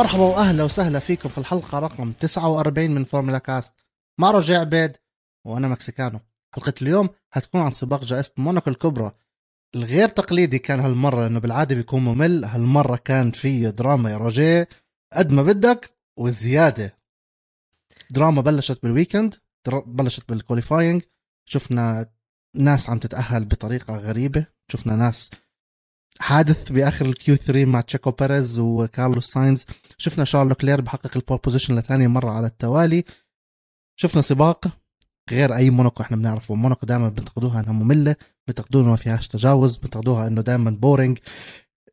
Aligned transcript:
مرحبا 0.00 0.22
وأهلا 0.22 0.64
وسهلا 0.64 0.98
فيكم 0.98 1.28
في 1.28 1.38
الحلقة 1.38 1.78
رقم 1.78 2.12
49 2.12 2.90
من 2.90 3.04
فورمولا 3.04 3.38
كاست. 3.38 3.74
مع 4.20 4.30
روجيه 4.30 4.60
عبيد 4.60 4.96
وأنا 5.46 5.68
مكسيكانو. 5.68 6.20
حلقة 6.54 6.74
اليوم 6.82 7.08
هتكون 7.32 7.60
عن 7.60 7.70
سباق 7.70 8.04
جائزة 8.04 8.32
موناكو 8.36 8.70
الكبرى. 8.70 9.12
الغير 9.74 10.08
تقليدي 10.08 10.58
كان 10.58 10.80
هالمرة 10.80 11.22
لأنه 11.22 11.38
بالعادة 11.38 11.74
بيكون 11.74 12.04
ممل. 12.04 12.44
هالمرة 12.44 12.96
كان 12.96 13.30
في 13.30 13.70
دراما 13.70 14.10
يا 14.10 14.16
روجيه 14.16 14.68
قد 15.12 15.32
ما 15.32 15.42
بدك 15.42 15.96
والزيادة. 16.18 16.98
دراما 18.10 18.42
بلشت 18.42 18.82
بال 18.82 18.94
weekend 18.94 19.34
بلشت 19.86 20.28
بال 20.28 20.40
qualifying 20.40 21.02
شفنا 21.48 22.10
ناس 22.56 22.90
عم 22.90 22.98
تتأهل 22.98 23.44
بطريقة 23.44 23.96
غريبة. 23.96 24.46
شفنا 24.72 24.96
ناس 24.96 25.30
حادث 26.18 26.72
بآخر 26.72 27.06
ال 27.06 27.21
Q 27.21 27.36
3 27.36 27.64
مع 27.64 27.80
تشيكو 27.80 28.10
بيريز 28.10 28.58
وكارلوس 28.58 29.32
ساينز. 29.32 29.66
شفنا 29.98 30.24
شارل 30.24 30.54
لوكلير 30.54 30.80
بحقق 30.80 31.16
ال 31.16 31.20
pole 31.20 31.38
position 31.38 31.78
لثاني 31.78 32.08
مرة 32.08 32.30
على 32.30 32.46
التوالي. 32.46 33.04
شفنا 33.96 34.22
سباق 34.22 34.78
غير 35.30 35.56
أي 35.56 35.70
موناكو 35.70 36.02
إحنا 36.02 36.16
بنعرفه. 36.16 36.54
موناكو 36.54 36.86
دائما 36.86 37.08
بنتقدوها 37.08 37.60
إنها 37.60 37.72
مملة 37.72 38.16
بنتقدوها 38.48 38.88
ما 38.88 38.96
فيهاش 38.96 39.28
تجاوز 39.28 39.76
بنتقدوها 39.76 40.26
إنه 40.26 40.40
دائما 40.40 40.70
boring 40.70 41.18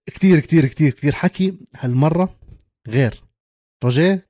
كتير 0.05 0.39
كتير 0.39 0.65
كتير 0.65 0.91
كتير 0.91 1.15
حكي 1.15 1.57
هالمرة 1.75 2.39
غير. 2.87 3.23
روجيه 3.83 4.27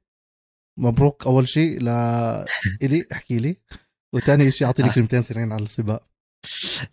مبروك 0.80 1.28
أول 1.28 1.48
شيء 1.48 1.82
ل 1.82 1.88
إلي 2.84 3.06
احكي 3.12 3.40
لي. 3.40 3.58
وثاني 4.14 4.52
شيء 4.52 4.68
أعطيني 4.68 4.90
آه. 4.90 4.94
كلمتين 4.94 5.22
سريعين 5.22 5.52
على 5.52 5.64
السباق. 5.64 6.08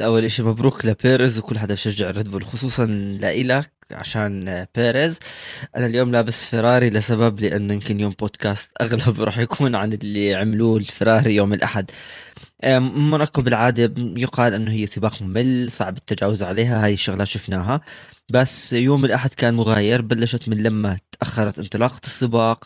أول 0.02 0.30
شيء 0.30 0.44
مبروك 0.46 0.86
لبيريز 0.86 1.38
وكل 1.38 1.58
حدا 1.58 1.74
بشجع 1.74 2.10
ريد 2.10 2.28
بول 2.30 2.46
خصوصا 2.46 2.86
لإلك 2.86 3.72
عشان 3.92 4.66
بيريز 4.76 5.18
أنا 5.76 5.86
اليوم 5.86 6.12
لابس 6.12 6.44
فيراري 6.46 6.90
لسبب 6.90 7.40
لأنه 7.40 7.74
يمكن 7.74 8.00
اليوم 8.00 8.12
بودكاست 8.20 8.72
أغلب 8.82 9.22
راح 9.22 9.38
يكون 9.38 9.74
عن 9.74 9.92
اللي 9.92 10.34
عملوه 10.34 10.76
الفيراري 10.78 11.34
يوم 11.36 11.52
الأحد. 11.54 11.90
موناكو 12.66 13.42
بالعاده 13.42 13.94
يقال 13.98 14.54
إنه 14.54 14.72
هي 14.72 14.86
سباق 14.86 15.22
ممل 15.22 15.70
صعب 15.72 15.96
التجاوز 15.96 16.42
عليها 16.42 16.84
هاي 16.84 16.94
الشغلات 16.94 17.26
شفناها. 17.26 17.80
بس 18.30 18.72
يوم 18.72 19.04
الأحد 19.04 19.34
كان 19.34 19.54
مغاير 19.54 20.02
بلشت 20.02 20.48
من 20.48 20.62
لما 20.62 20.98
تأخرت 21.20 21.58
انطلاقة 21.58 22.00
السباق 22.04 22.64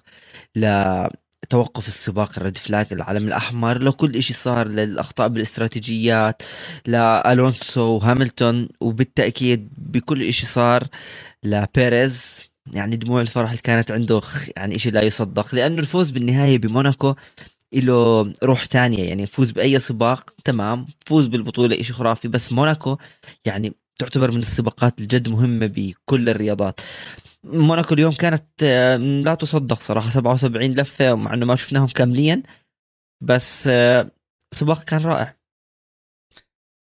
لتوقف 1.44 1.88
السباق 1.88 2.32
ال 2.36 2.42
red 2.42 2.58
flag 2.58 2.86
العلم 2.92 3.28
الأحمر 3.28 3.82
لو 3.82 3.92
كل 3.92 4.22
شيء 4.22 4.36
صار 4.36 4.68
للأخطاء 4.68 5.28
بالاستراتيجيات 5.28 6.42
لألونسو 6.86 7.80
وهاملتون 7.82 8.68
وبالتأكيد 8.80 9.68
بكل 9.78 10.32
شيء 10.32 10.48
صار 10.48 10.84
لبيريز. 11.44 12.48
يعني 12.72 12.96
دموع 12.96 13.20
الفرح 13.20 13.50
اللي 13.50 13.62
كانت 13.62 13.90
عنده 13.92 14.20
يعني 14.56 14.78
شيء 14.78 14.92
لا 14.92 15.02
يصدق 15.02 15.54
لأنه 15.54 15.78
الفوز 15.78 16.10
بالنهايه 16.10 16.58
بموناكو 16.58 17.14
له 17.72 18.32
روح 18.42 18.64
تانية. 18.64 19.08
يعني 19.08 19.26
فوز 19.26 19.50
بأي 19.50 19.78
سباق 19.78 20.30
تمام. 20.44 20.86
فوز 21.06 21.26
بالبطولة 21.26 21.82
شيء 21.82 21.94
خرافي 21.96 22.28
بس 22.28 22.52
موناكو 22.52 22.96
يعني 23.44 23.74
تعتبر 23.98 24.30
من 24.30 24.40
السباقات 24.40 25.00
الجد 25.00 25.28
مهمة 25.28 25.66
بكل 25.66 26.28
الرياضات. 26.28 26.80
موناكو 27.44 27.94
اليوم 27.94 28.12
كانت 28.12 28.44
آه، 28.62 28.96
لا 28.96 29.34
تصدق 29.34 29.80
صراحة 29.80 30.10
77 30.10 30.74
لفة 30.74 31.14
مع 31.14 31.34
إنه 31.34 31.46
ما 31.46 31.54
شفناهم 31.54 31.86
كامليا 31.86 32.42
بس 33.20 33.66
آه، 33.66 34.10
سباق 34.54 34.84
كان 34.84 35.02
رائع. 35.02 35.34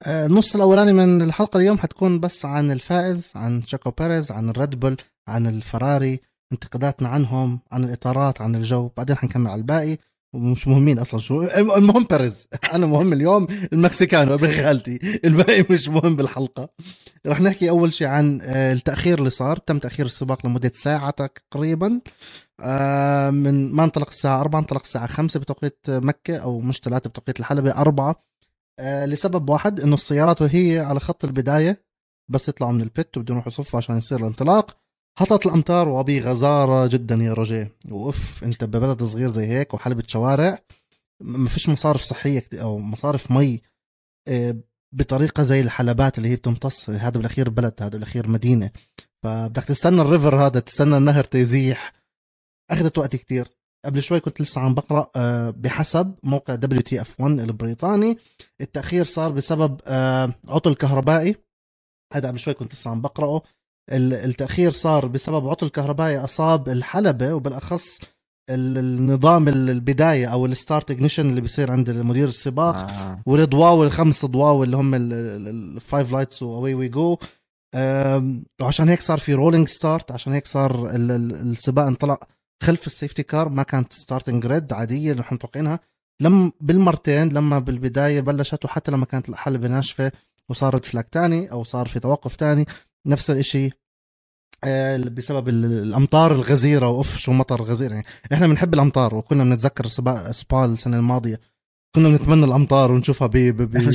آه، 0.03 0.25
النص 0.25 0.55
الأولاني 0.55 0.93
من 0.93 1.21
الحلقة 1.21 1.57
اليوم 1.57 1.77
حتكون 1.77 2.19
بس 2.19 2.45
عن 2.45 2.71
الفائز 2.71 3.31
عن 3.35 3.63
شاكو 3.65 3.91
بيريز 3.91 4.31
عن 4.31 4.49
الريد 4.49 4.79
بول 4.79 4.97
عن 5.27 5.47
الفراري 5.47 6.19
انتقاداتنا 6.51 7.09
عنهم 7.09 7.59
عن 7.71 7.83
الإطارات 7.83 8.41
عن 8.41 8.55
الجو. 8.55 8.89
بعدين 8.97 9.17
حنكمل 9.17 9.47
على 9.47 9.61
الباقي. 9.61 9.97
ومش 10.35 10.67
مهمين 10.67 10.99
أصلا. 10.99 11.19
شو؟ 11.19 11.43
المهم 11.43 12.03
بيريز 12.03 12.47
أنا 12.73 12.85
مهم 12.85 13.13
اليوم 13.13 13.47
ال 13.73 13.80
Mexicano 13.80 14.33
ابن 14.33 14.51
خالتي. 14.51 15.19
الباقي 15.25 15.65
مش 15.69 15.89
مهم 15.89 16.15
بالحلقة. 16.15 16.69
رح 17.27 17.41
نحكي 17.41 17.69
أول 17.69 17.93
شيء 17.93 18.07
عن 18.07 18.41
آه، 18.41 18.73
التأخير 18.73 19.19
اللي 19.19 19.29
صار. 19.29 19.57
تم 19.57 19.79
تأخير 19.79 20.05
السباق 20.05 20.45
لمدة 20.45 20.71
ساعة 20.75 21.11
تقريبا. 21.51 22.01
آه، 22.61 23.29
من 23.29 23.71
ما 23.71 23.83
انطلق 23.83 24.07
الساعة 24.07 24.41
4 24.41 24.59
انطلق 24.59 24.81
الساعة 24.81 25.07
5 25.07 25.39
بتوقيت 25.39 25.79
مكة 25.89 26.37
أو 26.37 26.59
مش 26.61 26.79
3 26.79 27.09
بتوقيت 27.09 27.39
الحلبة 27.39 27.71
4 27.71 28.23
آه، 28.79 29.05
لسبب 29.05 29.49
واحد 29.49 29.79
إنه 29.79 29.93
السيارات 29.93 30.41
وهي 30.41 30.79
على 30.79 30.99
خط 30.99 31.25
البداية 31.25 31.85
بس 32.31 32.49
يطلعوا 32.49 32.71
من 32.73 32.81
البت 32.81 33.17
وبدهم 33.17 33.37
يروحوا 33.37 33.51
يصفوا 33.51 33.77
عشان 33.77 33.97
يصير 33.97 34.19
الانطلاق. 34.19 34.77
هطت 35.17 35.45
الأمطار 35.45 35.89
وبغزارة 35.89 36.87
جدا 36.87 37.15
يا 37.15 37.33
رجاء. 37.33 37.67
واف 37.91 38.43
أنت 38.43 38.63
ببلد 38.63 39.03
صغير 39.03 39.27
زي 39.29 39.45
هيك 39.47 39.73
وحلبة 39.73 40.03
شوارع 40.07 40.59
ما 41.23 41.49
فيش 41.49 41.69
مصارف 41.69 42.01
صحية 42.01 42.43
أو 42.53 42.79
مصارف 42.79 43.31
مي 43.31 43.61
آه، 44.27 44.55
بطريقة 44.95 45.43
زي 45.43 45.61
الحلبات 45.61 46.17
اللي 46.17 46.29
هي 46.29 46.35
بتمتص. 46.35 46.89
هذا 46.89 47.09
بالأخير 47.17 47.49
بلد 47.49 47.73
هذا 47.79 47.89
بالأخير 47.89 48.27
مدينة. 48.27 48.71
فبدك 49.23 49.63
تستنى 49.63 50.01
ال 50.01 50.07
river 50.07 50.35
هذا 50.35 50.59
تستنى 50.59 50.97
النهر 50.97 51.23
تيزيح. 51.23 51.93
أخذت 52.71 52.97
وقت 52.97 53.15
كتير. 53.15 53.47
قبل 53.85 54.03
شوي 54.03 54.19
كنت 54.19 54.41
لسه 54.41 54.61
عم 54.61 54.73
بقرأ 54.73 55.11
آه، 55.15 55.49
بحسب 55.49 56.15
موقع 56.23 56.55
WTF1 56.55 57.39
البريطاني. 57.39 58.17
التأخير 58.61 59.05
صار 59.05 59.31
بسبب 59.31 59.81
آه، 59.87 60.33
عطل 60.47 60.75
كهربائي. 60.75 61.35
هذا 62.13 62.27
قبل 62.27 62.39
شوي 62.39 62.53
كنت 62.53 62.73
لسه 62.73 62.91
عم 62.91 63.01
بقرأه. 63.01 63.41
التأخير 63.91 64.71
صار 64.71 65.05
بسبب 65.07 65.47
عطل 65.49 65.69
كهربائي 65.69 66.17
أصاب 66.17 66.69
الحلبة 66.69 67.33
وبالأخص 67.33 67.99
ال- 68.49 68.77
النظام 68.77 69.47
ال- 69.47 69.69
البداية 69.69 70.25
أو 70.27 70.45
ال 70.45 70.53
start 70.53 70.91
ignition 70.91 71.29
اللي 71.29 71.41
بيصير 71.41 71.71
عند 71.71 71.89
مدير 71.89 72.27
السباق. 72.27 72.75
آه. 72.75 73.21
والضواوي 73.25 73.85
الخمس 73.85 74.25
ضواوي 74.25 74.65
اللي 74.65 74.77
هم 74.77 74.91
ال 74.95 75.18
five 75.18 76.11
lights 76.11 76.43
and 76.43 76.73
away 76.73 76.87
we 76.87 77.02
go 77.02 77.17
وعشان 78.61 78.89
هيك 78.89 79.01
صار 79.01 79.17
في 79.19 79.33
rolling 79.33 79.67
start 79.67 80.11
عشان 80.11 80.33
هيك 80.33 80.47
صار 80.47 80.89
ال- 80.89 81.11
ال- 81.11 81.51
السباق 81.51 81.85
انطلق 81.85 82.23
خلف 82.63 82.87
ال 82.87 82.92
safety 82.92 83.23
car 83.23 83.49
ما 83.49 83.63
كانت 83.63 83.93
starting 83.93 84.43
grid 84.43 84.73
عادية 84.73 85.11
اللي 85.11 85.21
إحنا 85.21 85.35
متوقعينها. 85.35 85.79
لم 86.21 86.51
بالمرتين 86.61 87.29
لما 87.29 87.59
بالبداية 87.59 88.21
بلشت 88.21 88.65
وحتى 88.65 88.91
لما 88.91 89.05
كانت 89.05 89.29
الحلبة 89.29 89.67
ناشفة 89.67 90.11
وصارت 90.49 90.85
flag 90.85 91.07
تاني 91.09 91.51
أو 91.51 91.63
صار 91.63 91.87
في 91.87 91.99
توقف 91.99 92.35
تاني 92.35 92.65
نفس 93.05 93.29
الإشي 93.29 93.69
آه، 94.63 94.97
بسبب 94.97 95.49
ال- 95.49 95.65
الأمطار 95.65 96.31
الغزيرة 96.35 96.89
وأوف 96.89 97.17
شو 97.17 97.31
مطر 97.33 97.61
غزير 97.63 97.91
يعني. 97.91 98.05
إحنا 98.33 98.47
بنحب 98.47 98.73
الأمطار 98.73 99.15
وكنا 99.15 99.43
بنتذكر 99.43 99.87
سباق 99.87 100.31
سبا 100.31 100.65
السنة 100.65 100.97
الماضية. 100.97 101.39
كنا 101.95 102.09
بنتمنى 102.09 102.45
الأمطار 102.45 102.91
ونشوفها 102.91 103.27
ب 103.27 103.31
ب- 103.31 103.91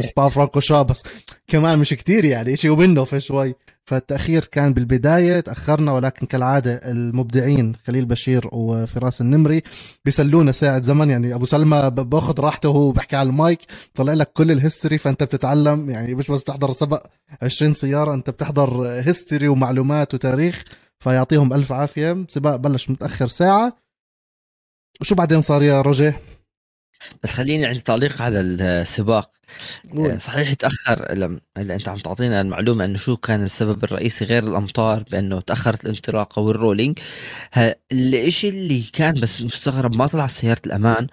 سبا 0.00 0.28
فرانكورشان 0.28 0.82
بس 0.82 1.02
كمان 1.46 1.78
مش 1.78 1.90
كتير 1.90 2.24
يعني 2.24 2.56
شيء 2.56 2.70
ومنه 2.70 3.04
في 3.04 3.20
شوي. 3.20 3.54
فالتأخير 3.84 4.44
كان 4.44 4.72
بالبداية 4.74 5.40
تأخرنا 5.40 5.92
ولكن 5.92 6.26
كالعادة 6.26 6.74
المبدعين 6.74 7.74
خليل 7.86 8.04
بشير 8.04 8.48
وفراس 8.52 9.20
النمري 9.20 9.62
بيسلونا 10.04 10.52
ساعة 10.52 10.82
زمن. 10.82 11.10
يعني 11.10 11.34
أبو 11.34 11.46
سلمى 11.46 11.90
باخذ 11.90 12.40
راحته 12.40 12.68
وهو 12.68 12.90
بحكي 12.92 13.16
على 13.16 13.28
المايك 13.28 13.58
طلع 13.94 14.12
لك 14.12 14.32
كل 14.32 14.50
ال 14.50 14.56
history 14.56 14.98
فأنت 14.98 15.22
بتتعلم. 15.22 15.90
يعني 15.90 16.14
مش 16.14 16.30
بس 16.30 16.42
بتحضر 16.42 16.72
سباق 16.72 17.06
20 17.42 17.72
سيارة 17.72 18.14
أنت 18.14 18.30
بتحضر 18.30 18.82
history 18.86 19.48
ومعلومات 19.48 20.14
وتاريخ 20.14 20.64
فيعطيهم 20.98 21.52
ألف 21.52 21.72
عافية. 21.72 22.24
سباق 22.28 22.56
بلش 22.56 22.90
متأخر 22.90 23.28
ساعة. 23.28 23.76
وشو 25.00 25.14
بعدين 25.14 25.40
صار 25.40 25.62
يا 25.62 25.82
روجيه؟ 25.82 26.20
بس 27.22 27.32
خليني 27.32 27.66
عندي 27.66 27.80
تعليق 27.80 28.22
على 28.22 28.40
السباق. 28.40 29.30
آه، 29.94 30.18
صحيح 30.18 30.52
تأخر 30.54 31.12
هلا 31.56 31.74
أنت 31.74 31.88
عم 31.88 31.98
تعطينا 31.98 32.40
المعلومة 32.40 32.84
إنه 32.84 32.98
شو 32.98 33.16
كان 33.16 33.42
السبب 33.42 33.84
الرئيسي 33.84 34.24
غير 34.24 34.44
الأمطار 34.44 35.02
بأنه 35.10 35.40
تأخرت 35.40 35.84
الانطلاقة 35.84 36.42
وال 36.42 36.54
rolling 36.54 36.98
الإشي 37.92 38.48
اللي 38.48 38.82
كان 38.92 39.20
بس 39.20 39.42
مستغرب 39.42 39.94
ما 39.94 40.06
طلع 40.06 40.26
سيارة 40.26 40.60
الأمان 40.66 41.06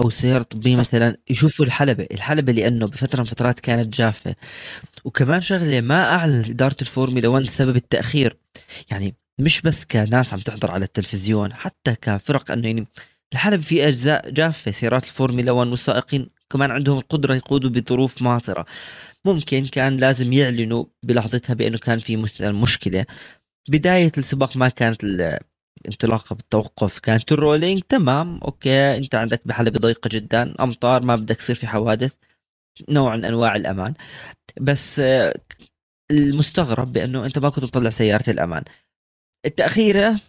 أو 0.00 0.10
سيارة 0.10 0.42
طبيه. 0.42 0.76
مثلا 0.76 1.16
يشوفوا 1.30 1.64
الحلبة 1.64 2.06
الحلبة 2.12 2.52
لأنه 2.52 2.86
بفترة 2.86 3.18
من 3.20 3.24
فترات 3.26 3.60
كانت 3.60 3.94
جافة 3.94 4.34
وكمان 5.04 5.40
شغلة 5.40 5.80
ما 5.80 6.04
أعلن 6.14 6.44
إدارة 6.50 6.76
الفورمولا 6.82 7.28
1 7.28 7.46
سبب 7.46 7.76
التأخير 7.76 8.36
يعني 8.90 9.14
مش 9.38 9.60
بس 9.60 9.84
كناس 9.84 10.32
عم 10.34 10.40
تحضر 10.40 10.70
على 10.70 10.84
التلفزيون 10.84 11.52
حتى 11.54 11.94
كفرق 12.02 12.50
أنه 12.50 12.66
يعني 12.66 12.86
الحلبة 13.32 13.62
في 13.62 13.88
أجزاء 13.88 14.30
جافة 14.30 14.70
سيارات 14.70 15.04
الفورمولا 15.04 15.52
1 15.52 15.70
والسائقين 15.70 16.30
كمان 16.50 16.70
عندهم 16.70 16.98
القدرة 16.98 17.34
يقودوا 17.34 17.70
بظروف 17.70 18.22
ماطرة. 18.22 18.66
ممكن 19.24 19.66
كان 19.66 19.96
لازم 19.96 20.32
يعلنوا 20.32 20.84
بلحظتها 21.02 21.54
بأنه 21.54 21.78
كان 21.78 21.98
في 21.98 22.16
مثلا 22.16 22.52
مشكلة. 22.52 23.06
بداية 23.68 24.12
السباق 24.18 24.56
ما 24.56 24.68
كانت 24.68 25.04
الانطلاقه 25.84 26.34
بالتوقف. 26.36 26.98
كانت 26.98 27.32
ال 27.32 27.38
rolling 27.38 27.82
تمام 27.82 28.38
okay 28.38 28.96
أنت 28.96 29.14
عندك 29.14 29.42
بحلبة 29.44 29.78
ضيقة 29.78 30.08
جدا 30.12 30.54
أمطار 30.60 31.02
ما 31.02 31.16
بدك 31.16 31.38
يصير 31.38 31.56
في 31.56 31.66
حوادث 31.66 32.14
نوع 32.88 33.16
من 33.16 33.24
أنواع 33.24 33.56
الأمان. 33.56 33.94
بس 34.60 34.98
آه، 35.00 35.34
المستغرب 36.10 36.92
بأنه 36.92 37.26
أنت 37.26 37.38
ما 37.38 37.50
كنت 37.50 37.64
مطلع 37.64 37.90
سيارة 37.90 38.30
الأمان. 38.30 38.64
التأخيرة 39.46 40.20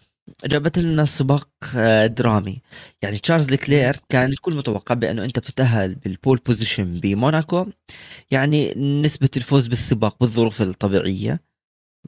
جابت 0.46 0.80
لنا 0.80 1.06
سباق 1.06 1.50
آه، 1.76 2.06
درامي. 2.08 2.62
يعني 3.02 3.18
تشارلز 3.18 3.50
ليكلير 3.50 3.96
كان 4.10 4.30
الكل 4.30 4.56
متوقع 4.56 4.96
بأنه 4.96 5.24
أنت 5.26 5.40
بتتأهل 5.40 5.96
بال 5.96 6.10
pole 6.10 6.38
position 6.46 7.00
بموناكو. 7.00 7.66
يعني 8.32 8.74
نسبة 8.76 9.30
الفوز 9.38 9.68
بالسباق 9.68 10.18
بالظروف 10.20 10.62
الطبيعية 10.62 11.42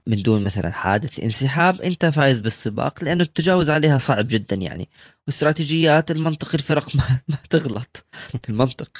من 0.07 0.23
دون 0.23 0.43
مثلا 0.43 0.71
حادث 0.71 1.19
انسحاب 1.19 1.81
أنت 1.81 2.05
فايز 2.05 2.39
بالسباق 2.39 3.03
لأنه 3.03 3.23
التجاوز 3.23 3.69
عليها 3.69 3.97
صعب 3.97 4.27
جدا 4.27 4.55
يعني. 4.55 4.89
واستراتيجيات 5.27 6.11
المنطق 6.11 6.49
الفرق 6.53 6.95
ما, 6.95 7.03
ما 7.29 7.37
تغلط 7.49 8.05
المنطق. 8.49 8.97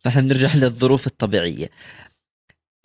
فإحنا 0.00 0.22
بنرجع 0.22 0.54
للظروف 0.54 1.06
الطبيعية. 1.06 1.70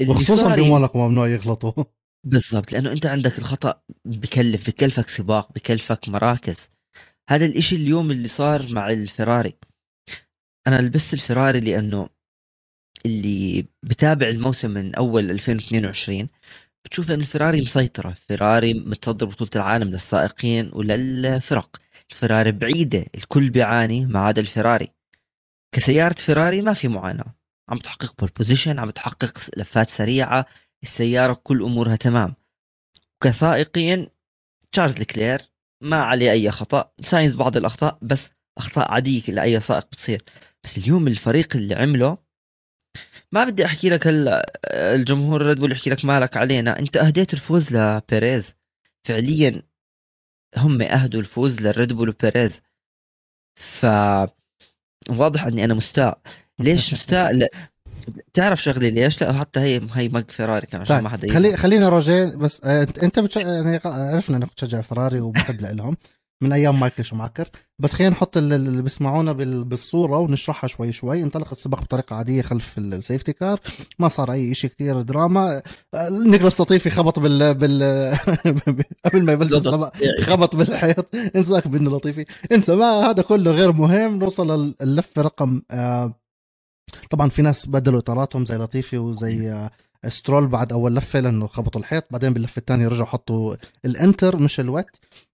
وخصوصا 0.07 0.55
بموناكو 0.55 1.07
ممنوع 1.07 1.27
يغلطوا. 1.27 1.83
بالضبط 2.23 2.71
لأنه 2.71 2.91
أنت 2.91 3.05
عندك 3.05 3.39
الخطأ 3.39 3.81
بكلف 4.05 4.67
بكلفك 4.69 5.09
سباق 5.09 5.53
بكلفك 5.53 6.09
مراكز. 6.09 6.69
هذا 7.29 7.45
الإشي 7.45 7.75
اليوم 7.75 8.11
اللي 8.11 8.27
صار 8.27 8.73
مع 8.73 8.89
الفراري. 8.89 9.53
أنا 10.67 10.81
لبست 10.81 11.13
الفراري 11.13 11.59
لأنه 11.59 12.09
اللي 13.05 13.65
بتابع 13.83 14.27
الموسم 14.27 14.71
من 14.71 14.95
أول 14.95 15.31
2022 15.31 16.27
بتشوف 16.85 17.11
إن 17.11 17.19
الفراري 17.19 17.61
مسيطرة 17.61 18.15
فراري 18.29 18.73
متصدر 18.73 19.25
بطولة 19.25 19.51
العالم 19.55 19.89
للسائقين 19.89 20.69
وللفرق. 20.73 21.77
الفراري 22.11 22.51
بعيدة 22.51 23.05
الكل 23.15 23.49
بيعاني 23.49 24.05
ما 24.05 24.19
عدا 24.19 24.41
الفراري. 24.41 24.91
كسيارة 25.75 26.13
فراري 26.13 26.61
ما 26.61 26.73
في 26.73 26.87
معاناة. 26.87 27.35
عم 27.69 27.77
تحقق 27.77 28.15
pole 28.19 28.29
position 28.37 28.79
عم 28.79 28.89
تحقق 28.89 29.37
لفات 29.57 29.89
سريعة. 29.89 30.45
السيارة 30.83 31.33
كل 31.33 31.63
أمورها 31.63 31.95
تمام. 31.95 32.35
كسائقين 33.23 34.07
تشارلز 34.71 35.01
لكلير 35.03 35.41
ما 35.83 36.03
عليه 36.03 36.31
أي 36.31 36.51
خطأ 36.51 36.91
ساينز 37.01 37.35
بعض 37.35 37.57
الأخطاء 37.57 37.99
بس 38.01 38.29
أخطاء 38.57 38.91
عادية 38.91 39.21
لاي 39.27 39.59
سائق 39.59 39.85
بتصير. 39.85 40.23
بس 40.63 40.77
اليوم 40.77 41.07
الفريق 41.07 41.55
اللي 41.55 41.75
عمله 41.75 42.17
ما 43.31 43.43
بدي 43.43 43.65
أحكي 43.65 43.89
لك 43.89 44.07
هلا 44.07 44.53
الجمهور 44.95 45.41
ريد 45.41 45.59
بول 45.59 45.71
يحكي 45.71 45.89
لك 45.89 46.05
مالك 46.05 46.37
علينا. 46.37 46.79
أنت 46.79 46.97
أهديت 46.97 47.33
الفوز 47.33 47.75
لبيريز. 47.75 48.55
فعليا 49.07 49.61
هم 50.57 50.81
أهدوا 50.81 51.19
الفوز 51.21 51.61
للريد 51.61 51.93
بول 51.93 52.09
وبيريز. 52.09 52.61
ف 53.59 53.85
واضح 55.09 55.43
إني 55.43 55.63
أنا 55.63 55.73
مستاء. 55.73 56.21
ليش 56.59 56.93
مستاء؟ 56.93 57.49
تعرف 58.33 58.61
شغلي 58.63 58.89
ليش؟ 58.89 59.23
لا 59.23 59.33
حتى 59.33 59.59
هي 59.59 59.81
هي 59.93 60.09
مج 60.09 60.31
فيراري 60.31 60.67
كمان 60.67 60.81
عشان 60.81 60.95
طيب. 60.95 61.03
ما 61.03 61.09
حدا 61.09 61.33
خلي 61.33 61.57
خلينا 61.57 61.89
روجين 61.89 62.37
بس 62.37 62.61
آه، 62.63 62.87
انت 63.03 63.19
بتش... 63.19 63.35
يعني 63.35 63.79
عرفنا 63.85 64.37
انك 64.37 64.47
بتشجع 64.51 64.81
فراري 64.81 65.19
وبتحب 65.21 65.61
لهم 65.61 65.97
من 66.43 66.51
أيام 66.53 66.79
مايكل 66.79 67.05
شماكر 67.05 67.49
بس 67.79 67.93
خلينا 67.93 68.11
نحط 68.13 68.37
اللي 68.37 68.81
بيسمعونا 68.81 69.31
بالصورة 69.63 70.17
ونشرحها 70.19 70.67
شوي 70.67 70.91
شوي. 70.91 71.23
انطلق 71.23 71.51
السباق 71.51 71.81
بطريقة 71.81 72.15
عادية 72.15 72.41
خلف 72.41 72.77
ال 72.77 72.85
safety 72.85 73.33
car 73.33 73.59
ما 73.99 74.07
صار 74.07 74.31
أي 74.31 74.55
شيء 74.55 74.69
كثير 74.69 75.01
دراما. 75.01 75.61
آه، 75.93 76.09
نيكولاس 76.09 76.61
لطيفي 76.61 76.89
خبط 76.89 77.19
بال 77.19 77.53
بال 77.53 77.83
قبل 79.05 79.23
ما 79.23 79.33
يبلش 79.33 79.53
السباق. 79.53 79.93
خبط 80.21 80.55
بالحيط. 80.55 81.05
انساك 81.35 81.67
بانه 81.67 81.91
لطيفي 81.91 82.25
انسى 82.51 82.75
ما 82.75 82.85
هذا 82.85 83.21
كله 83.21 83.51
غير 83.51 83.71
مهم. 83.71 84.19
نوصل 84.19 84.75
اللفه 84.81 85.21
رقم 85.21 85.61
آه 85.71 86.18
طبعا 87.09 87.29
في 87.29 87.41
ناس 87.41 87.65
بدلوا 87.65 87.99
إطاراتهم 87.99 88.45
زي 88.45 88.55
لطيفي 88.55 88.97
وزي 88.97 89.51
آه 89.51 89.71
سترول 90.07 90.47
بعد 90.47 90.73
أول 90.73 90.95
لفة 90.95 91.19
لأنه 91.19 91.47
خبطوا 91.47 91.81
الحيط 91.81 92.03
بعدين 92.11 92.33
باللفة 92.33 92.59
الثانية 92.59 92.87
رجعوا 92.87 93.07
حطوا 93.07 93.55
ال 93.85 93.94
inter 93.94 94.37
مش 94.37 94.59
ال 94.59 94.67
wet 94.67 94.89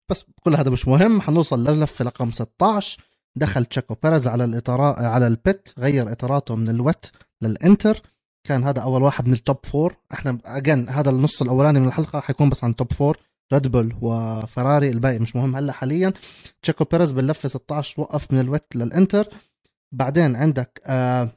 بس 0.10 0.26
كل 0.42 0.56
هذا 0.56 0.70
مش 0.70 0.88
مهم 0.88 1.22
حنوصل 1.22 1.64
للفة 1.64 2.06
رقم 2.06 2.32
16 2.32 3.02
دخل 3.36 3.66
تشاكو 3.66 3.96
بيرز 4.04 4.28
على 4.28 4.44
الاطارات 4.44 4.98
على 4.98 5.28
ال 5.28 5.38
pit 5.38 5.70
غير 5.80 6.12
إطاراته 6.12 6.56
من 6.56 6.70
ال 6.70 6.80
wet 6.80 7.12
لل 7.42 7.57
inter. 7.57 8.02
كان 8.44 8.64
هذا 8.64 8.82
أول 8.82 9.04
واحد 9.04 9.28
من 9.28 9.34
ال 9.34 9.40
top 9.40 9.58
four 9.64 9.96
إحنا 10.14 10.38
again 10.46 10.90
هذا 10.90 11.10
النص 11.10 11.42
الأولاني 11.42 11.80
من 11.80 11.88
الحلقة 11.88 12.20
حيكون 12.20 12.50
بس 12.50 12.64
عن 12.64 12.76
top 12.76 12.94
four 12.94 13.18
ريد 13.54 13.68
بول 13.68 13.96
وفراري 14.02 14.90
الباقي 14.90 15.20
مش 15.20 15.36
مهم 15.36 15.56
هلا 15.56 15.72
حاليا. 15.74 16.14
تشاكو 16.62 16.84
بيرز 16.84 17.12
باللفة 17.12 17.50
16 17.50 18.02
وقف 18.02 18.32
من 18.34 18.40
ال 18.40 18.49
wet 18.49 18.76
لل 18.76 18.89
inter. 18.89 19.28
بعدين 19.92 20.36
عندك 20.36 20.82
آه 20.86 21.30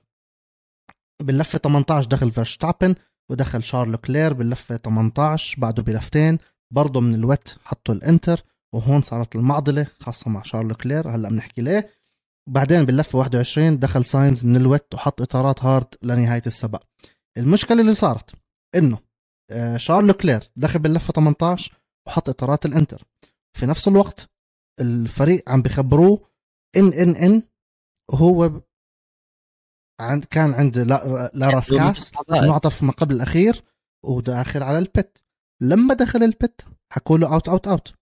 باللفه 1.23 1.59
18 1.59 2.09
دخل 2.09 2.31
فيرشتابن 2.31 2.95
ودخل 3.31 3.63
شارل 3.63 3.97
لكلير 3.97 4.33
باللفه 4.33 4.77
18 4.77 5.61
بعده 5.61 5.83
بلفتين 5.83 6.39
برضه 6.71 7.01
من 7.01 7.15
ال 7.15 7.25
wet 7.25 7.57
حطوا 7.65 7.95
ال 7.95 8.03
inter 8.03 8.45
وهون 8.75 9.03
صارت 9.03 9.37
المعضلة 9.37 9.87
خاصة 10.01 10.31
مع 10.31 10.43
شارل 10.43 10.75
لكلير 10.75 11.09
هلأ 11.09 11.29
بنحكي 11.29 11.63
ليه؟ 11.63 11.91
بعدين 12.49 12.85
باللفه 12.85 13.19
21 13.19 13.79
دخل 13.79 14.05
ساينز 14.05 14.45
من 14.45 14.57
ال 14.57 14.66
wet 14.66 14.95
وحط 14.95 15.23
إطارات 15.23 15.65
hard 15.65 15.95
لنهاية 16.03 16.43
السباق. 16.47 16.89
المشكلة 17.39 17.81
اللي 17.81 17.95
صارت 17.95 18.31
إنه 18.75 18.99
آه، 19.51 19.77
شارل 19.77 20.13
لكلير 20.13 20.51
دخل 20.57 20.79
باللفه 20.79 21.13
18 21.13 21.79
وحط 22.07 22.29
إطارات 22.29 22.67
ال 22.67 22.72
inter. 22.72 23.05
في 23.53 23.67
نفس 23.67 23.89
الوقت 23.89 24.31
الفريق 24.81 25.51
عم 25.51 25.63
بخبروه 25.63 26.29
in 26.77 26.93
in 26.93 27.17
in 27.17 27.43
هو 28.11 28.61
عند 30.01 30.25
كان 30.25 30.55
عند 30.55 30.79
لاراسكاس 31.35 32.13
منعطف 32.29 32.83
ما 32.83 32.93
قبل 32.93 33.15
الأخير 33.15 33.65
وداخل 34.05 34.63
على 34.63 34.79
ال 34.79 34.90
pit 34.90 35.23
لما 35.61 35.95
دخل 35.95 36.23
ال 36.23 36.33
pit 36.33 36.65
حكوا 36.93 37.19
له 37.19 37.35
out 37.35 37.49
out 37.49 37.69
out 37.69 37.93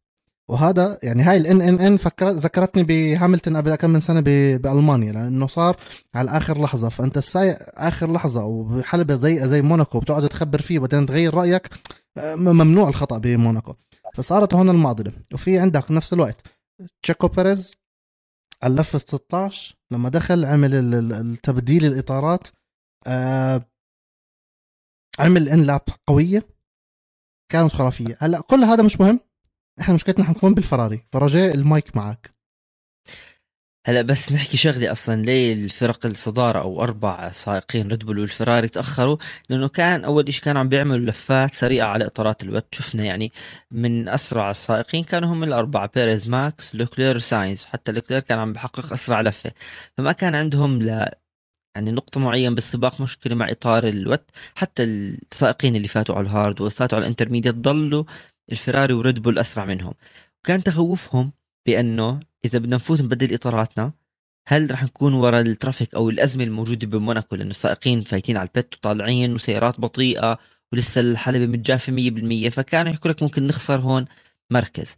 وهذا 0.49 0.99
يعني 1.03 1.23
هاي 1.23 1.37
ال 1.37 1.45
in 1.45 1.61
in 1.61 1.81
in 1.81 1.97
فكرت 1.97 2.35
ذكرتني 2.35 2.83
بهاملتون 2.83 3.57
قبل 3.57 3.75
كم 3.75 3.91
من 3.91 4.01
سنة 4.01 4.21
بألمانيا 4.57 5.13
لأنه 5.13 5.47
صار 5.47 5.77
على 6.15 6.31
آخر 6.31 6.63
لحظة. 6.63 6.89
فأنت 6.89 7.17
السايق 7.17 7.59
آخر 7.75 8.13
لحظة 8.13 8.45
وبحلبه 8.45 9.15
ضيقه 9.15 9.47
زي 9.47 9.63
موناكو 9.63 10.01
بتقعد 10.01 10.29
تخبر 10.29 10.63
فيه 10.63 10.79
بعدين 10.79 11.07
تغير 11.07 11.35
رأيك 11.35 11.69
ممنوع 12.19 12.89
الخطأ 12.89 13.19
بموناكو. 13.19 13.75
فصارت 14.15 14.55
هون 14.55 14.71
المعضلة. 14.71 15.13
وفي 15.35 15.59
عندك 15.59 15.91
نفس 15.91 16.13
الوقت 16.13 16.43
تشيكو 17.03 17.29
بيريز 17.29 17.75
على 18.63 18.73
اللفه 18.73 18.99
16 18.99 19.77
لما 19.91 20.09
دخل 20.09 20.45
عمل 20.45 20.75
التبديل 21.13 21.85
الإطارات 21.85 22.49
آه 23.07 23.65
عمل 25.19 25.49
in 25.49 25.63
lap 25.63 25.81
قوية 26.07 26.47
كانت 27.53 27.73
خرافية. 27.73 28.17
هلأ 28.21 28.41
كل 28.41 28.65
هذا 28.65 28.83
مش 28.83 29.01
مهم 29.01 29.21
إحنا 29.81 29.95
مشكلتنا 29.95 30.25
حنكون 30.25 30.55
بالفراري. 30.55 31.07
فرجاء 31.13 31.55
المايك 31.55 31.97
معك. 31.97 32.36
هلا 33.89 34.03
بس 34.03 34.33
نحكي 34.33 34.57
شغلة 34.57 34.93
أصلا 34.93 35.23
ليه 35.23 35.53
الفرق 35.53 36.07
الصدارة 36.07 36.61
أو 36.61 36.83
أربع 36.83 37.31
سائقين 37.33 37.89
ريد 37.89 38.05
بول 38.05 38.19
والفراري 38.19 38.69
تأخروا؟ 38.69 39.17
لأنه 39.49 39.69
كان 39.69 40.05
أول 40.05 40.33
شيء 40.33 40.43
كانوا 40.43 40.61
عم 40.61 40.69
بيعملوا 40.69 41.07
لفات 41.07 41.55
سريعة 41.55 41.89
على 41.89 42.07
إطارات 42.07 42.43
ال 42.43 42.51
wet 42.51 42.75
شفنا 42.75 43.05
يعني 43.05 43.33
من 43.71 44.09
أسرع 44.09 44.51
السائقين 44.51 45.05
كانوا 45.05 45.33
هم 45.33 45.45
الأربعة 45.45 45.91
بيريز 45.95 46.29
ماكس 46.29 46.75
لوكلير 46.75 47.19
ساينز. 47.19 47.65
حتى 47.65 47.93
لوكلير 47.93 48.21
كان 48.21 48.39
عم 48.39 48.53
بحقق 48.53 48.93
أسرع 48.93 49.21
لفة. 49.21 49.53
فما 49.97 50.13
كان 50.13 50.35
عندهم 50.35 50.83
ل 50.83 51.09
يعني 51.77 51.91
نقطة 51.93 52.21
معين 52.21 52.55
بالسباق 52.55 53.01
مشكلة 53.01 53.35
مع 53.35 53.51
إطار 53.51 53.89
ال 53.89 53.99
wet 53.99 54.31
حتى 54.55 54.85
السائقين 54.85 55.77
اللي 55.77 55.89
فاتوا 55.89 56.15
على 56.15 56.25
ال 56.27 56.33
hard 56.33 56.61
وفاتوا 56.61 56.99
على 56.99 57.05
ال 57.05 57.08
intermediate 57.08 57.55
ضلوا 57.55 58.05
الفراري 58.53 58.95
وريد 58.95 59.23
بول 59.23 59.39
أسرع 59.39 59.65
منهم. 59.65 59.95
وكان 60.45 60.63
تخوفهم 60.63 61.33
بأنه 61.67 62.21
إذا 62.47 62.59
بدنا 62.59 62.77
نفوت 62.77 63.01
نبدل 63.01 63.35
إطاراتنا 63.35 63.93
هل 64.49 64.71
رح 64.71 64.83
نكون 64.83 65.15
ورا 65.15 65.41
ال 65.41 65.47
traffic 65.48 65.95
أو 65.95 66.11
الأزمة 66.11 66.45
الموجودة 66.45 66.87
بموناكو؟ 66.87 67.37
لأنه 67.37 67.51
السائقين 67.51 68.03
فايتين 68.03 68.37
على 68.37 68.49
ال 68.49 68.55
pit 68.55 68.75
وطالعين 68.75 69.35
وسيارات 69.35 69.81
بطيئة 69.81 70.39
ولسه 70.73 71.01
الحلبه 71.01 71.47
مش 71.47 71.70
جافة 71.70 71.93
100% 72.49 72.51
فكانوا 72.51 72.93
يحكوا 72.93 73.11
لك 73.11 73.23
ممكن 73.23 73.47
نخسر 73.47 73.81
هون 73.81 74.05
مركز. 74.51 74.97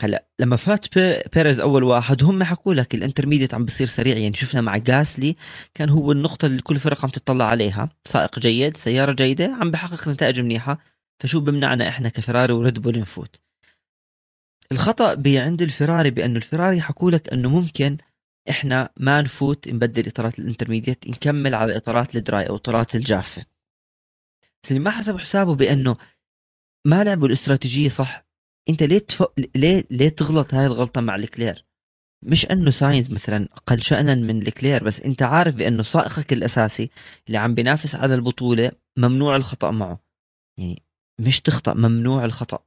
هلأ 0.00 0.26
لما 0.40 0.56
فات 0.56 0.98
بيريز 1.34 1.60
أول 1.60 1.82
واحد 1.82 2.22
هم 2.24 2.42
حكوا 2.42 2.74
لك 2.74 2.94
ال 2.94 2.99
intermediate 2.99 3.54
عم 3.54 3.64
بصير 3.64 3.86
سريع 3.86 4.16
يعني 4.16 4.34
شفنا 4.34 4.60
مع 4.60 4.76
جاسلي 4.76 5.36
كان 5.74 5.88
هو 5.88 6.12
النقطة 6.12 6.46
اللي 6.46 6.62
كل 6.62 6.78
فرق 6.78 7.04
عم 7.04 7.10
تطلع 7.10 7.46
عليها. 7.46 7.88
سائق 8.04 8.38
جيد 8.38 8.76
سيارة 8.76 9.12
جيدة 9.12 9.56
عم 9.60 9.70
بحقق 9.70 10.08
نتائج 10.08 10.40
منيحة. 10.40 10.78
فشو 11.20 11.40
بمنعنا 11.40 11.88
إحنا 11.88 12.08
كفراري 12.08 12.52
وريد 12.52 12.78
بول 12.78 13.00
نفوت؟ 13.00 13.43
الخطأ 14.72 15.22
عند 15.26 15.62
الفراري 15.62 16.10
بأنه 16.10 16.36
الفراري 16.36 16.80
حكوا 16.80 17.10
لك 17.10 17.32
أنه 17.32 17.48
ممكن 17.48 17.96
إحنا 18.50 18.90
ما 18.96 19.22
نفوت 19.22 19.68
نبدل 19.68 20.06
إطارات 20.06 20.38
ال 20.38 20.43
intermediate 20.43 21.08
نكمل 21.08 21.54
على 21.54 21.76
إطارات 21.76 22.16
ال 22.16 22.24
dry 22.24 22.48
أو 22.48 22.56
إطارات 22.56 22.94
الجافة. 22.94 23.44
بس 24.62 24.70
اللي 24.72 24.82
ما 24.82 24.90
حسب 24.90 25.18
حسابه 25.18 25.54
بأنه 25.54 25.96
ما 26.86 27.04
لعبوا 27.04 27.28
الاستراتيجية 27.28 27.88
صح. 27.88 28.26
أنت 28.68 28.82
ليه 28.82 28.98
تف... 28.98 29.24
ليه 29.56 29.84
ليه 29.90 30.08
تغلط 30.08 30.54
هاي 30.54 30.66
الغلطة 30.66 31.00
مع 31.00 31.14
لوكلير؟ 31.14 31.64
مش 32.24 32.46
أنه 32.46 32.70
ساينز 32.70 33.10
مثلا 33.10 33.48
أقل 33.52 33.82
شانا 33.82 34.14
من 34.14 34.42
لوكلير 34.42 34.84
بس 34.84 35.00
أنت 35.00 35.22
عارف 35.22 35.54
بأنه 35.54 35.82
سائقك 35.82 36.32
الأساسي 36.32 36.90
اللي 37.26 37.38
عم 37.38 37.54
بينافس 37.54 37.94
على 37.94 38.14
البطولة 38.14 38.72
ممنوع 38.98 39.36
الخطأ 39.36 39.70
معه. 39.70 40.00
يعني 40.58 40.82
مش 41.20 41.40
تخطأ 41.40 41.74
ممنوع 41.74 42.24
الخطأ. 42.24 42.64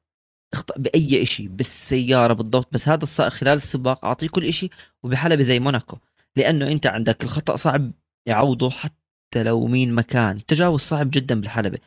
اخطأ 0.53 0.75
بأي 0.77 1.25
شيء 1.25 1.47
بالسيارة 1.47 2.33
بالضبط 2.33 2.73
بس 2.73 2.89
هذا 2.89 3.03
السائق 3.03 3.31
خلال 3.31 3.57
السباق 3.57 4.05
أعطيه 4.05 4.27
كل 4.27 4.53
شيء 4.53 4.71
وبحلبة 5.03 5.43
زي 5.43 5.59
موناكو. 5.59 5.97
لأنه 6.35 6.71
أنت 6.71 6.87
عندك 6.87 7.23
الخطأ 7.23 7.55
صعب 7.55 7.91
يعوضه 8.27 8.69
حتى 8.69 9.43
لو 9.43 9.67
مين 9.67 9.93
مكان 9.93 10.45
تجاوز 10.45 10.81
صعب 10.81 11.09
جدا 11.09 11.41
بالحلبة 11.41 11.79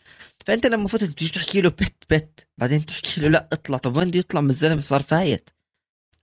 فأنت 0.47 0.67
لما 0.67 0.88
فتت 0.88 1.11
بتيجي 1.11 1.33
تحكي 1.33 1.61
له 1.61 1.71
pit 1.70 2.04
pit 2.11 2.47
بعدين 2.59 2.87
تحكي 2.87 3.21
له 3.21 3.29
لا 3.29 3.49
اطلع. 3.52 3.79
طب 3.79 3.97
وين 3.97 4.09
بده 4.11 4.19
يطلع؟ 4.19 4.40
ما 4.40 4.50
الزلمة 4.50 4.81
صار 4.81 5.02
فايت. 5.02 5.50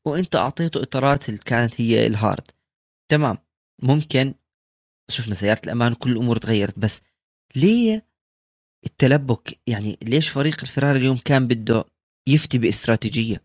وأنت 0.05 0.35
أعطيته 0.35 0.81
إطارات 0.81 1.29
اللي 1.29 1.39
كانت 1.45 1.81
هي 1.81 2.07
ال 2.07 2.15
hard. 2.15 2.51
تمام. 3.09 3.37
ممكن 3.83 4.33
شفنا 5.09 5.35
سيارة 5.35 5.61
الأمان 5.65 5.93
كل 5.93 6.11
الأمور 6.11 6.37
تغيرت 6.37 6.79
بس 6.79 7.01
ليه 7.55 8.05
التلبك؟ 8.85 9.59
يعني 9.67 9.97
ليش 10.03 10.29
فريق 10.29 10.57
الفراري 10.61 10.99
اليوم 10.99 11.17
كان 11.17 11.47
بده 11.47 11.85
يفتي 12.27 12.57
باستراتيجية. 12.57 13.43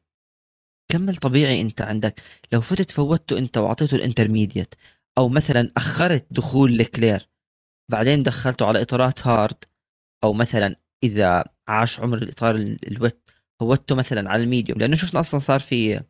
كمل 0.92 1.16
طبيعي 1.16 1.60
انت 1.60 1.82
عندك. 1.82 2.20
لو 2.52 2.60
فتت 2.60 2.90
فوتته 2.90 3.38
انت 3.38 3.58
واعطيته 3.58 3.94
ال 3.94 4.00
intermediate 4.00 4.74
أو 5.18 5.28
مثلا 5.28 5.72
أخرت 5.76 6.26
دخول 6.30 6.78
لوكلير 6.78 7.28
بعدين 7.90 8.22
دخلته 8.22 8.66
على 8.66 8.82
إطارات 8.82 9.26
hard 9.26 9.64
أو 10.24 10.32
مثلا 10.32 10.76
إذا 11.04 11.44
عاش 11.68 12.00
عمر 12.00 12.18
الإطار 12.18 12.54
ال 12.56 12.72
wet 12.72 13.18
فوتته 13.60 13.94
مثلا 13.94 14.30
على 14.30 14.42
ال 14.42 14.47
medium. 14.47 14.78
لأنه 14.78 14.96
شفنا 14.96 15.20
أصلا 15.20 15.40
صار 15.40 15.60
في 15.60 16.02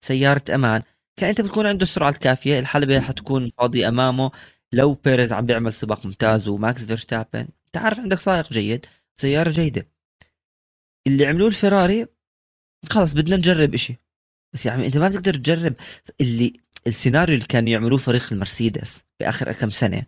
سيارة 0.00 0.54
أمان؟ 0.54 0.82
كان 1.16 1.28
أنت 1.28 1.40
بتكون 1.40 1.66
عنده 1.66 1.82
السرعة 1.82 2.10
الكافية 2.10 2.58
الحلبة 2.58 3.00
حتكون 3.00 3.50
فاضية 3.58 3.88
أمامه. 3.88 4.30
لو 4.72 4.94
بيريز 4.94 5.32
عم 5.32 5.46
بيعمل 5.46 5.72
سباق 5.72 6.06
ممتاز 6.06 6.48
وماكس 6.48 6.84
فيرستابن 6.84 7.48
انت 7.66 7.76
عارف 7.76 8.00
عندك 8.00 8.18
سائق 8.18 8.52
جيد 8.52 8.86
سيارة 9.20 9.50
جيدة. 9.50 9.99
اللي 11.06 11.26
عملوه 11.26 11.48
الفيراري 11.48 12.06
خلص 12.90 13.12
بدنا 13.12 13.36
نجرب 13.36 13.74
إشي. 13.74 13.96
بس 14.54 14.66
يعني 14.66 14.86
انت 14.86 14.96
ما 14.98 15.08
بتقدر 15.08 15.34
تجرب 15.34 15.74
اللي 16.20 16.52
السيناريو 16.86 17.34
اللي 17.34 17.46
كانوا 17.46 17.68
يعملوه 17.70 17.98
فريق 17.98 18.32
المرسيدس 18.32 19.04
بآخر 19.20 19.52
كم 19.52 19.70
سنة 19.70 20.06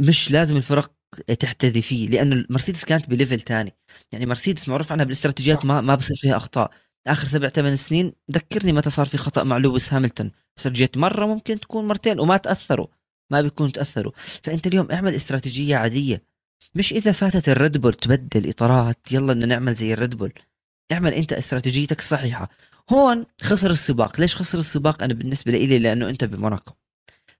مش 0.00 0.30
لازم 0.30 0.56
الفرق 0.56 0.92
تحتذي 1.40 1.82
فيه 1.82 2.08
لأنه 2.08 2.34
المرسيدس 2.36 2.84
كانت 2.84 3.10
ب 3.10 3.15
level 3.15 3.40
تاني. 3.40 3.72
يعني 4.12 4.26
مرسيدس 4.26 4.68
معروف 4.68 4.92
عنها 4.92 5.04
بالاستراتيجيات 5.04 5.64
ما 5.64 5.80
ما 5.80 5.94
بصير 5.94 6.16
فيها 6.16 6.36
أخطاء. 6.36 6.70
آخر 7.06 7.28
سبع 7.28 7.48
ثمان 7.48 7.76
سنين 7.76 8.12
ذكرني 8.30 8.72
متى 8.72 8.90
صار 8.90 9.06
في 9.06 9.16
خطأ 9.18 9.42
مع 9.44 9.56
لويس 9.56 9.92
هاملتون. 9.92 10.30
استراتيجيات 10.58 10.96
مرة 10.96 11.26
ممكن 11.26 11.60
تكون 11.60 11.88
مرتين 11.88 12.20
وما 12.20 12.36
تأثروا 12.36 12.86
ما 13.32 13.42
بيكونوا 13.42 13.72
تأثروا. 13.72 14.12
فأنت 14.44 14.66
اليوم 14.66 14.90
اعمل 14.92 15.14
استراتيجية 15.14 15.76
عادية. 15.76 16.22
مش 16.74 16.92
إذا 16.92 17.12
فاتت 17.12 17.48
الريد 17.48 17.78
بول 17.78 17.94
تبدل 17.94 18.48
إطارات 18.48 19.12
يلا 19.12 19.32
بدنا 19.32 19.46
نعمل 19.46 19.74
زي 19.74 19.92
الريد 19.92 20.14
بول. 20.14 20.32
اعمل 20.92 21.14
أنت 21.14 21.32
استراتيجيتك 21.32 21.98
الصحيحة. 21.98 22.48
هون 22.90 23.26
خسر 23.42 23.70
السباق. 23.70 24.20
ليش 24.20 24.36
خسر 24.36 24.58
السباق؟ 24.58 25.02
أنا 25.02 25.14
بالنسبة 25.14 25.52
لي 25.52 25.78
لأنه 25.78 26.08
أنت 26.08 26.24
بموناكو. 26.24 26.74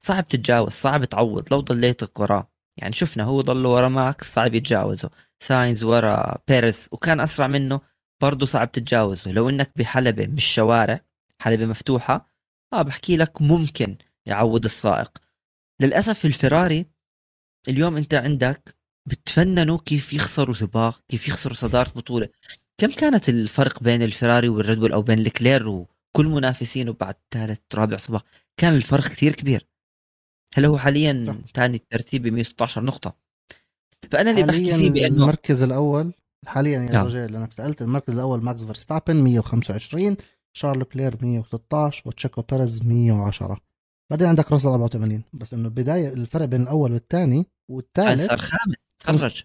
صعب 0.00 0.26
تتجاوز 0.26 0.72
صعب 0.72 1.04
تعوض. 1.04 1.52
لو 1.52 1.60
ضليتك 1.60 2.20
وراه 2.20 2.50
يعني 2.76 2.92
شفنا 2.92 3.24
هو 3.24 3.40
ضل 3.40 3.66
ورا 3.66 3.88
ماكس 3.88 4.32
صعب 4.34 4.54
يتجاوزه. 4.54 5.10
ساينز 5.40 5.84
ورا 5.84 6.38
بيريز 6.48 6.88
وكان 6.92 7.20
أسرع 7.20 7.46
منه 7.46 7.80
برضه 8.20 8.46
صعب 8.46 8.72
تتجاوزه. 8.72 9.32
لو 9.32 9.48
إنك 9.48 9.70
بحلبة 9.76 10.26
مش 10.26 10.54
شوارع 10.54 11.00
حلبة 11.38 11.66
مفتوحة 11.66 12.26
آه 12.72 12.82
بحكي 12.82 13.16
لك 13.16 13.42
ممكن 13.42 13.96
يعوض 14.26 14.64
السائق. 14.64 15.18
للأسف 15.80 16.24
الفراري 16.24 16.86
اليوم 17.68 17.96
أنت 17.96 18.14
عندك 18.14 18.81
بتفننوا 19.06 19.78
كيف 19.78 20.12
يخسروا 20.12 20.54
سباق 20.54 21.00
كيف 21.08 21.28
يخسروا 21.28 21.54
صدارة 21.54 21.92
بطولة. 21.96 22.28
كم 22.78 22.90
كانت 22.90 23.28
الفرق 23.28 23.82
بين 23.82 24.02
الفراري 24.02 24.48
والريد 24.48 24.78
بول 24.78 24.92
أو 24.92 25.02
بين 25.02 25.18
لوكلير 25.18 25.68
وكل 25.68 26.26
منافسينه 26.26 26.92
بعد 26.92 27.14
ثالث 27.30 27.60
رابع 27.74 27.96
سباق 27.96 28.24
كان 28.56 28.74
الفرق 28.74 29.08
كثير 29.08 29.32
كبير. 29.32 29.66
هلا 30.54 30.68
هو 30.68 30.78
حاليا 30.78 31.42
ثاني 31.54 31.76
الترتيب 31.76 32.22
ب 32.22 32.26
116 32.26 32.84
نقطة؟ 32.84 33.16
فأنا 34.10 34.30
اللي 34.30 34.42
بحكي 34.42 34.74
فيه 34.74 34.90
بأنه 34.90 35.16
المركز 35.16 35.62
الأول 35.62 36.12
حاليا 36.46 36.82
يا 36.82 36.92
نعم. 36.92 37.06
رجال 37.06 37.32
لأنك 37.32 37.52
سألت 37.52 37.82
المركز 37.82 38.14
الأول 38.14 38.42
ماكس 38.42 38.64
فيرستابن 38.64 39.16
125 39.16 40.16
شارل 40.52 40.84
لوكلير 40.84 41.16
116 41.22 42.02
وتشيكو 42.06 42.42
بيريز 42.42 42.82
110 42.82 43.60
بعدين 44.10 44.28
عندك 44.28 44.52
راسل 44.52 44.68
84 44.68 45.22
بس 45.32 45.54
إنه 45.54 45.68
بداية 45.68 46.08
الفرق 46.08 46.44
بين 46.44 46.62
الأول 46.62 46.92
والثاني 46.92 47.46
والثالث 47.68 48.26
صار 48.26 48.38
خامس. 48.38 48.74
تفرج 49.02 49.42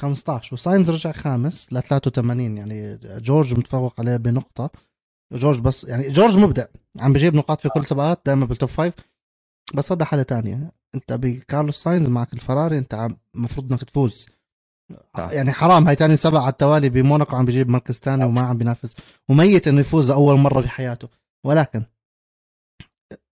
15 0.00 0.54
وساينز 0.54 0.90
رجع 0.90 1.12
خامس 1.12 1.72
ل 1.72 1.82
83 1.82 2.56
يعني 2.56 2.98
جورج 3.02 3.58
متفوق 3.58 4.00
عليه 4.00 4.16
بنقطة. 4.16 4.70
جورج 5.32 5.60
بس 5.60 5.84
يعني 5.84 6.10
جورج 6.10 6.38
مبدع. 6.38 6.66
عم 7.00 7.12
بجيب 7.12 7.34
نقاط 7.34 7.60
في 7.60 7.68
كل 7.68 7.86
سباقات 7.86 8.20
دائما 8.26 8.46
بال 8.46 8.55
top 8.55 8.68
five 8.68 8.94
بس 9.74 9.92
هذا 9.92 10.04
حالة 10.04 10.22
ثانية 10.22 10.72
انت 10.94 11.12
بكارلوس 11.12 11.82
ساينز 11.82 12.08
معك 12.08 12.32
الفراري 12.32 12.78
انت 12.78 13.08
المفروض 13.34 13.72
انك 13.72 13.84
تفوز. 13.84 14.28
طيب. 15.14 15.30
يعني 15.30 15.52
حرام 15.52 15.86
هاي 15.86 15.94
ثاني 15.94 16.16
سباق 16.16 16.40
على 16.40 16.48
التوالي 16.52 16.88
بموناكو 16.88 17.36
عم 17.36 17.44
بيجيب 17.44 17.68
مركز 17.68 17.98
ثاني 17.98 18.24
وما 18.24 18.40
عم 18.40 18.58
بينافس. 18.58 18.94
وميت 19.28 19.68
انه 19.68 19.80
يفوز 19.80 20.10
أول 20.10 20.38
مرة 20.38 20.60
في 20.60 20.70
حياته 20.70 21.08
ولكن 21.44 21.82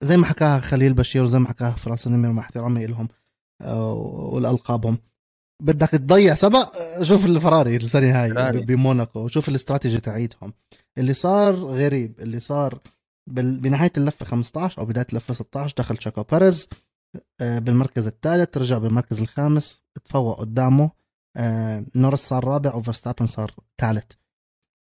زي 0.02 0.16
ما 0.16 0.26
حكاها 0.26 0.60
خليل 0.60 0.94
بشير 0.94 1.22
وزي 1.22 1.38
ما 1.38 1.48
حكاها 1.48 1.70
فراس 1.70 2.06
النمر 2.06 2.32
مع 2.32 2.42
احترامي 2.42 2.86
لهم 2.86 3.08
آه، 3.60 3.92
ولألقابهم. 4.32 4.98
بدك 5.62 5.88
تضيع 5.88 6.34
سباق 6.34 6.76
شوف 7.02 7.26
الفراري 7.26 7.76
السنة 7.76 8.22
هاي 8.22 8.52
بموناكو 8.52 9.28
شوف 9.28 9.48
الاستراتيجي 9.48 10.00
تاعيتهم. 10.00 10.52
اللي 10.98 11.14
صار 11.14 11.54
غريب 11.54 12.20
اللي 12.20 12.40
صار 12.40 12.80
بنهاية 13.26 13.92
اللفة 13.96 14.24
15 14.24 14.78
أو 14.80 14.86
بداية 14.86 15.06
اللفة 15.10 15.34
16 15.34 15.74
دخل 15.78 16.00
تشيكو 16.00 16.22
بيريز 16.22 16.68
آه، 17.40 17.58
بالمركز 17.58 18.06
الثالث 18.06 18.56
رجع 18.58 18.78
بالمركز 18.78 19.20
الخامس 19.20 19.84
تفوق 20.04 20.40
قدامه 20.40 20.90
آه، 21.36 21.84
نورس 21.94 22.20
صار 22.20 22.44
رابع 22.44 22.74
وفرستابن 22.74 23.26
صار 23.26 23.54
ثالث. 23.80 24.12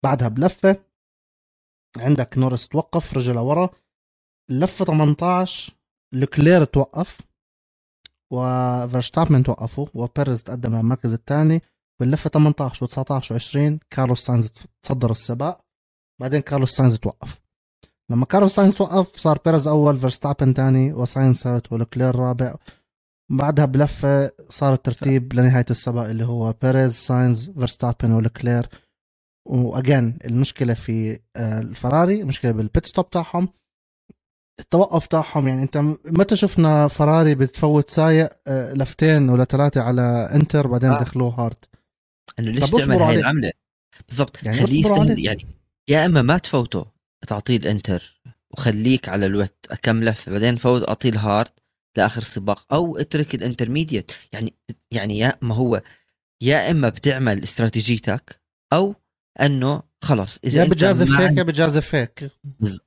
بعدها 0.04 0.28
بلفة 0.28 0.78
عندك 1.98 2.38
نورس 2.38 2.68
توقف 2.68 3.18
رجع 3.18 3.34
لورا. 3.34 3.70
لفة 4.50 4.86
18 4.86 5.74
لوكلير 6.14 6.64
توقف. 6.64 7.22
وفرستابن 8.36 9.44
توقفوا 9.44 9.88
وبيرز 9.94 10.44
تقدم 10.44 10.76
للمركز 10.76 11.14
الثاني 11.14 11.62
باللفه 12.00 12.30
18 12.30 12.88
و19 12.88 13.24
و20 13.24 13.78
كارلوس 13.90 14.26
ساينز 14.26 14.52
تصدر 14.82 15.12
السباق. 15.12 15.62
بعدين 16.22 16.40
كارلوس 16.42 16.72
ساينز 16.72 16.96
توقف. 16.98 17.42
لما 18.12 18.26
كارلوس 18.26 18.56
ساينز 18.56 18.76
توقف 18.76 19.18
صار 19.18 19.40
بيرز 19.46 19.68
أول 19.68 19.98
فيرستابن 19.98 20.54
ثاني 20.54 20.94
وساينز 20.94 21.38
ثالث 21.38 21.74
ولكلير 21.74 22.16
رابع. 22.16 22.56
بعدها 23.32 23.66
بلفه 23.66 24.32
صار 24.50 24.74
الترتيب 24.74 25.34
لنهاية 25.34 25.66
السباق 25.70 26.06
اللي 26.06 26.26
هو 26.26 26.54
بيريز 26.62 26.94
ساينز 26.94 27.50
فيرستابن 27.50 28.12
ولكلير 28.12 28.70
و 29.46 29.58
again 29.58 30.18
المشكلة 30.26 30.74
في 30.74 31.20
آه، 31.36 31.60
الفراري 31.60 32.24
مشكله 32.24 32.52
بال 32.52 32.65
pit 32.65 32.86
stop 32.86 33.10
تاعهم. 33.10 33.50
التوقف 34.60 35.08
تاعهم 35.08 35.48
يعني 35.48 35.64
انت 35.64 35.78
متى 36.06 36.36
شفنا 36.36 36.88
فراري 36.88 37.36
بتفوت 37.36 37.90
سايق 37.90 38.30
آه، 38.48 38.74
لفتين 38.74 39.30
ولا 39.30 39.44
ثلاثة 39.44 39.82
على 39.82 40.30
inter 40.34 40.68
بعدين 40.68 40.92
آه. 40.92 41.00
دخلوه 41.00 41.30
hard. 41.30 41.66
انه 42.40 42.52
ليش 42.52 42.70
تعمل 42.72 42.96
هاي 42.96 43.20
العملة. 43.20 43.52
بالضبط. 44.08 44.44
يعني 44.44 44.58
خليه 44.58 44.80
يستهل 44.80 45.26
يعني 45.26 45.46
يا 45.90 46.06
إما 46.06 46.22
ما 46.22 46.38
تفوته 46.38 46.86
تعطيه 47.28 47.58
ال 47.58 47.68
inter 47.68 48.22
وخليك 48.52 49.10
على 49.10 49.26
ال 49.26 49.36
wet 49.36 49.68
كم 49.82 50.04
لفه 50.04 50.32
بعدين 50.32 50.56
فوت 50.56 50.88
أعطيه 50.88 51.10
ال 51.10 51.18
hard 51.18 51.52
لآخر 51.98 52.22
السباق 52.22 52.74
أو 52.74 52.98
اترك 52.98 53.36
ال 53.36 53.41
intermediate. 53.41 54.12
يعني 54.34 54.54
يعني 54.92 55.20
يا 55.20 55.38
ما 55.42 55.56
هو 55.56 55.82
يا 56.42 56.72
إما 56.72 56.90
بتعمل 56.90 57.44
استراتيجيتك 57.44 58.42
أو 58.74 58.96
إنه 59.42 59.84
خلص 60.06 60.40
إذا 60.44 60.64
يا 60.64 60.68
بتجازف 60.70 61.12
هيك 61.12 61.38
يا 61.38 61.44
بتجازف 61.44 61.96
هيك 61.96 62.32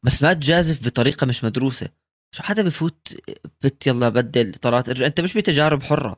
بس 0.03 0.23
ما 0.23 0.33
تجازف 0.33 0.87
بطريقة 0.87 1.27
مش 1.27 1.45
مدروسة. 1.45 1.89
شو 2.35 2.43
حدا 2.43 2.63
بفوت 2.63 3.15
pit 3.63 3.87
يلا 3.87 4.09
بدل 4.09 4.55
اطارات 4.55 4.89
إرجع. 4.89 5.07
أنت 5.07 5.21
مش 5.21 5.35
بتجارب 5.35 5.83
حرة. 5.83 6.17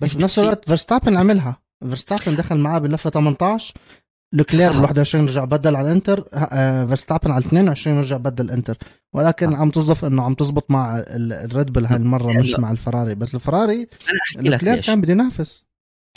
بس 0.00 0.14
بنفس 0.16 0.38
الوقت 0.38 0.64
فيرستابن 0.64 1.16
عملها. 1.16 1.56
فيرستابن 1.80 2.36
دخل 2.36 2.58
معاه 2.58 2.78
باللفة 2.78 3.10
18 3.10 3.74
لوكلير 4.34 4.72
بال 4.72 4.80
21 4.80 5.26
رجع 5.26 5.44
بدل 5.44 5.76
على 5.76 5.88
ال 5.88 5.94
inter. 5.94 6.28
آه، 6.34 6.86
فيرستابن 6.86 7.30
على 7.30 7.44
22 7.44 7.98
رجع 7.98 8.16
بدل 8.16 8.44
ال 8.44 8.49
inter. 8.49 8.78
ولكن 9.12 9.52
آه. 9.52 9.56
عم 9.56 9.70
تصدف 9.70 10.04
إنه 10.04 10.22
عم 10.22 10.34
تزبط 10.34 10.70
مع 10.70 11.04
ال 11.08 11.24
Red 11.24 11.72
Bull 11.72 11.86
هاي 11.86 11.96
المره 11.96 12.32
مش 12.32 12.52
مع 12.52 12.70
الفراري. 12.70 13.14
بس 13.14 13.34
الفراري 13.34 13.88
لوكلير 14.36 14.80
كان 14.80 15.00
بده 15.00 15.12
ينافس. 15.12 15.69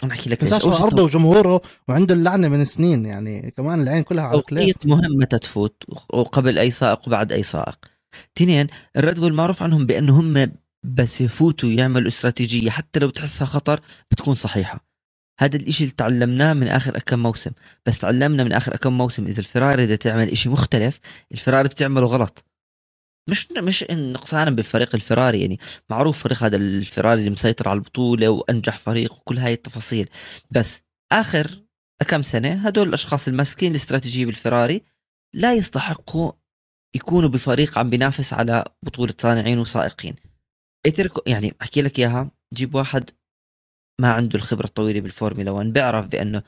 أنا 0.03 0.13
أحكي 0.13 0.29
لك 0.29 0.43
ليش 0.43 0.53
أرضه 0.53 1.03
وجمهوره 1.03 1.61
وعنده 1.87 2.15
اللعنة 2.15 2.47
من 2.47 2.65
سنين 2.65 3.05
يعني 3.05 3.51
كمان 3.57 3.81
العين 3.81 4.03
كلها 4.03 4.23
على 4.23 4.41
لكلير 4.41 4.75
مهم 4.85 5.11
متى 5.11 5.37
تفوت 5.37 5.83
وقبل 6.13 6.59
أي 6.59 6.71
سائق 6.71 7.07
وبعد 7.07 7.31
أي 7.31 7.43
سائق. 7.43 7.77
اثنين 8.37 8.67
الريد 8.97 9.19
بول 9.19 9.33
معروف 9.33 9.63
عنهم 9.63 9.85
بانه 9.85 10.19
هم 10.19 10.51
بس 10.83 11.21
يفوتوا 11.21 11.69
يعملوا 11.69 12.07
استراتيجية 12.07 12.69
حتى 12.69 12.99
لو 12.99 13.09
تحسها 13.09 13.45
خطر 13.45 13.79
بتكون 14.11 14.35
صحيحة. 14.35 14.85
هذا 15.39 15.55
الإشي 15.55 15.83
اللي 15.83 15.95
تعلمناه 15.95 16.53
من 16.53 16.67
آخر 16.67 16.99
كم 16.99 17.19
موسم. 17.19 17.51
بس 17.85 17.99
تعلمنا 17.99 18.43
من 18.43 18.53
آخر 18.53 18.77
كم 18.77 18.97
موسم 18.97 19.27
إذا 19.27 19.39
الفراري 19.39 19.85
بدها 19.85 19.95
تعمل 19.95 20.29
إشي 20.29 20.49
مختلف 20.49 20.99
الفراري 21.31 21.67
بتعمله 21.67 22.05
غلط. 22.05 22.45
مش 23.29 23.51
مش 23.51 23.85
نقصانا 23.89 24.49
بالفريق 24.51 24.95
الفراري 24.95 25.41
يعني 25.41 25.59
معروف 25.89 26.23
فريق 26.23 26.43
هذا 26.43 26.55
الفراري 26.55 27.19
اللي 27.19 27.29
مسيطر 27.29 27.69
على 27.69 27.77
البطولة 27.77 28.29
وأنجح 28.29 28.79
فريق 28.79 29.13
وكل 29.13 29.37
هاي 29.37 29.53
التفاصيل. 29.53 30.09
بس 30.51 30.81
آخر 31.11 31.63
كم 32.07 32.23
سنة 32.23 32.67
هدول 32.67 32.87
الأشخاص 32.87 33.27
الماسكين 33.27 33.71
الاستراتيجية 33.71 34.25
بالفراري 34.25 34.83
لا 35.33 35.53
يستحقوا 35.53 36.31
يكونوا 36.95 37.29
بفريق 37.29 37.77
عم 37.77 37.89
بينافس 37.89 38.33
على 38.33 38.63
بطولة 38.83 39.13
صانعين 39.21 39.59
وسائقين. 39.59 40.15
اتركوا 40.85 41.23
يعني 41.27 41.55
أحكي 41.61 41.81
لك 41.81 41.99
إياها 41.99 42.31
جيب 42.53 42.75
واحد 42.75 43.09
ما 44.01 44.13
عنده 44.13 44.39
الخبرة 44.39 44.65
الطويلة 44.65 45.01
بالفورمولا 45.01 45.51
1 45.51 45.73
بيعرف 45.73 46.07
بأنه 46.07 46.43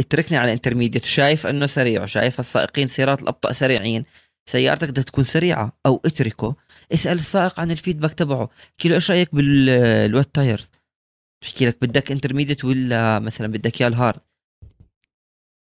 اتركني 0.00 0.38
على 0.38 0.52
intermediate 0.52 1.04
وشايف 1.04 1.46
إنه 1.46 1.66
سريع 1.66 2.02
وشايف 2.02 2.40
السائقين 2.40 2.88
سيارات 2.88 3.22
الأبطأ 3.22 3.52
سريعين. 3.52 4.04
سيارتك 4.46 4.88
بدها 4.88 5.04
تكون 5.04 5.24
سريعة 5.24 5.72
أو 5.86 6.00
اتركه. 6.04 6.56
اسأل 6.92 7.18
السائق 7.18 7.60
عن 7.60 7.70
ال 7.70 7.75
feedback 7.75 8.14
تبعه. 8.14 8.50
احكي 8.70 8.88
له 8.88 8.94
إيش 8.94 9.10
رأيك 9.10 9.34
بال 9.34 9.74
wet 9.74 10.34
tires 10.34 10.70
بحكي 11.42 11.66
لك 11.66 11.78
بدك 11.82 12.12
intermediate 12.12 12.64
ولا 12.64 13.18
مثلا 13.18 13.46
بدك 13.46 13.80
إياه 13.80 13.88
ال 13.88 13.94
hard 13.94 14.20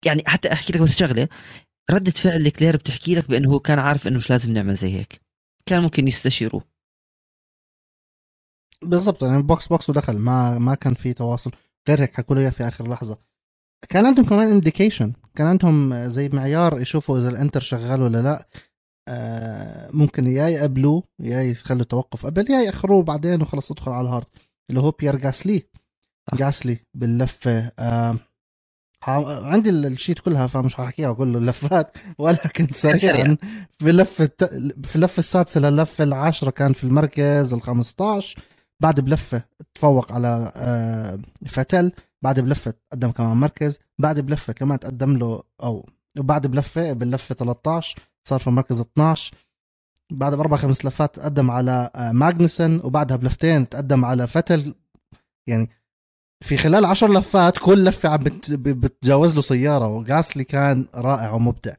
يعني 0.07 0.23
حتى 0.27 0.53
أحكي 0.53 0.73
لك 0.73 0.81
بس 0.81 0.97
شغلة 0.97 1.29
ردة 1.91 2.11
فعل 2.13 2.45
لكلير 2.45 2.77
بتحكي 2.77 3.15
لك 3.15 3.29
بأنه 3.29 3.51
هو 3.51 3.61
كان 3.61 3.79
عارف 3.79 4.07
إنه 4.07 4.17
مش 4.17 4.31
لازم 4.31 4.53
نعمل 4.53 4.75
زي 4.75 4.99
هيك. 4.99 5.21
كان 5.67 5.83
ممكن 5.83 6.09
يستشيروه. 6.09 6.65
بالضبط 8.83 9.23
يعني 9.23 9.43
box 9.43 9.67
box 9.67 9.91
ودخل 9.91 10.19
ما 10.19 10.59
ما 10.59 10.75
كان 10.75 10.95
في 10.95 11.13
تواصل. 11.13 11.51
غير 11.89 12.01
هيك 12.01 12.17
حكوا 12.17 12.37
له 12.37 12.51
في 12.51 12.69
آخر 12.69 12.89
لحظة. 12.89 13.19
كان 13.89 14.07
عندهم 14.07 14.27
كمان 14.27 14.49
indication 14.49 15.13
كان 15.35 15.47
عندهم 15.47 15.95
زي 16.09 16.29
معيار 16.29 16.81
يشوفوا 16.81 17.19
إذا 17.19 17.29
ال 17.29 17.34
inter 17.34 17.61
شغال 17.61 18.03
ولا 18.03 18.19
لا. 18.23 18.49
آه 19.09 19.91
ممكن 19.93 20.27
يا 20.27 20.49
يقبلوه 20.49 21.03
يا 21.21 21.43
يخلوا 21.43 21.85
توقف. 21.85 22.27
قبل 22.27 22.51
يا 22.51 22.61
يأخروه 22.61 23.03
بعدين 23.03 23.43
وخلص 23.43 23.71
ادخل 23.71 23.93
على 23.93 24.09
ال 24.09 24.12
hard 24.12 24.27
اللي 24.71 24.81
هو 24.81 24.91
بيير 24.91 25.17
جاسلي. 25.17 25.63
جاسلي 26.35 26.79
باللفة. 26.95 27.73
آه 27.79 28.17
عندي 29.03 29.71
الشيت 29.71 30.19
كلها 30.19 30.47
فمش 30.47 30.75
حاحكيها 30.75 31.13
كل 31.13 31.37
اللفات 31.37 31.97
ولكن 32.19 32.67
سريعا. 32.83 33.37
في 33.79 33.93
لفه 33.93 34.31
في 34.85 34.97
اللفة 34.97 35.19
السادسة 35.19 35.61
للفة 35.61 36.05
العاشرة 36.05 36.51
كان 36.51 36.73
في 36.73 36.85
المركز 36.85 37.53
ال 37.55 37.63
15 37.63 38.41
بعد 38.83 39.01
بلفة 39.01 39.43
تفوق 39.75 40.13
على 40.13 40.53
آه، 40.57 41.19
فتل. 41.47 41.93
بعد 42.23 42.41
بلفة 42.41 42.75
تقدم 42.91 43.11
كمان 43.11 43.37
مركز 43.37 43.79
بعد 43.99 44.21
بلفة 44.21 44.53
كمان 44.53 44.81
تقدم 44.81 45.17
له 45.17 45.43
أو 45.63 45.89
وبعد 46.19 46.47
بلفة 46.47 46.93
باللفه 46.93 47.35
13 47.35 47.99
صار 48.25 48.41
في 48.41 48.47
المركز 48.47 48.81
12 48.81 49.35
بعد 50.11 50.35
بأربع 50.35 50.57
خمس 50.57 50.85
لفات 50.85 51.15
تقدم 51.15 51.51
على 51.51 51.91
آه، 51.95 52.13
ماجنسون 52.13 52.81
وبعدها 52.85 53.17
بلفتين 53.17 53.69
تقدم 53.69 54.05
على 54.05 54.27
فتل. 54.27 54.75
يعني 55.47 55.71
في 56.41 56.57
خلال 56.57 56.85
عشر 56.85 57.13
لفات 57.13 57.59
كل 57.59 57.85
لفة 57.85 58.09
عم 58.09 58.25
بتجاوز 58.49 59.35
له 59.35 59.43
سيارة 59.43 59.87
وغاسلي 59.87 60.45
كان 60.45 60.87
رائع 60.95 61.33
ومبدع. 61.33 61.75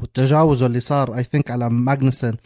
والتجاوز 0.00 0.62
اللي 0.62 0.80
صار 0.80 1.16
I 1.16 1.24
think 1.24 1.50
على 1.50 1.70
ماجنسون 1.70 2.36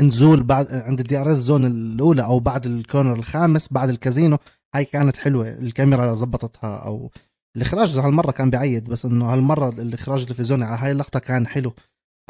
نزول 0.00 0.42
بعد 0.42 0.74
عند 0.74 1.00
ال 1.00 1.18
DRS 1.18 1.36
zone 1.36 1.64
الأولى 1.64 2.24
أو 2.24 2.38
بعد 2.40 2.66
ال 2.66 2.73
corner 2.73 3.14
الخامس 3.14 3.72
بعد 3.72 3.88
الكازينو 3.88 4.38
هاي 4.74 4.84
كانت 4.84 5.16
حلوة 5.16 5.48
الكاميرا 5.48 6.14
زبطتها 6.14 6.76
أو 6.76 7.10
الإخراج 7.56 7.98
هالمرة 7.98 8.30
كان 8.30 8.50
بعيد 8.50 8.84
بس 8.84 9.04
إنه 9.04 9.32
هالمرة 9.32 9.68
الإخراج 9.68 10.20
التلفزيوني 10.20 10.64
على 10.64 10.78
هاي 10.78 10.90
اللقطة 10.92 11.18
كان 11.20 11.46
حلو. 11.46 11.72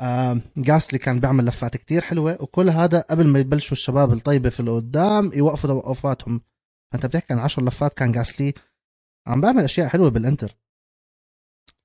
آه 0.01 0.41
جاسلي 0.57 0.99
كان 0.99 1.21
بيعمل 1.21 1.45
لفات 1.45 1.77
كتير 1.77 2.03
حلوة 2.03 2.43
وكل 2.43 2.71
هذا 2.71 3.01
قبل 3.01 3.29
ما 3.29 3.39
يبلشوا 3.39 3.73
الشباب 3.73 4.13
الطيبة 4.13 4.49
في 4.51 4.61
القدام 4.61 5.31
يوقفوا 5.35 5.71
توقفاتهم. 5.71 6.41
انت 6.95 7.07
بتحكي 7.07 7.33
عن 7.33 7.39
10 7.39 7.63
لفات 7.65 7.95
كان 7.95 8.13
جاسلي 8.13 8.55
عم 9.27 9.41
بعمل 9.41 9.65
أشياء 9.65 9.89
حلوة 9.89 10.11
بال 10.11 10.22
inter. 10.22 10.57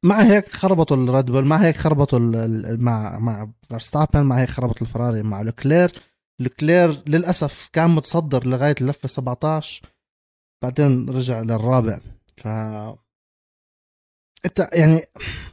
مع 0.05 0.21
هيك 0.21 0.49
خربطوا 0.49 0.97
الريد 0.97 1.25
بول 1.25 1.45
مع 1.45 1.57
هيك 1.57 1.77
خربطوا 1.77 2.19
مع 2.77 3.19
مع 3.19 3.51
فيرستابن 3.69 4.23
مع 4.23 4.39
هيك 4.39 4.49
خربط 4.49 4.81
الفراري 4.81 5.23
مع 5.23 5.41
لوكلير. 5.41 5.91
لوكلير 6.41 7.03
للأسف 7.07 7.69
كان 7.73 7.89
متصدر 7.89 8.47
لغاية 8.47 8.75
اللفة 8.81 9.07
17 9.07 9.81
بعدين 10.61 11.09
رجع 11.09 11.41
للرابع. 11.41 11.99
ف 12.37 12.47
انت 14.45 14.69
يعني 14.73 15.01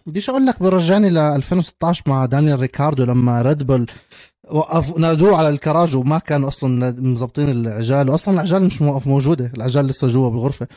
بديش 0.07 0.31
أقول 0.31 0.47
لك 0.47 0.63
برجعني 0.63 1.11
ل 1.11 1.19
2016 1.19 2.03
مع 2.07 2.27
دانيال 2.27 2.61
ريكاردو 2.61 3.05
لما 3.05 3.43
ريد 3.43 3.63
بول 3.63 3.87
وقف 4.51 4.99
نادوه 4.99 5.37
على 5.37 5.49
الكراج 5.49 5.97
وما 5.97 6.19
كانوا 6.19 6.49
أصلا 6.49 6.91
مظبطين 7.01 7.49
العجال 7.49 8.11
واصلا 8.11 8.35
العجال 8.35 8.65
مش 8.65 8.83
موقف 8.83 9.07
موجودة 9.07 9.53
العجال 9.55 9.87
لسه 9.87 10.07
جوا 10.07 10.31
بالغرفة. 10.31 10.69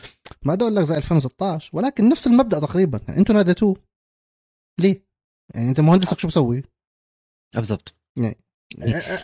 ما 0.42 0.54
بدي 0.54 0.64
أقول 0.64 0.76
لك 0.76 0.84
زي 0.84 0.96
2016 0.96 1.70
ولكن 1.72 2.08
نفس 2.08 2.26
المبدأ 2.26 2.60
تقريبا. 2.60 3.00
يعني 3.08 3.20
أنتوا 3.20 3.34
ناديتوه. 3.34 3.76
ليه؟ 4.80 5.04
يعني 5.54 5.68
أنت 5.68 5.80
مهندسك 5.80 6.18
شو 6.18 6.28
بسوي؟ 6.28 6.62
بالضبط. 7.54 7.94
يعني 8.18 8.36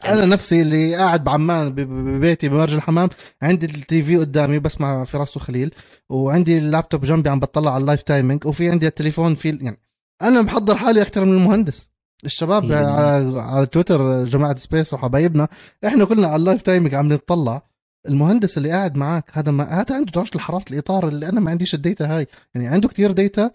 أنا 0.04 0.24
نفسي 0.24 0.62
اللي 0.62 0.96
قاعد 0.96 1.24
بعمان 1.24 1.72
ببيتي 1.72 2.48
بمرج 2.48 2.74
الحمام 2.74 3.08
عندي 3.42 3.66
ال 3.66 4.02
TV 4.02 4.16
قدامي 4.16 4.58
بسمع 4.58 5.04
فراس 5.04 5.40
خليل 5.40 5.74
وعندي 6.08 6.58
اللابتوب 6.58 7.04
جنبي 7.04 7.30
عم 7.30 7.40
بطلع 7.40 7.74
على 7.74 7.80
ال 7.80 7.85
live 7.85 8.02
timing 8.02 8.46
وفي 8.46 8.70
عندي 8.70 8.86
التليفون 8.86 9.34
في 9.34 9.58
يعني 9.60 9.80
أنا 10.22 10.42
محضر 10.42 10.76
حالي 10.76 11.02
أكثر 11.02 11.24
من 11.24 11.32
المهندس. 11.32 11.88
الشباب 12.24 12.72
على 12.72 13.40
على 13.40 13.66
تويتر 13.66 14.24
جماعة 14.24 14.56
space 14.56 14.94
وحبايبنا 14.94 15.48
إحنا 15.86 16.04
كلنا 16.04 16.26
على 16.26 16.36
ال 16.36 16.41
live 16.41 16.62
timing 16.62 16.94
عم 16.94 17.12
نطلع 17.12 17.62
المهندس 18.08 18.58
اللي 18.58 18.70
قاعد 18.70 18.96
معك 18.96 19.30
هذا 19.32 19.52
ما 19.52 19.64
هذا 19.64 19.96
عنده 19.96 20.12
درجه 20.12 20.38
حراره 20.38 20.64
الإطار 20.70 21.08
اللي 21.08 21.28
أنا 21.28 21.40
ما 21.40 21.50
عنديش 21.50 21.74
ال 21.74 21.83
data 21.83 22.16
هاي. 22.16 22.26
يعني 22.54 22.66
عنده 22.66 22.88
كتير 22.88 23.12
data 23.12 23.50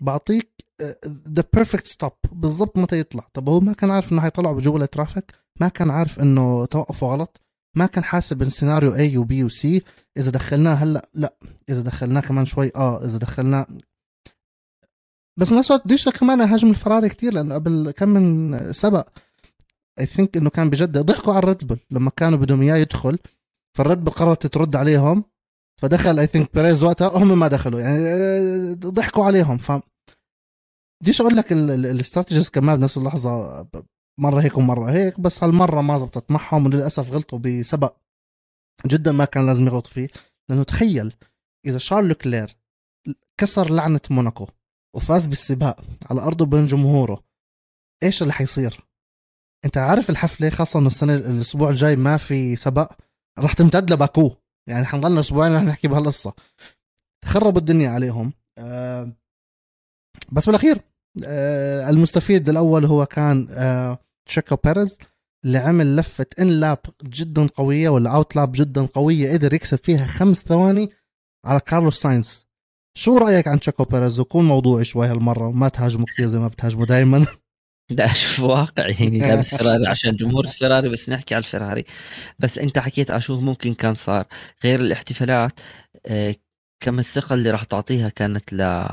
بعطيك 0.00 0.53
the 1.28 1.44
perfect 1.54 1.86
stop 1.86 2.12
بالضبط 2.32 2.78
متى 2.78 2.98
يطلع. 2.98 3.28
طب 3.32 3.48
هو 3.48 3.60
ما 3.60 3.72
كان 3.72 3.90
عارف 3.90 4.12
إنه 4.12 4.20
حيطلع 4.20 4.52
بجوا 4.52 4.78
ال 4.78 4.84
traffic؟ 4.84 5.32
ما 5.60 5.68
كان 5.68 5.90
عارف 5.90 6.20
إنه 6.20 6.64
توقفه 6.64 7.06
غلط؟ 7.06 7.40
ما 7.76 7.86
كان 7.86 8.04
حاسب 8.04 8.42
السيناريو 8.42 8.96
A 8.96 9.16
و 9.16 9.26
B 9.26 9.44
و 9.44 9.48
C 9.48 9.82
إذا 10.16 10.30
دخلناه 10.30 10.74
هلأ 10.74 11.08
لأ. 11.14 11.34
إذا 11.68 11.82
دخلناه 11.82 12.20
كمان 12.20 12.44
شوي 12.44 12.72
آه. 12.76 13.04
إذا 13.04 13.18
دخلناه 13.18 13.66
بس 15.36 15.52
ما 15.52 15.60
الوقت 15.60 15.84
بديش 15.84 16.08
كمان 16.08 16.40
هاجم 16.40 16.70
الفراري 16.70 17.08
كتير 17.08 17.34
لأنه 17.34 17.54
قبل 17.54 17.90
كم 17.90 18.08
من 18.08 18.72
سبق 18.72 19.08
I 20.00 20.06
think 20.06 20.36
إنه 20.36 20.50
كان 20.50 20.70
بجد 20.70 20.98
ضحكوا 20.98 21.32
على 21.32 21.42
الريد 21.42 21.66
بول. 21.66 21.78
لما 21.90 22.10
كانوا 22.10 22.38
بدهم 22.38 22.62
إياه 22.62 22.76
يدخل 22.76 23.18
فالريد 23.76 24.04
بول 24.04 24.14
قررت 24.14 24.46
ترد 24.46 24.76
عليهم 24.76 25.24
فدخل 25.82 26.18
I 26.18 26.26
think 26.26 26.54
بيريز 26.54 26.82
وقتها 26.82 27.08
هم 27.08 27.38
ما 27.38 27.48
دخلوا. 27.48 27.80
يعني 27.80 27.98
آه، 27.98 28.74
ضحكوا 28.74 29.24
عليهم. 29.24 29.58
ف 29.58 29.72
بديش 31.04 31.20
أقول 31.20 31.36
لك 31.36 31.52
ال 31.52 31.61
strategies 31.61 32.50
كمان 32.50 32.76
بنفس 32.76 32.98
اللحظة 32.98 33.66
مرة 34.20 34.40
هيك 34.40 34.58
ومرة 34.58 34.90
هيك 34.90 35.20
بس 35.20 35.44
هالمرة 35.44 35.80
ما 35.80 35.96
زبطت 35.96 36.30
معهم 36.30 36.66
وللأسف 36.66 37.10
غلطوا 37.10 37.38
بسبق 37.38 37.96
جدا 38.86 39.12
ما 39.12 39.24
كان 39.24 39.46
لازم 39.46 39.66
يغلطوا 39.66 39.90
فيه. 39.92 40.08
لأنه 40.48 40.62
تخيل 40.62 41.14
إذا 41.66 41.78
شارل 41.78 42.12
كلير 42.12 42.56
كسر 43.40 43.70
لعنة 43.70 44.00
موناكو 44.10 44.46
وفاز 44.96 45.26
بالسباق 45.26 45.80
على 46.10 46.20
أرضه 46.20 46.46
بين 46.46 46.66
جمهوره 46.66 47.24
إيش 48.02 48.22
اللي 48.22 48.32
حيصير؟ 48.32 48.80
أنت 49.64 49.76
عارف 49.78 50.10
الحفلة 50.10 50.50
خاصة 50.50 50.78
إنه 50.78 50.86
السنة 50.86 51.14
الأسبوع 51.14 51.70
الجاي 51.70 51.96
ما 51.96 52.16
في 52.16 52.56
سبق 52.56 52.92
راح 53.38 53.52
تمتد 53.52 53.92
لباكو. 53.92 54.36
يعني 54.68 54.86
حنضلنا 54.86 55.20
أسبوعين 55.20 55.56
رح 55.56 55.62
نحكي 55.62 55.88
بهالقصة. 55.88 56.34
خربوا 57.24 57.60
الدنيا 57.60 57.90
عليهم. 57.90 58.32
أه 58.58 59.12
بس 60.32 60.46
بالأخير 60.46 60.93
المستفيد 61.88 62.48
الأول 62.48 62.84
هو 62.84 63.06
كان 63.06 63.46
أه 63.50 63.98
تشيكو 64.26 64.56
بيريز 64.64 64.98
اللي 65.44 65.58
عمل 65.58 65.96
لفة 65.96 66.26
in 66.40 66.46
lap 66.46 66.78
جدا 67.04 67.46
قوية 67.46 67.88
ولا 67.88 68.10
out 68.10 68.36
lap 68.36 68.52
جدا 68.52 68.86
قوية 68.86 69.32
قدر 69.32 69.54
يكسب 69.54 69.78
فيها 69.78 70.06
خمس 70.06 70.42
ثواني 70.42 70.90
على 71.44 71.60
كارلوس 71.60 72.00
ساينس 72.00 72.46
شو 72.98 73.18
رأيك 73.18 73.48
عن 73.48 73.60
تشيكو 73.60 73.84
بيريز؟ 73.84 74.20
وكون 74.20 74.44
موضوعي 74.44 74.84
شوي 74.84 75.06
هالمرة 75.06 75.46
وما 75.46 75.68
تهاجموا 75.68 76.06
كثير 76.06 76.26
زي 76.26 76.38
ما 76.38 76.48
بتهاجموا 76.48 76.86
دائما 76.86 77.26
لا 77.90 78.12
شوف 78.12 78.40
واقع 78.40 78.88
يعني 78.88 79.18
لابس 79.18 79.54
فيراري 79.54 79.86
عشان 79.86 80.16
جمهور 80.16 80.44
الفيراري 80.54 80.88
بس 80.88 81.08
نحكي 81.08 81.34
على 81.34 81.44
الفيراري 81.44 81.84
بس 82.38 82.58
أنت 82.58 82.78
حكيت 82.78 83.10
على 83.10 83.20
شو 83.20 83.40
ممكن 83.40 83.74
كان 83.74 83.94
صار. 83.94 84.24
غير 84.64 84.80
الاحتفالات 84.80 85.60
آه، 86.06 86.34
كم 86.80 86.98
الثقة 86.98 87.34
اللي 87.34 87.50
راح 87.50 87.64
تعطيها 87.64 88.08
كانت 88.08 88.52
ل 88.52 88.88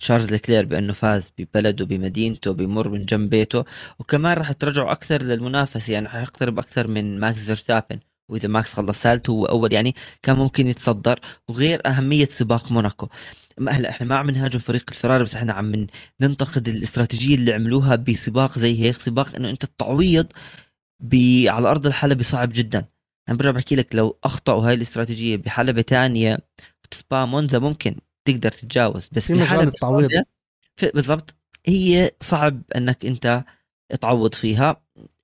تشارلز 0.00 0.32
لكلير 0.32 0.64
بأنه 0.64 0.92
فاز 0.92 1.32
ببلده 1.38 1.84
بمدينته 1.84 2.52
بمر 2.52 2.88
من 2.88 3.04
جنب 3.04 3.30
بيته 3.30 3.64
وكمان 3.98 4.38
راح 4.38 4.52
ترجعوا 4.52 4.92
أكثر 4.92 5.22
للمنافسة 5.22 5.92
يعني 5.92 6.06
راح 6.06 6.14
يقترب 6.16 6.58
أكثر 6.58 6.88
من 6.88 7.20
ماكس 7.20 7.44
فيرستابن 7.44 7.98
وإذا 8.28 8.48
ماكس 8.48 8.74
خلص 8.74 9.00
ثالث 9.00 9.30
هو 9.30 9.44
أول 9.46 9.72
يعني 9.72 9.94
كان 10.22 10.36
ممكن 10.36 10.66
يتصدر 10.66 11.20
وغير 11.48 11.80
أهمية 11.86 12.24
سباق 12.26 12.72
موناكو. 12.72 13.08
هلا 13.68 13.90
إحنا 13.90 14.06
ما 14.06 14.14
عم 14.16 14.30
نهاجم 14.30 14.58
فريق 14.58 14.84
الفراري 14.88 15.24
بس 15.24 15.34
إحنا 15.34 15.52
عم 15.52 15.86
ننتقد 16.20 16.68
الاستراتيجية 16.68 17.34
اللي 17.34 17.52
عملوها 17.52 17.96
بسباق 17.96 18.58
زي 18.58 18.82
هيك 18.82 18.96
سباق 18.96 19.36
إنه 19.36 19.50
أنت 19.50 19.64
التعويض 19.64 20.26
على 21.48 21.68
أرض 21.68 21.86
الحلبة 21.86 22.22
صعب 22.22 22.50
جدا. 22.54 22.84
أنا 23.28 23.36
برجع 23.36 23.50
بحكي 23.50 23.76
لك 23.76 23.94
لو 23.94 24.18
أخطأوا 24.24 24.68
هاي 24.68 24.74
الاستراتيجية 24.74 25.36
بحلبة 25.36 25.82
ثانية 25.82 26.38
سبا 26.92 27.24
مونزا 27.24 27.58
ممكن. 27.58 27.96
تقدر 28.26 28.50
تتجاوز. 28.50 29.08
بس 29.12 29.26
في 29.26 29.34
مجال 29.34 29.60
التعويض. 29.60 30.10
بالضبط. 30.94 31.34
هي 31.66 32.10
صعب 32.20 32.62
إنك 32.76 33.06
أنت 33.06 33.44
تعوض 34.00 34.34
فيها 34.34 34.82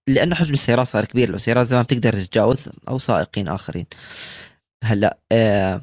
لأنه 0.08 0.34
حجم 0.34 0.54
السيارات 0.54 0.86
صار 0.86 1.04
كبير. 1.04 1.30
لو 1.30 1.38
سيارات 1.38 1.66
زمان 1.66 1.82
بتقدر 1.82 2.12
تتجاوز 2.12 2.68
أو 2.88 2.98
سائقين 2.98 3.48
آخرين. 3.48 3.86
هلأ 4.84 5.18
آه 5.32 5.82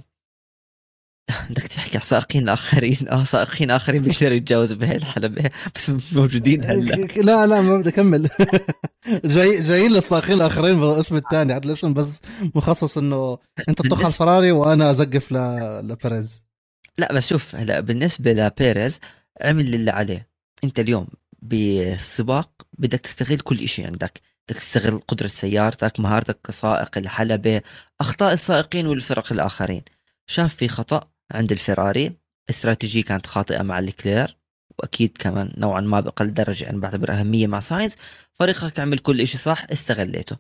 بدك 1.49 1.67
تحكي 1.67 1.97
على 1.97 2.05
سائقين 2.05 2.49
آخرين؟ 2.49 2.97
آه 3.10 3.23
سائقين 3.23 3.71
آخرين 3.71 4.01
بيقدروا 4.01 4.34
يتجاوزوا 4.38 4.77
بهي 4.77 4.95
الحلبة 4.95 5.49
بس 5.75 5.91
موجودين 6.12 6.63
هلأ. 6.63 6.95
لا 7.27 7.47
لا 7.47 7.62
ما 7.62 7.77
بدي 7.77 7.89
أكمل. 7.89 8.29
جاي 9.25 9.63
جايين 9.63 9.91
للسائقين 9.91 10.36
الآخرين 10.36 10.79
بالاسم 10.79 11.15
الثاني. 11.15 11.53
هذا 11.53 11.65
الاسم 11.65 11.93
بس 11.93 12.21
مخصص 12.55 12.97
إنه 12.97 13.38
أنت 13.69 13.82
تطخ 13.82 13.99
على 13.99 14.08
الفراري 14.08 14.51
وأنا 14.51 14.91
أزقف 14.91 15.32
لبيريز. 15.32 16.43
لا 16.99 17.13
بس 17.13 17.27
شوف 17.27 17.55
هلا 17.55 17.79
بالنسبة 17.79 18.33
لبيريز 18.33 18.99
عمل 19.41 19.73
اللي 19.73 19.91
عليه. 19.91 20.29
انت 20.63 20.79
اليوم 20.79 21.07
بالسباق 21.41 22.49
بدك 22.77 22.99
تستغل 22.99 23.39
كل 23.39 23.67
شيء 23.67 23.88
عندك. 23.88 24.21
بدك 24.49 24.59
تستغل 24.59 25.01
قدرة 25.07 25.27
سيارتك 25.27 25.99
مهارتك 25.99 26.39
كسائق 26.43 26.97
الحلبة 26.97 27.62
أخطاء 28.01 28.33
السائقين 28.33 28.88
والفرق 28.88 29.31
الآخرين. 29.33 29.81
شاف 30.27 30.55
في 30.55 30.67
خطأ 30.67 31.09
عند 31.31 31.51
الفراري 31.51 32.12
استراتيجية 32.49 33.03
كانت 33.03 33.25
خاطئة 33.25 33.62
مع 33.62 33.79
لكلير 33.80 34.38
وأكيد 34.79 35.17
كمان 35.19 35.53
نوعا 35.57 35.81
ما 35.81 35.99
بأقل 35.99 36.33
درجة 36.33 36.69
أنا 36.69 36.79
بعتبر 36.79 37.12
إياها 37.12 37.47
مع 37.47 37.59
ساينز. 37.59 37.95
فريقك 38.33 38.79
عمل 38.79 38.99
كل 38.99 39.27
شيء 39.27 39.39
صح 39.39 39.65
استغليته. 39.71 40.38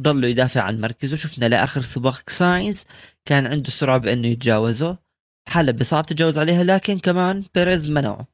ضلوا 0.00 0.28
يدافع 0.28 0.62
عن 0.62 0.80
مركزه. 0.80 1.16
شفنا 1.16 1.46
لآخر 1.46 1.82
سباق 1.82 2.30
ساينز 2.30 2.84
كان 3.24 3.46
عنده 3.46 3.70
سرعة 3.70 3.98
بأنه 3.98 4.28
يتجاوزه. 4.28 5.09
حلبة 5.48 5.84
صعب 5.84 6.06
تتجاوز 6.06 6.38
عليها 6.38 6.64
لكن 6.64 6.98
كمان 6.98 7.44
بيريز 7.54 7.90
منعه. 7.90 8.26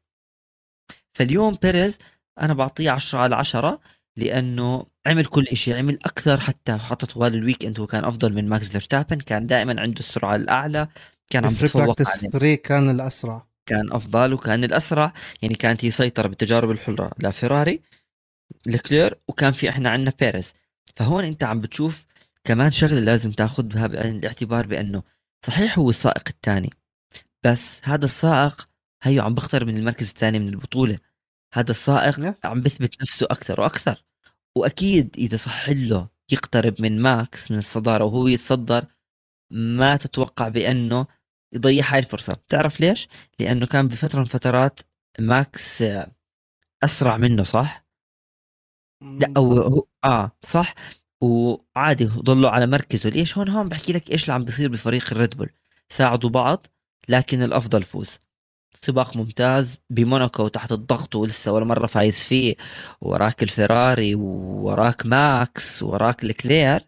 فاليوم 1.12 1.59
بيريز 1.62 1.99
أنا 2.40 2.55
بعطيه 2.55 2.90
10 2.90 3.19
على 3.19 3.37
10 3.37 3.81
لأنه 4.16 4.87
عمل 5.07 5.27
كل 5.27 5.47
شيء 5.57 5.77
عمل 5.79 5.99
أكثر 6.05 6.40
حتى 6.40 6.79
حتى 6.79 7.07
طوال 7.07 7.35
ال 7.35 7.65
weekend 7.65 7.81
هو 7.81 7.87
كان 7.87 8.05
أفضل 8.05 8.33
من 8.33 8.49
ماكس 8.49 8.64
فيرستابن 8.69 9.19
كان 9.21 9.47
دائما 9.47 9.81
عنده 9.81 10.01
السرعة 10.01 10.37
الأعلى 10.37 10.88
كان 11.31 11.45
عم 11.45 11.55
عليه. 12.33 12.57
كان 12.57 12.90
الأسرع. 12.90 13.47
كان 13.66 13.92
أفضل 13.92 14.33
وكان 14.33 14.64
الأسرع 14.64 15.12
يعني 15.42 15.55
كانت 15.55 15.85
هي 15.85 15.90
سيطرة 15.90 16.29
بالتجارب 16.29 16.71
الحرة 16.71 17.11
لفيراري 17.19 17.83
لكلير 18.66 19.19
وكان 19.29 19.53
في 19.53 19.69
إحنا 19.69 19.90
عندنا 19.90 20.12
بيريز. 20.21 20.55
فهون 20.97 21.25
أنت 21.25 21.45
عم 21.45 21.61
بتشوف 21.61 22.07
كمان 22.45 22.71
شغلة 22.71 23.01
لازم 23.01 23.33
تاخذها 23.33 23.87
بعين 23.87 24.16
الاعتبار 24.16 24.66
بأنه 24.66 25.03
صحيح 25.47 25.79
هو 25.79 25.90
السائق 25.90 26.29
الثاني. 26.29 26.71
بس 27.47 27.81
هذا 27.85 28.05
السائق 28.05 28.69
هيو 29.03 29.23
عم 29.23 29.35
بختار 29.35 29.65
من 29.65 29.77
المركز 29.77 30.09
الثاني 30.09 30.39
من 30.39 30.49
البطولة. 30.49 30.99
هذا 31.55 31.71
السائق 31.71 32.47
عم 32.47 32.63
بثبت 32.63 33.03
نفسه 33.03 33.27
أكثر 33.31 33.61
وأكثر. 33.61 34.05
وأكيد 34.57 35.17
إذا 35.19 35.37
صح 35.37 35.69
له 35.69 36.09
يقترب 36.33 36.83
من 36.83 37.03
ماكس 37.03 37.51
من 37.51 37.59
الصدارة 37.59 38.05
وهو 38.05 38.29
يتصدر 38.29 38.87
ما 39.53 39.97
تتوقع 39.97 40.49
بأنه 40.49 41.07
يضيع 41.53 41.85
هاي 41.93 41.99
الفرصة. 41.99 42.35
بتعرف 42.35 42.81
ليش؟ 42.81 43.09
لأنه 43.41 43.67
كان 43.67 43.89
بفترة 43.89 44.19
من 44.19 44.25
فترات 44.25 44.81
ماكس 45.19 45.85
أسرع 46.85 47.17
منه 47.17 47.45
صح؟ 47.45 47.87
لا 49.03 49.33
أو 49.37 49.89
آه 50.05 50.33
صح. 50.43 50.75
وعادي 51.21 52.05
ضلوا 52.05 52.51
على 52.51 52.67
مركزه. 52.67 53.11
ليش 53.11 53.39
هون 53.39 53.49
هون 53.49 53.69
بحكي 53.69 53.93
لك 53.93 54.11
إيش 54.11 54.25
اللي 54.25 54.35
عم 54.35 54.45
بيصير 54.45 54.71
بفريق 54.71 55.13
الريد 55.13 55.37
بول؟ 55.37 55.51
ساعدوا 55.89 56.31
بعض 56.31 56.67
لكن 57.09 57.42
الأفضل 57.42 57.83
فوز. 57.83 58.19
سباق 58.83 59.16
ممتاز 59.16 59.79
بموناكو 59.90 60.49
تحت 60.49 60.73
الضغط 60.73 61.14
ولسه 61.16 61.53
ولا 61.53 61.64
مرة 61.64 61.87
فايز 61.87 62.19
فيه. 62.21 62.55
وراك 63.01 63.42
الفيراري 63.42 64.14
وراك 64.14 65.07
ماكس 65.07 65.83
وراك 65.83 66.25
لكلير 66.25 66.81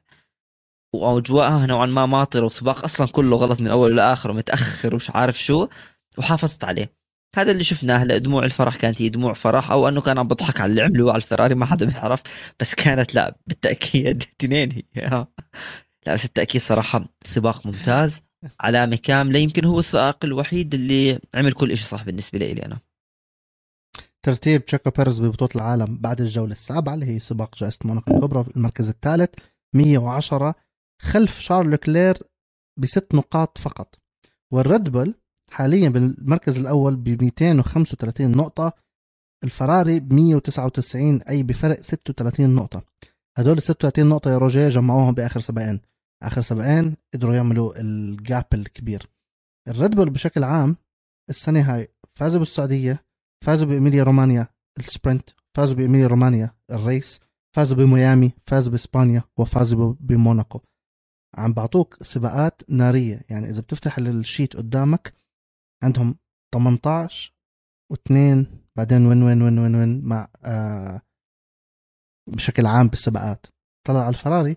وأجواءها 0.94 1.66
نوعا 1.66 1.86
ما 1.86 2.06
ماطرة 2.06 2.44
وسباق 2.46 2.84
أصلا 2.84 3.06
كله 3.08 3.36
غلط 3.36 3.60
من 3.60 3.68
أول 3.68 3.96
لاخر 3.96 4.30
ومتأخر 4.30 4.94
ومش 4.94 5.10
عارف 5.10 5.38
شو. 5.38 5.68
وحافظت 6.18 6.64
عليه. 6.64 6.92
هذا 7.36 7.52
اللي 7.52 7.64
شفناه 7.64 7.96
هلا 7.96 8.18
دموع 8.18 8.44
الفرح. 8.44 8.76
كانت 8.76 9.02
هي 9.02 9.08
دموع 9.08 9.32
فرح 9.32 9.70
أو 9.70 9.88
أنه 9.88 10.00
كان 10.00 10.18
عم 10.18 10.28
بضحك 10.28 10.60
على 10.60 10.70
اللي 10.70 10.82
عملوه 10.82 11.12
على 11.12 11.22
الفراري 11.22 11.54
ما 11.54 11.66
حدا 11.66 11.86
بيعرف. 11.86 12.22
بس 12.60 12.74
كانت 12.74 13.14
لا 13.14 13.36
بالتأكيد 13.46 14.22
اثنين 14.40 14.82
هي. 14.94 15.26
لا 16.06 16.14
بس 16.14 16.24
التأكيد 16.24 16.60
صراحة 16.60 17.04
سباق 17.24 17.66
ممتاز. 17.66 18.22
علامة 18.60 18.96
كاملة 18.96 19.38
يمكن 19.38 19.64
هو 19.64 19.80
السائق 19.80 20.24
الوحيد 20.24 20.74
اللي 20.74 21.20
عمل 21.34 21.52
كل 21.52 21.76
شيء 21.76 21.86
صح 21.86 22.04
بالنسبة 22.04 22.38
لي 22.38 22.64
أنا. 22.64 22.78
ترتيب 24.22 24.66
تشاكو 24.66 24.90
بيرز 24.90 25.22
ببطولة 25.22 25.50
العالم 25.56 25.98
بعد 25.98 26.20
الجولة 26.20 26.52
السابعة 26.52 26.94
اللي 26.94 27.06
هي 27.06 27.18
سباق 27.18 27.56
جائزة 27.56 27.78
موناكو 27.84 28.10
الكبرى 28.16 28.44
المركز 28.56 28.88
الثالث 28.88 29.34
110 29.74 30.54
خلف 31.02 31.40
شارل 31.40 31.76
كلير 31.76 32.18
بست 32.80 33.14
نقاط 33.14 33.58
فقط. 33.58 33.98
والريد 34.52 34.88
بول 34.88 35.14
حاليا 35.50 35.88
بالمركز 35.88 36.58
الأول 36.58 36.96
ب 36.96 37.08
235 37.08 38.30
نقطة 38.30 38.72
الفراري 39.44 40.00
ب 40.00 40.12
199 40.12 41.22
أي 41.22 41.42
بفرق 41.42 41.80
36 41.80 42.54
نقطة. 42.54 42.82
هدول 43.38 43.62
36 43.62 44.08
نقطة 44.08 44.30
يا 44.30 44.38
روجيه 44.38 44.68
جمعوهم 44.68 45.14
بآخر 45.14 45.40
سباقين 45.40 45.80
آخر 46.22 46.42
سباقين 46.42 46.96
قدروا 47.14 47.34
يعملوا 47.34 47.80
ال 47.80 47.97
gap 47.97 48.46
الكبير. 48.54 49.10
الريد 49.68 49.94
بول 49.94 50.10
بشكل 50.10 50.44
عام 50.44 50.76
السنة 51.30 51.74
هاي 51.74 51.88
فازوا 52.18 52.38
بالسعودية 52.38 53.04
فازوا 53.44 53.68
بإيميليا 53.68 54.02
رومانيا 54.02 54.48
ال 54.78 54.86
sprint 54.86 55.30
فازوا 55.56 55.76
بإيميليا 55.76 56.06
رومانيا 56.06 56.54
ال 56.70 56.80
race 56.80 57.20
فازوا 57.56 57.76
بميامي 57.76 58.32
فازوا 58.46 58.72
بإسبانيا 58.72 59.22
وفازوا 59.38 59.94
بموناكو. 60.00 60.60
عم 61.34 61.52
بعطوك 61.52 62.02
سباقات 62.02 62.70
نارية. 62.70 63.24
يعني 63.30 63.48
إذا 63.48 63.60
بتفتح 63.60 63.98
ال 63.98 64.08
sheet 64.08 64.56
قدامك 64.56 65.14
عندهم 65.82 66.18
18 66.54 67.34
و2 67.92 68.12
بعدين 68.76 69.06
وين 69.06 69.22
وين 69.22 69.42
وين 69.42 69.58
وين 69.58 69.74
وين 69.74 70.04
مع 70.04 70.28
آه 70.44 71.02
بشكل 72.28 72.66
عام 72.66 72.88
بالسباقات. 72.88 73.46
طلع 73.86 74.00
على 74.00 74.08
الفراري 74.08 74.56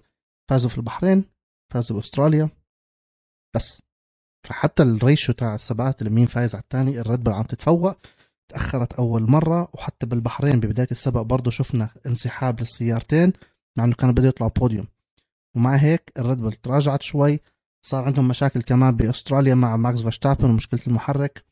فازوا 0.50 0.70
في 0.70 0.78
البحرين 0.78 1.31
فازوا 1.72 1.98
بأستراليا. 1.98 2.50
بس. 3.56 3.82
فحتى 4.48 4.84
ال 4.84 4.92
ratio 4.92 5.34
تاع 5.34 5.56
السباقات 5.56 6.02
اللي 6.02 6.14
مين 6.14 6.26
فايز 6.26 6.56
على 6.56 6.64
الثاني 6.64 7.00
الريد 7.00 7.30
عم 7.30 7.44
تتفوق. 7.44 7.98
تأخرت 8.52 8.94
أول 8.94 9.32
مرة. 9.32 9.70
وحتى 9.74 10.06
بالبحرين 10.06 10.60
ببداية 10.60 10.88
السباق 10.92 11.22
برضه 11.22 11.52
شفنا 11.52 11.90
انسحاب 12.06 12.60
للسيارتين 12.60 13.34
مع 13.78 13.84
إنه 13.84 13.94
كانوا 13.94 14.14
بده 14.14 14.28
يطلعوا 14.28 14.52
بوديوم. 14.52 14.88
ومع 15.56 15.76
هيك 15.76 16.12
الريد 16.18 16.54
تراجعت 16.54 17.02
شوي. 17.02 17.40
صار 17.86 18.04
عندهم 18.04 18.28
مشاكل 18.28 18.62
كمان 18.62 18.96
بأستراليا 18.96 19.56
مع 19.56 19.78
ماكس 19.78 20.02
فيرستابن 20.02 20.50
ومشكلة 20.50 20.82
المحرك. 20.88 21.46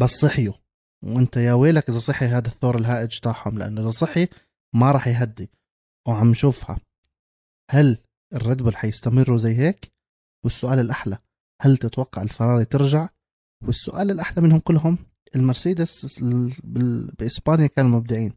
بس 0.00 0.10
صحيوا. 0.10 0.54
وأنت 1.04 1.36
يا 1.36 1.52
ويلك 1.52 1.88
إذا 1.88 1.98
صحي 1.98 2.26
هذا 2.26 2.48
الثور 2.48 2.78
الهائج 2.78 3.18
تاعهم 3.18 3.58
لأنه 3.58 3.80
إذا 3.80 3.90
صحي 3.90 4.28
ما 4.74 4.92
راح 4.92 5.08
يهدي. 5.08 5.50
وعم 6.08 6.30
نشوفها. 6.30 6.78
هل 7.70 7.98
الريد 8.34 8.62
بول 8.62 8.76
حيستمروا 8.76 9.38
زي 9.38 9.54
هيك؟ 9.54 9.92
والسؤال 10.44 10.78
الأحلى 10.78 11.18
هل 11.62 11.76
تتوقع 11.76 12.22
الفراري 12.22 12.64
ترجع؟ 12.64 13.08
والسؤال 13.66 14.10
الأحلى 14.10 14.42
منهم 14.42 14.58
كلهم 14.58 14.98
المرسيدس 15.36 16.20
بإسبانيا 17.18 17.66
كانوا 17.66 17.90
مبدعين 17.90 18.32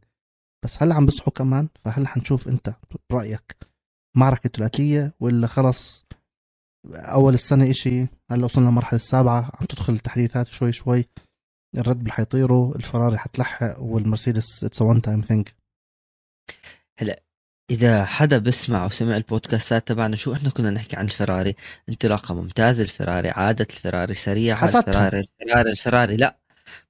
بس 0.64 0.82
هل 0.82 0.92
عم 0.92 1.06
بيصحوا 1.06 1.32
كمان؟ 1.32 1.68
فهل 1.84 2.08
حنشوف 2.08 2.48
أنت 2.48 2.74
برأيك 3.10 3.56
معركة 4.16 4.48
ثلاثية 4.48 5.14
ولا 5.20 5.46
خلص 5.46 6.06
أول 6.94 7.34
السنة 7.34 7.70
إشي؟ 7.70 8.06
هلا 8.30 8.44
وصلنا 8.44 8.68
المرحله 8.68 8.96
السابعة 8.96 9.50
عم 9.60 9.66
تدخل 9.66 9.92
التحديثات 9.92 10.46
شوي 10.46 10.72
شوي. 10.72 11.04
الريد 11.76 11.98
بول 11.98 12.12
حيطيروا 12.12 12.76
الفراري 12.76 13.18
حتلحق 13.18 13.80
والمرسيدس 13.80 14.64
it's 14.64 14.82
one 14.82 15.02
time 15.02 15.20
thing 15.20 15.56
هلا 16.98 17.23
إذا 17.70 18.04
حدا 18.04 18.38
بسمع 18.38 18.86
وسمع 18.86 19.16
ال 19.16 19.24
podcastات 19.24 19.88
تبعنا 19.88 20.16
شو 20.16 20.32
إحنا 20.32 20.50
كنا 20.50 20.70
نحكي 20.70 20.96
عن 20.96 21.04
الفراري؟ 21.04 21.54
انطلاقة 21.88 22.34
ممتازة 22.34 22.82
الفراري 22.82 23.28
عادت 23.28 23.70
الفراري 23.70 24.14
سريعه 24.14 24.64
الفراري 24.64 25.20
الفراري 25.40 25.70
الفراري 25.70 26.16
لا. 26.16 26.38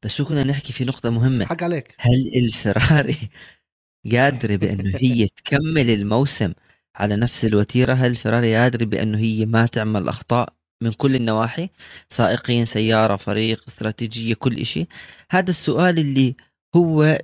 بس 0.02 0.14
شو 0.14 0.24
كنا 0.24 0.44
نحكي 0.44 0.72
في 0.72 0.84
نقطة 0.84 1.10
مهمة؟ 1.10 1.46
حق 1.46 1.62
عليك. 1.62 1.94
هل 1.98 2.30
الفراري 2.36 3.16
قادره 4.12 4.56
بأنه 4.56 4.98
هي 5.00 5.28
تكمل 5.28 5.90
الموسم 5.90 6.52
على 6.96 7.16
نفس 7.16 7.44
الوتيرة؟ 7.44 7.94
هل 7.94 8.10
الفراري 8.10 8.52
يدري 8.52 8.84
بأنه 8.84 9.18
هي 9.18 9.46
ما 9.46 9.66
تعمل 9.66 10.08
أخطاء 10.08 10.52
من 10.82 10.92
كل 10.92 11.14
النواحي؟ 11.14 11.70
سائقين 12.10 12.66
سيارة 12.66 13.16
فريق 13.16 13.64
استراتيجية 13.68 14.34
كل 14.34 14.58
إشي. 14.60 14.86
هذا 15.30 15.50
السؤال 15.50 15.98
اللي 15.98 16.36
هو 16.76 17.18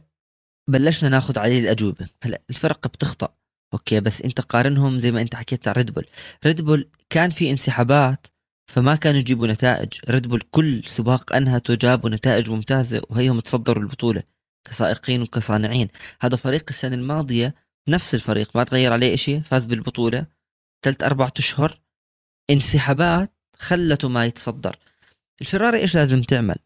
بلشنا 0.68 1.10
ناخذ 1.10 1.38
عليه 1.38 1.60
الأجوبة. 1.60 2.08
هلا 2.22 2.42
الفرق 2.50 2.86
بتخطأ. 2.86 3.39
أوكي 3.72 4.00
بس 4.00 4.22
أنت 4.22 4.40
قارنهم 4.40 4.98
زي 5.00 5.10
ما 5.10 5.20
أنت 5.20 5.34
حكيت 5.34 5.68
على 5.68 5.76
ريد 5.76 5.90
بول 5.94 6.06
ريد 6.46 6.60
بول 6.62 6.90
كان 7.10 7.30
في 7.30 7.50
انسحابات 7.50 8.26
فما 8.70 8.96
كانوا 8.96 9.20
يجيبوا 9.20 9.46
نتائج. 9.46 9.88
ريد 10.10 10.26
بول 10.26 10.42
كل 10.50 10.82
سباق 10.86 11.32
انهته 11.32 11.74
جابوا 11.74 12.10
نتائج 12.10 12.50
ممتازة 12.50 13.02
وهيهم 13.10 13.40
تصدروا 13.40 13.82
البطولة 13.82 14.22
كسائقين 14.64 15.22
وكصانعين. 15.22 15.88
هذا 16.20 16.36
فريق 16.36 16.64
السنة 16.68 16.94
الماضية 16.94 17.54
نفس 17.88 18.14
الفريق 18.14 18.56
ما 18.56 18.64
تغير 18.64 18.92
عليه 18.92 19.16
شيء 19.16 19.40
فاز 19.40 19.64
بالبطولة. 19.64 20.26
ثلاث 20.84 21.02
أربع 21.02 21.30
أشهر 21.38 21.80
انسحابات 22.50 23.32
خلته 23.58 24.08
ما 24.08 24.26
يتصدر. 24.26 24.76
الفراري 25.40 25.78
إيش 25.78 25.94
لازم 25.94 26.22
تعمل؟ 26.22 26.56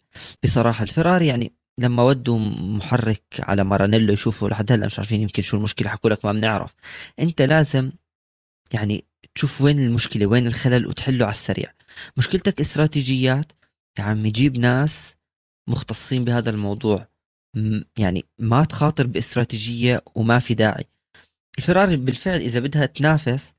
بصراحة 0.45 0.83
الفراري 0.83 1.27
يعني 1.27 1.53
لما 1.79 2.03
ودوا 2.03 2.39
محرك 2.39 3.23
على 3.39 3.65
مارانيلو 3.65 4.13
يشوفوا 4.13 4.49
لحد 4.49 4.73
هلا 4.73 4.87
مش 4.87 4.99
عارفين 4.99 5.21
يمكن 5.21 5.43
شو 5.43 5.57
المشكلة 5.57 5.89
حكوا 5.89 6.11
لك 6.11 6.25
ما 6.25 6.33
بنعرف. 6.33 6.75
انت 7.21 7.43
لازم 7.43 7.93
يعني 8.73 9.05
تشوف 9.35 9.61
وين 9.61 9.79
المشكلة 9.79 10.27
وين 10.27 10.47
الخلل 10.47 10.87
وتحله 10.87 11.25
على 11.25 11.35
السريع. 11.35 11.73
مشكلتك 12.17 12.61
استراتيجيات 12.61 13.53
يا 13.99 14.05
عمي 14.05 14.31
جيب 14.31 14.59
ناس 14.59 15.15
مختصين 15.69 16.25
بهذا 16.25 16.51
الموضوع. 16.51 17.09
يعني 17.99 18.25
ما 18.39 18.65
تخاطر 18.65 19.07
باستراتيجية 19.07 20.03
وما 20.15 20.39
في 20.39 20.55
داعي. 20.55 20.85
الفراري 21.59 21.97
بالفعل 21.97 22.41
إذا 22.41 22.61
بدها 22.61 22.87
تنافس 22.87 23.55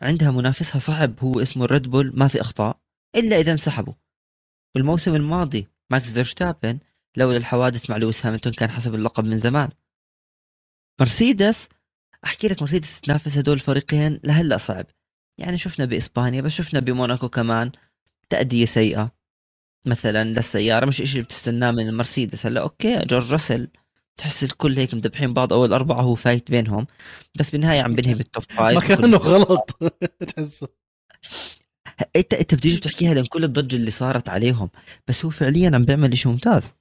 عندها 0.00 0.30
منافسها 0.30 0.78
صعب. 0.78 1.20
هو 1.20 1.42
اسمه 1.42 1.64
الريد 1.64 1.82
بول 1.82 2.12
ما 2.14 2.28
في 2.28 2.40
أخطاء 2.40 2.78
إلا 3.16 3.40
إذا 3.40 3.52
انسحبوا. 3.52 3.94
والموسم 4.74 5.14
الماضي 5.14 5.68
ماكس 5.90 6.08
فيرشتابن 6.08 6.78
لولا 7.16 7.36
الحوادث 7.36 7.90
مع 7.90 7.96
لويس 7.96 8.26
هاملتون 8.26 8.52
كان 8.52 8.70
حسب 8.70 8.94
اللقب 8.94 9.24
من 9.24 9.38
زمان. 9.38 9.68
مرسيدس 11.00 11.68
أحكي 12.24 12.48
لك 12.48 12.62
مرسيدس 12.62 13.00
تنافس 13.00 13.38
هدول 13.38 13.54
الفريقين 13.54 14.20
لهلا 14.24 14.56
صعب. 14.58 14.86
يعني 15.38 15.58
شفنا 15.58 15.84
بإسبانيا 15.84 16.40
بس 16.40 16.52
شفنا 16.52 16.80
بموناكو 16.80 17.28
كمان 17.28 17.72
تأدية 18.30 18.64
سيئة. 18.64 19.12
مثلا 19.86 20.24
للسيارة 20.24 20.86
مش 20.86 21.02
إشي 21.02 21.22
بتستناه 21.22 21.70
من 21.70 21.88
المرسيدس 21.88 22.46
هلا 22.46 22.60
أوكي 22.60 22.98
جورج 22.98 23.32
راسل 23.32 23.68
تحس 24.16 24.44
الكل 24.44 24.76
هيك 24.78 24.94
مدبحين 24.94 25.32
بعض. 25.32 25.52
أول 25.52 25.72
أربعة 25.72 26.00
هو 26.00 26.14
fight 26.14 26.50
بينهم 26.50 26.86
بس 27.38 27.50
بالنهاية 27.50 27.82
عم 27.82 27.94
بنهي 27.94 28.14
بال 28.14 28.25
top 28.25 28.42
five 28.42 28.76
مكانه 28.76 29.16
غلط. 29.16 29.70
تحسه. 30.36 30.68
انت 32.16 32.34
إنت 32.34 32.54
بتيجي 32.54 32.76
بتحكيها 32.76 33.14
لأن 33.14 33.26
كل 33.26 33.44
الضجة 33.44 33.76
اللي 33.76 33.90
صارت 33.90 34.28
عليهم 34.28 34.70
بس 35.08 35.24
هو 35.24 35.30
فعليا 35.30 35.70
عم 35.74 35.84
بيعمل 35.84 36.18
شيء 36.18 36.32
ممتاز. 36.32 36.74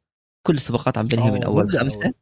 كل 0.47 0.55
السباقات 0.55 0.97
عم 0.97 1.07
بنهي 1.07 1.31
من 1.31 1.43
أول 1.43 1.71
خمسة. 1.71 2.13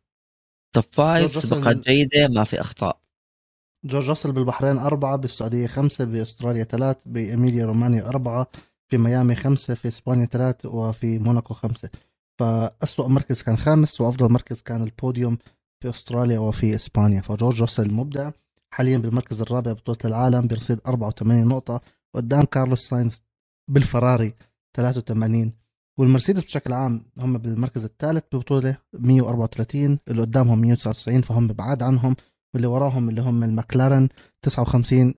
top 0.74 0.84
five 0.84 1.36
سباقات 1.36 1.76
جيدة 1.76 2.28
ما 2.28 2.44
في 2.44 2.62
أخطاء. 2.62 3.02
جورج 3.86 4.10
راسل 4.10 4.32
بالبحرين 4.32 4.78
أربعة 4.78 5.16
بالسعودية 5.16 5.68
خمسة 5.68 6.06
بأستراليا 6.06 6.64
ثلاث 6.64 6.98
بإيميليا 7.06 7.66
رومانيا 7.66 8.08
أربعة 8.08 8.48
في 8.88 8.98
ميامي 8.98 9.36
خمسة 9.36 9.74
في 9.74 9.88
إسبانيا 9.88 10.26
ثلاث 10.26 10.66
وفي 10.66 11.20
موناكو 11.20 11.54
خمسة. 11.54 11.90
فأسوأ 12.40 13.08
مركز 13.08 13.42
كان 13.42 13.58
خامس 13.58 14.02
وأفضل 14.02 14.32
مركز 14.32 14.62
كان 14.62 14.84
البوديوم 14.84 15.38
في 15.80 15.90
أستراليا 15.90 16.40
وفي 16.40 16.76
إسبانيا. 16.76 17.22
فجورج 17.22 17.62
راسل 17.62 17.92
مبدع. 17.92 18.32
حاليا 18.74 18.98
بالمركز 18.98 19.42
الرابع 19.42 19.72
بطولة 19.74 19.98
العالم 20.06 20.48
برصيد 20.48 20.80
84 20.88 21.48
نقطة 21.48 21.82
قدام 22.16 22.44
كارلوس 22.44 22.88
ساينز 22.88 23.22
بالفراري 23.68 24.34
83 24.78 25.61
والمرسيدس 26.02 26.44
بشكل 26.44 26.74
عام 26.74 27.06
هم 27.18 27.38
بالمركز 27.38 27.84
الثالث 27.84 28.24
ببطولة 28.34 28.78
134 28.94 30.00
اللي 30.08 30.22
قدامهم 30.22 30.62
199 30.62 31.22
فهم 31.22 31.48
بعاد 31.48 31.84
عنهم 31.84 32.16
واللي 32.54 32.68
وراهم 32.68 33.10
اللي 33.10 33.22
هم 33.22 33.44
المكلارن 33.44 34.10
59 34.42 35.14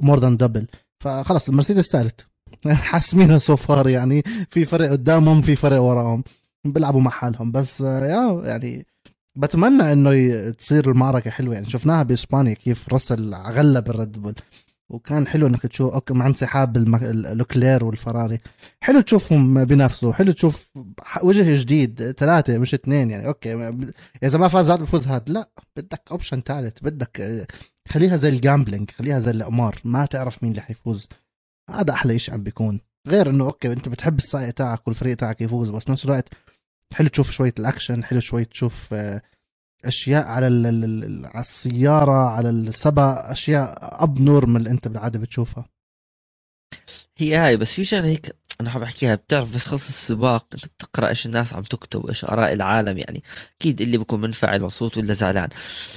more 0.00 0.18
than 0.18 0.36
double 0.36 0.66
فخلص 1.00 1.48
المرسيدس 1.48 1.88
ثالث. 1.88 2.20
حاسمينها 2.66 3.38
so 3.38 3.56
far 3.56 3.88
يعني 3.88 4.22
في 4.50 4.64
فرق 4.64 4.90
قدامهم 4.90 5.40
في 5.40 5.56
فرق 5.56 5.80
وراهم. 5.80 6.24
بيلعبوا 6.64 7.00
مع 7.00 7.10
حالهم. 7.10 7.52
بس 7.52 7.80
يا 7.80 8.42
يعني 8.44 8.86
بتمنى 9.36 9.92
إنه 9.92 10.50
تصير 10.50 10.90
المعركة 10.90 11.30
حلوة. 11.30 11.54
يعني 11.54 11.70
شفناها 11.70 12.02
بإسبانيا 12.02 12.54
كيف 12.54 12.94
رسل 12.94 13.34
غلب 13.34 13.90
الريد 13.90 14.22
بول. 14.22 14.34
وكان 14.90 15.26
حلو 15.26 15.46
إنك 15.46 15.62
تشوف 15.62 15.94
okay 15.94 16.14
مع 16.14 16.26
انسحاب 16.26 16.76
لوكلير 17.36 17.84
والفراري. 17.84 18.40
حلو 18.80 19.00
تشوفهم 19.00 19.64
بينافسوا 19.64 20.12
حلو 20.12 20.32
تشوف 20.32 20.70
وجه 21.22 21.62
جديد 21.62 22.10
ثلاثة 22.10 22.58
مش 22.58 22.74
اثنين 22.74 23.10
يعني 23.10 23.26
okay 23.26 23.54
إذا 24.22 24.38
ما 24.38 24.48
فاز 24.48 24.70
هذا 24.70 24.82
بفوز 24.82 25.06
هذا. 25.06 25.24
لا 25.26 25.50
بدك 25.76 26.02
option 26.10 26.40
ثالث 26.40 26.78
بدك 26.82 27.46
خليها 27.88 28.16
زي 28.16 28.28
ال 28.28 28.35
gambling 28.35 28.90
خليها 28.90 29.18
زي 29.18 29.30
القمار 29.30 29.80
ما 29.84 30.06
تعرف 30.06 30.42
مين 30.42 30.52
اللي 30.52 30.62
حيفوز 30.62 31.08
هذا 31.70 31.92
أحلى 31.92 32.18
شيء 32.18 32.34
عم 32.34 32.42
بيكون. 32.42 32.80
غير 33.08 33.30
إنه 33.30 33.44
okay 33.44 33.72
أنت 33.72 33.88
بتحب 33.88 34.18
السائق 34.18 34.50
تاعك 34.50 34.88
والفريق 34.88 35.16
تاعك 35.16 35.40
يفوز 35.40 35.70
بس 35.70 35.90
نفس 35.90 36.04
الوقت 36.04 36.28
حلو 36.94 37.08
تشوف 37.08 37.30
شوية 37.30 37.54
الأكشن 37.58 38.04
حلو 38.04 38.20
شوية 38.20 38.44
تشوف 38.44 38.88
آه 38.92 39.22
أشياء 39.84 40.26
على 40.26 40.46
على 41.34 41.40
السيارة 41.40 42.28
على 42.30 42.50
السبا 42.50 43.32
أشياء 43.32 43.78
abnormal 44.04 44.68
أنت 44.68 44.88
بالعادة 44.88 45.18
بتشوفها. 45.18 45.68
هي 47.18 47.36
هاي 47.36 47.56
بس 47.56 47.72
في 47.72 47.84
شغلة 47.84 48.08
هيك 48.08 48.36
أنا 48.60 48.70
حاب 48.70 48.82
أحكيها 48.82 49.14
بتعرف 49.14 49.54
بس 49.54 49.66
خلص 49.66 49.88
السباق 49.88 50.46
أنت 50.54 50.66
بتقرأ 50.66 51.08
إيش 51.08 51.26
الناس 51.26 51.54
عم 51.54 51.62
تكتب 51.62 52.06
إيش 52.06 52.24
آراء 52.24 52.52
العالم 52.52 52.98
يعني. 52.98 53.22
أكيد 53.60 53.80
اللي 53.80 53.98
بيكون 53.98 54.20
منفعل 54.20 54.62
مبسوط 54.62 54.96
ولا 54.96 55.14
زعلان. 55.14 55.48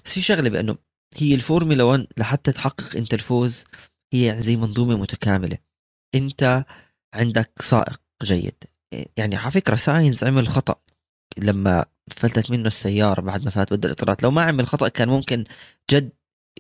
بس 0.06 0.14
في 0.14 0.22
شغلة 0.22 0.50
بأنه 0.50 0.78
هي 1.16 1.34
الفورمولا 1.36 1.84
1 1.84 2.08
لحتى 2.18 2.52
تحقق 2.52 2.96
أنت 2.98 3.14
الفوز 3.14 3.64
هي 4.14 4.26
يعني 4.26 4.44
زي 4.44 4.56
منظومة 4.56 4.98
متكاملة. 4.98 5.58
أنت 6.16 6.66
عندك 7.16 7.62
سائق 7.62 8.02
جيد. 8.24 8.64
يعني 9.18 9.36
على 9.36 9.52
فكرة 9.52 9.76
ساينز 9.76 10.24
عمل 10.24 10.48
خطأ. 10.48 10.76
لما 11.40 11.86
فلتت 12.12 12.52
منه 12.52 12.68
السيارة 12.68 13.22
بعد 13.22 13.44
ما 13.46 13.50
فات 13.52 13.74
بدل 13.74 13.90
الاطارات 13.90 14.24
لو 14.24 14.32
ما 14.32 14.42
عمل 14.42 14.68
خطأ 14.68 14.88
كان 14.90 15.10
ممكن 15.10 15.44
جد 15.92 16.12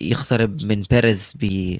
يقترب 0.01 0.63
من 0.63 0.83
بيريز 0.83 1.33
ب 1.35 1.77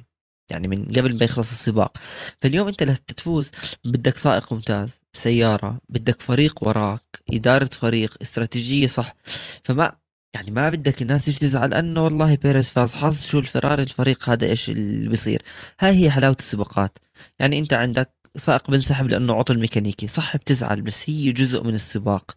يعني 0.51 0.67
من 0.67 0.86
قبل 0.86 1.17
ما 1.17 1.25
يخلص 1.25 1.51
السباق. 1.51 1.97
فاليوم 2.41 2.67
انت 2.67 2.83
لتفوز 2.83 3.51
بدك 3.86 4.17
سائق 4.17 4.53
ممتاز 4.53 5.01
سيارة 5.13 5.81
بدك 5.89 6.21
فريق 6.21 6.67
وراك 6.67 7.03
إدارة 7.33 7.69
فريق 7.73 8.17
استراتيجية 8.21 8.88
صح. 8.88 9.15
فما 9.63 9.97
يعني 10.36 10.51
ما 10.51 10.69
بدك 10.69 11.01
الناس 11.01 11.25
تيجي 11.25 11.39
تزعل 11.39 11.73
أنه 11.73 12.03
والله 12.03 12.36
بيريز 12.36 12.69
فاز 12.69 12.93
حظ 12.93 13.21
شو 13.21 13.39
الفراري 13.39 13.83
الفريق 13.83 14.29
هذا 14.29 14.47
إيش 14.47 14.69
اللي 14.69 15.10
بيصير. 15.10 15.41
هاي 15.79 16.03
هي 16.03 16.12
حلاوة 16.12 16.36
السباقات. 16.39 16.97
يعني 17.39 17.60
انت 17.60 17.73
عندك 17.73 18.13
سائق 18.38 18.71
بنسحب 18.71 19.07
لأنه 19.07 19.33
عطل 19.33 19.60
ميكانيكي 19.60 20.07
صح 20.07 20.38
بتزعل 20.38 20.81
بس 20.81 21.10
هي 21.10 21.31
جزء 21.31 21.63
من 21.63 21.75
السباق. 21.75 22.36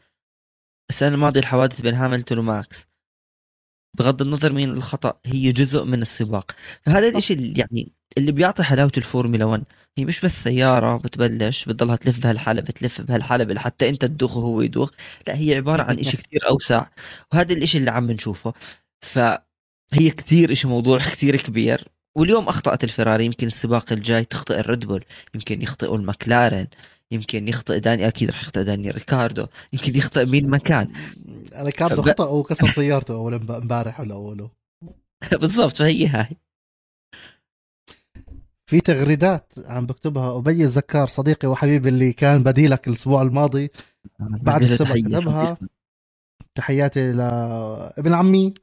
السنة 0.91 1.15
الماضيه 1.15 1.41
الحوادث 1.41 1.81
بين 1.81 1.95
هاملتون 1.95 2.39
وماكس. 2.39 2.87
بغض 3.99 4.23
النظر 4.23 4.53
مين 4.53 4.71
الخطأ 4.71 5.21
هي 5.27 5.53
جزء 5.53 5.85
من 5.85 6.03
السباق. 6.03 6.53
فهذا 6.87 7.19
الشيء 7.19 7.37
اللي 7.37 7.61
يعني 7.61 7.93
اللي 8.19 8.33
بيعطي 8.33 8.63
حلاوة 8.63 8.93
الفورمولا 8.97 9.45
1 9.45 9.65
هي 9.99 10.05
مش 10.05 10.21
بس 10.21 10.43
سيارة 10.45 10.97
بتبلش 10.97 11.65
بتضلها 11.65 11.97
تلف 11.97 12.19
بهالحلبة 12.19 12.71
تلف 12.73 13.01
بهالحلبة 13.01 13.55
لحتى 13.55 13.89
انت 13.89 14.05
تدوخ 14.05 14.37
وهو 14.37 14.61
يدوخ. 14.63 14.91
لا 15.29 15.37
هي 15.37 15.55
عبارة 15.57 15.83
عن 15.83 16.03
شيء 16.03 16.21
كثير 16.21 16.49
أوسع. 16.51 16.87
وهذا 17.33 17.55
الشيء 17.55 17.81
اللي 17.81 17.91
عم 17.91 18.07
بنشوفه. 18.07 18.55
فهي 19.03 20.11
كثير 20.17 20.55
شيء 20.55 20.71
موضوع 20.71 20.99
كثير 21.13 21.37
كبير. 21.37 21.89
واليوم 22.17 22.49
أخطأت 22.49 22.85
الفراري 22.85 23.25
يمكن 23.25 23.47
السباق 23.47 23.93
الجاي 23.93 24.25
تخطئ 24.25 24.61
الريد 24.61 24.87
بول 24.87 25.05
يمكن 25.35 25.63
يخطئوا 25.63 25.97
المكلارن 25.97 26.67
يمكن 27.13 27.49
يخطئ 27.49 27.79
داني 27.81 28.09
أكيد 28.09 28.31
راح 28.31 28.43
يخطئ 28.43 28.63
داني 28.65 28.91
ريكاردو. 28.91 29.47
يمكن 29.73 29.97
يخطئ 29.97 30.27
مين 30.27 30.51
ما 30.51 30.59
كان. 30.59 30.93
ريكاردو 31.55 32.03
فب... 32.03 32.09
خطأ 32.09 32.29
وكسر 32.29 32.71
سيارته 32.71 33.15
أول 33.15 33.35
امبارح 33.35 34.01
ولا 34.01 34.15
أوله. 34.15 34.51
بالضبط 35.41 35.77
فهي 35.77 36.07
هاي. 36.07 36.37
في 38.71 38.81
تغريدات 38.81 39.53
عم 39.65 39.87
بكتبها. 39.87 40.39
أبي 40.39 40.65
الزكار 40.65 41.07
صديقي 41.07 41.49
وحبيبي 41.49 41.89
اللي 41.89 42.13
كان 42.13 42.43
بديلك 42.43 42.89
الأسبوع 42.89 43.23
الماضي. 43.23 43.71
بعد 44.21 44.63
السباق 44.63 44.97
كتبها. 44.97 45.57
تحياتي 46.55 47.13
لابن 47.13 48.15
عمي. 48.15 48.55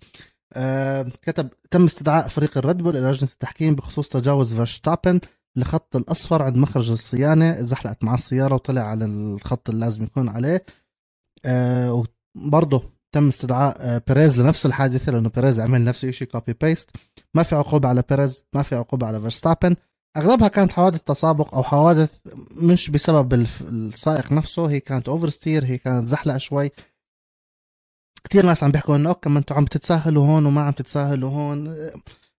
آه 0.53 1.11
كتب 1.21 1.49
تم 1.71 1.83
استدعاء 1.85 2.27
فريق 2.27 2.57
الريد 2.57 2.77
بول 2.77 2.97
إلى 2.97 3.07
لجنة 3.07 3.29
التحكيم 3.33 3.75
بخصوص 3.75 4.09
تجاوز 4.09 4.53
فيرستابن 4.53 5.19
الخط 5.57 5.95
الأصفر 5.95 6.41
عند 6.41 6.57
مخرج 6.57 6.91
الصيانة 6.91 7.61
زحلقت 7.61 8.03
مع 8.03 8.13
السيارة 8.13 8.53
وطلع 8.53 8.81
على 8.81 9.05
الخط 9.05 9.69
اللي 9.69 9.85
لازم 9.85 10.03
يكون 10.03 10.29
عليه. 10.29 10.65
آه 11.45 12.03
وبرضه 12.35 12.83
تم 13.11 13.27
استدعاء 13.27 13.77
آه، 13.79 14.01
بيريز 14.07 14.41
لنفس 14.41 14.65
الحادثة 14.65 15.11
لأنه 15.11 15.29
بيريز 15.29 15.59
عمل 15.59 15.83
نفس 15.83 16.03
الشيء 16.05 16.27
copy 16.27 16.53
paste 16.61 16.89
ما 17.33 17.43
في 17.43 17.55
عقوبة 17.55 17.89
على 17.89 18.03
بيريز 18.09 18.43
ما 18.53 18.63
في 18.63 18.75
عقوبة 18.75 19.07
على 19.07 19.21
فيرستابن. 19.21 19.75
أغلبها 20.17 20.47
كانت 20.47 20.71
حوادث 20.71 21.01
تسابق 21.01 21.55
أو 21.55 21.63
حوادث 21.63 22.09
مش 22.51 22.89
بسبب 22.89 23.33
السائق 23.33 24.31
نفسه 24.31 24.65
هي 24.69 24.79
كانت 24.79 25.09
oversteer 25.09 25.65
هي 25.65 25.77
كانت 25.77 26.07
زحلقة 26.07 26.37
شوي. 26.37 26.71
كثير 28.23 28.45
ناس 28.45 28.63
عم 28.63 28.71
بيحكوا 28.71 28.95
إنه 28.95 29.09
okay 29.09 29.29
ما 29.29 29.39
أنتم 29.39 29.55
عم 29.55 29.65
تتساهلوا 29.65 30.25
هون 30.25 30.45
وما 30.45 30.61
عم 30.61 30.71
تتساهلوا 30.71 31.29
هون. 31.29 31.75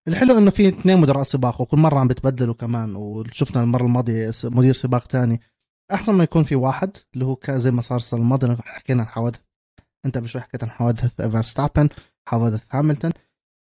الحلو 0.09 0.39
إنه 0.39 0.51
في 0.51 0.69
اثنين 0.69 1.01
مدراء 1.01 1.23
سباق 1.23 1.61
وكل 1.61 1.77
مرة 1.77 1.99
عم 1.99 2.09
بتبدلوا 2.09 2.55
كمان 2.55 2.97
وشفنا 2.97 3.63
المرة 3.63 3.83
الماضية 3.83 4.31
مدير 4.45 4.75
سباق 4.75 5.07
تاني. 5.07 5.41
أحسن 5.93 6.15
ما 6.15 6.25
يكون 6.25 6.45
في 6.45 6.55
واحد 6.55 6.97
اللي 7.15 7.25
هو 7.25 7.39
زي 7.49 7.71
ما 7.71 7.81
صار 7.81 7.99
السنة 7.99 8.21
الماضية 8.21 8.57
حكينا 8.61 9.03
عن 9.03 9.09
حوادث. 9.09 9.41
أنت 10.07 10.19
بشوي 10.19 10.41
حكيت 10.41 10.65
عن 10.65 10.71
حوادث 10.71 11.21
فيرستابن 11.21 11.89
حوادث 12.29 12.65
هاملتون 12.71 13.11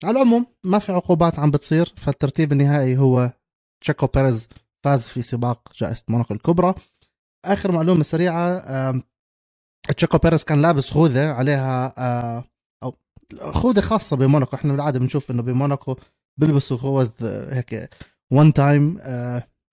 على 0.03 0.17
العموم 0.17 0.45
ما 0.63 0.79
في 0.79 0.91
عقوبات 0.91 1.39
عم 1.39 1.51
بتصير 1.51 1.93
فالترتيب 1.97 2.51
النهائي 2.51 2.97
هو 2.97 3.33
تشيكو 3.81 4.07
بيريز 4.07 4.47
فاز 4.83 5.07
في 5.07 5.21
سباق 5.21 5.73
جائزة 5.75 6.03
موناكو 6.07 6.33
الكبرى. 6.33 6.73
آخر 7.45 7.71
معلومة 7.71 8.03
سريعة 8.03 9.03
تشيكو 9.97 10.17
بيريز 10.17 10.43
كان 10.43 10.61
لابس 10.61 10.89
خوذة 10.89 11.31
عليها 11.31 11.93
آه، 11.97 12.43
أو 12.83 12.95
خوذة 13.51 13.81
خاصة 13.81 14.15
بموناكو. 14.15 14.55
إحنا 14.55 14.71
بالعادة 14.71 14.99
بنشوف 14.99 15.31
إنه 15.31 15.41
بموناكو 15.41 15.95
بيلبسوا 16.39 16.77
خوذ 16.77 17.09
آه، 17.23 17.55
هيك 17.55 17.89
one 18.31 18.53
time 18.53 18.97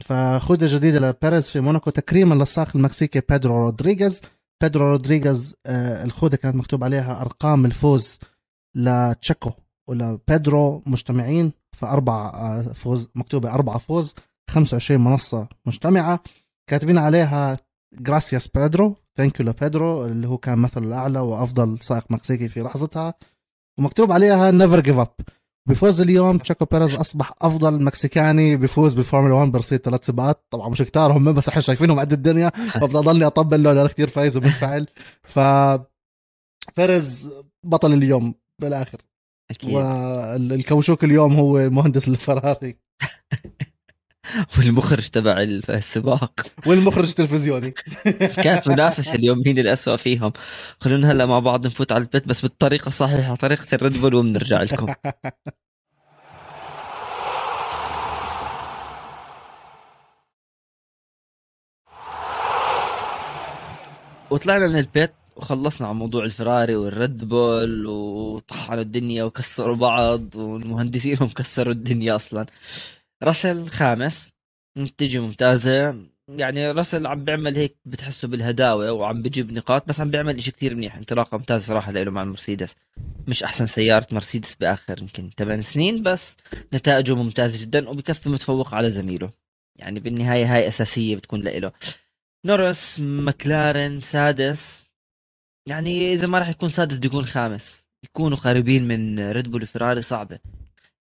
فخوذة 0.04 0.76
جديدة 0.76 0.98
لبيريز 0.98 1.50
في 1.50 1.60
موناكو. 1.60 1.90
تكريما 1.90 2.34
للسائق 2.34 2.76
المكسيكي 2.76 3.20
بيدرو 3.28 3.58
رودريغيز. 3.58 4.20
بيدرو 4.62 4.90
رودريغيز 4.90 5.54
آه، 5.66 6.04
الخوذة 6.04 6.36
كانت 6.36 6.56
مكتوب 6.56 6.84
عليها 6.84 7.20
أرقام 7.20 7.66
الفوز 7.66 8.18
لتشيكو 8.76 9.50
ولبيدرو 9.88 10.82
مجتمعين 10.86 11.52
فأربع 11.76 12.26
آه، 12.34 12.62
فوز 12.62 13.08
مكتوبة 13.14 13.54
أربعة 13.54 13.78
فوز 13.78 14.14
25 14.50 15.00
منصة 15.00 15.48
مجتمعة. 15.66 16.20
كاتبين 16.70 16.98
عليها 16.98 17.58
gracias 17.94 18.48
بيدرو 18.48 18.96
thank 19.16 19.40
you 19.40 19.46
لبيدرو 19.46 20.06
اللي 20.06 20.28
هو 20.28 20.38
كان 20.38 20.58
مثله 20.58 20.86
الأعلى 20.86 21.20
وأفضل 21.20 21.78
سائق 21.80 22.04
مكسيكي 22.10 22.48
في 22.48 22.62
لحظتها. 22.62 23.14
ومكتوب 23.78 24.12
عليها 24.12 24.50
never 24.50 24.80
give 24.80 24.98
up 24.98 25.14
بفوز 25.70 26.00
اليوم 26.00 26.38
تشيكو 26.38 26.64
بيريز 26.64 26.94
أصبح 26.94 27.32
أفضل 27.42 27.82
مكسيكاني 27.82 28.56
بفوز 28.56 28.94
بالفورمولا 28.94 29.34
1 29.34 29.52
برصيد 29.52 29.80
ثلاث 29.80 30.06
سباقات. 30.06 30.44
طبعا 30.50 30.68
مش 30.68 30.82
كتار 30.82 31.12
هم 31.12 31.32
بس 31.32 31.48
إحنا 31.48 31.60
شايفينهم 31.60 32.00
قد 32.00 32.12
الدنيا 32.12 32.48
فبدي 32.48 32.98
أضلني 32.98 33.26
أطبل 33.26 33.62
له 33.62 33.86
كثير 33.86 34.08
فايز 34.08 34.36
وبنفعل 34.36 34.86
ف 35.22 35.38
بيريز 36.76 37.34
بطل 37.64 37.92
اليوم 37.92 38.34
بالآخر. 38.58 38.98
أكيد. 39.50 39.74
والكوشوك 39.74 41.04
اليوم 41.04 41.34
هو 41.34 41.70
مهندس 41.70 42.08
الفراري. 42.08 42.76
والمخرج 44.58 45.08
تبع 45.08 45.40
السباق. 45.68 46.40
والمخرج 46.66 47.08
التلفزيوني. 47.08 47.74
كانت 48.44 48.68
منافسة 48.68 49.14
اليوم 49.14 49.42
مين 49.46 49.58
الأسوأ 49.58 49.96
فيهم. 49.96 50.32
خلونا 50.80 51.12
هلا 51.12 51.26
مع 51.26 51.38
بعض 51.38 51.66
نفوت 51.66 51.92
على 51.92 52.02
البيت 52.02 52.28
بس 52.28 52.40
بالطريقة 52.42 52.88
الصحيحة 52.88 53.34
طريقة 53.34 53.66
الريد 53.74 54.00
بول 54.00 54.14
وبنرجع 54.14 54.62
لكم. 54.62 54.94
وطلعنا 64.30 64.66
من 64.66 64.76
البيت 64.78 65.12
وخلصنا 65.36 65.88
عن 65.88 65.96
موضوع 65.96 66.24
الفراري 66.24 66.76
والريد 66.76 67.24
بول 67.28 67.86
وطحنوا 67.86 68.82
الدنيا 68.82 69.24
وكسروا 69.24 69.76
بعض 69.76 70.36
والمهندسين 70.36 71.16
هم 71.20 71.28
كسروا 71.28 71.72
الدنيا 71.72 72.16
أصلا. 72.16 72.46
راسل 73.22 73.68
خامس 73.68 74.32
نتيجه 74.78 75.20
ممتازة. 75.20 76.06
يعني 76.28 76.70
راسل 76.70 77.06
عم 77.06 77.24
بيعمل 77.24 77.56
هيك 77.56 77.76
بتحسه 77.84 78.28
بالهداوة 78.28 78.92
وعم 78.92 79.22
بجيب 79.22 79.52
نقاط 79.52 79.88
بس 79.88 80.00
عم 80.00 80.10
بيعمل 80.10 80.42
شيء 80.42 80.54
كثير 80.54 80.74
منيح. 80.74 80.96
انطلاقة 80.96 81.38
ممتازة 81.38 81.66
صراحة 81.66 81.92
له 81.92 82.10
مع 82.10 82.22
المرسيدس. 82.22 82.76
مش 83.28 83.42
أحسن 83.42 83.66
سيارة 83.66 84.06
مرسيدس 84.12 84.54
بآخر 84.54 85.02
يمكن 85.02 85.30
8 85.38 85.62
سنين 85.62 86.02
بس 86.02 86.36
نتائجه 86.74 87.14
ممتازة 87.14 87.60
جدا 87.60 87.88
وبكفي 87.88 88.28
متفوق 88.28 88.74
على 88.74 88.90
زميله. 88.90 89.30
يعني 89.76 90.00
بالنهاية 90.00 90.54
هاي 90.54 90.68
أساسية 90.68 91.16
بتكون 91.16 91.40
له 91.40 91.72
نورس 92.46 93.00
مكلارن 93.00 94.00
سادس. 94.00 94.84
يعني 95.68 96.12
إذا 96.12 96.26
ما 96.26 96.38
راح 96.38 96.48
يكون 96.48 96.70
سادس 96.70 96.96
بده 96.96 97.06
يكون 97.06 97.26
خامس. 97.26 97.88
يكونوا 98.04 98.38
قريبين 98.38 98.88
من 98.88 99.30
ريد 99.30 99.50
بول 99.50 100.04
صعبة. 100.04 100.38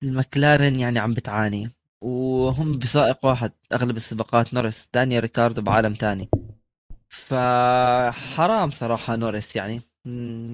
المكلارن 0.03 0.81
يعني 0.81 0.99
عم 0.99 1.15
بتعاني. 1.15 1.78
وهم 2.01 2.79
بسائق 2.79 3.25
واحد 3.27 3.53
أغلب 3.73 3.97
السباقات 3.97 4.55
نورس 4.55 4.89
دانيال 4.95 5.23
ريكاردو 5.23 5.63
بعالم 5.63 5.95
تاني. 5.95 6.29
فحرام 7.09 8.71
صراحة 8.71 9.17
نورس 9.17 9.57
يعني. 9.57 9.81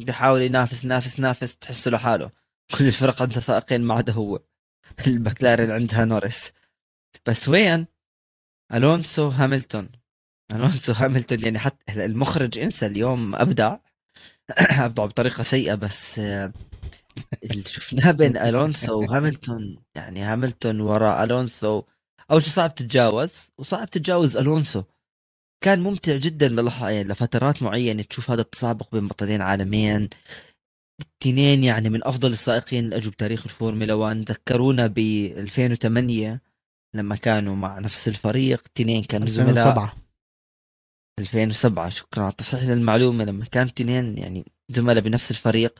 بيحاول 0.04 0.42
ينافس 0.42 0.84
نافس 0.84 1.20
نافس 1.20 1.56
تحسه 1.56 1.90
لحاله. 1.90 2.30
كل 2.78 2.86
الفرق 2.86 3.22
عندها 3.22 3.40
سائقين 3.40 3.80
ما 3.80 3.94
عدا 3.94 4.12
هو. 4.12 4.40
المكلارن 5.06 5.70
عندها 5.70 6.04
نورس. 6.04 6.52
بس 7.26 7.48
وين؟ 7.48 7.86
ألونسو 8.74 9.28
هاملتون. 9.28 9.88
ألونسو 10.52 10.92
هاملتون 10.92 11.40
يعني 11.40 11.58
حتى 11.58 12.04
المخرج 12.04 12.58
إنسى 12.58 12.86
اليوم 12.86 13.34
أبدع. 13.34 13.76
أبدع 14.84 15.06
بطريقة 15.06 15.42
سيئة 15.42 15.74
بس 15.74 16.20
اللي 17.44 17.64
شفناه 17.64 18.10
بين 18.10 18.36
ألونسو 18.36 19.00
وهاملتون. 19.00 19.76
يعني 19.94 20.20
هاملتون 20.20 20.80
وراء 20.80 21.24
ألونسو. 21.24 21.82
أول 22.30 22.42
شيء 22.42 22.52
صعب 22.52 22.74
تتجاوز 22.74 23.50
وصعب 23.58 23.90
تتجاوز 23.90 24.36
ألونسو. 24.36 24.82
كان 25.64 25.80
ممتع 25.80 26.16
جدا. 26.16 26.46
يعني 26.46 27.04
لفترات 27.04 27.62
معينة 27.62 28.02
تشوف 28.02 28.30
هذا 28.30 28.40
التسابق 28.40 28.92
بين 28.92 29.08
بطلين 29.08 29.42
عالمين 29.42 30.08
الاثنين 31.00 31.64
يعني 31.64 31.88
من 31.88 32.04
أفضل 32.04 32.32
السائقين 32.32 32.84
اللي 32.84 32.96
اجوا 32.96 33.12
بتاريخ 33.12 33.42
الفورمولا 33.44 33.94
1 33.94 34.30
ذكرونا 34.30 34.86
ب 34.86 34.98
2008 34.98 36.40
لما 36.94 37.16
كانوا 37.16 37.56
مع 37.56 37.78
نفس 37.78 38.08
الفريق. 38.08 38.62
اثنين 38.76 39.04
كانوا 39.04 39.28
زملاء. 39.28 39.48
2007 39.50 40.04
2007 41.20 41.88
شكرا 41.88 42.22
على 42.22 42.32
تصحيح 42.32 42.62
المعلومه 42.62 43.24
لما 43.24 43.44
كانوا 43.44 43.70
اثنين 43.70 44.18
يعني 44.18 44.44
زملاء 44.68 45.04
بنفس 45.04 45.30
الفريق 45.30 45.78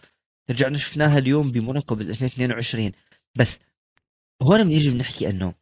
رجعنا 0.51 0.79
شفناها 0.79 1.19
اليوم 1.19 1.53
بموناكو 1.53 1.95
بال 1.95 2.11
2022 2.11 2.93
بس 3.35 3.59
هون 4.43 4.65
بنيجي 4.65 4.91
بنحكي 4.91 5.31
إنه 5.31 5.55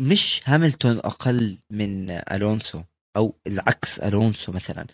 مش 0.00 0.40
هاملتون 0.44 0.98
أقل 0.98 1.58
من 1.70 2.10
ألونسو 2.10 2.82
أو 3.16 3.34
العكس 3.46 3.98
ألونسو 3.98 4.52
مثلا. 4.52 4.86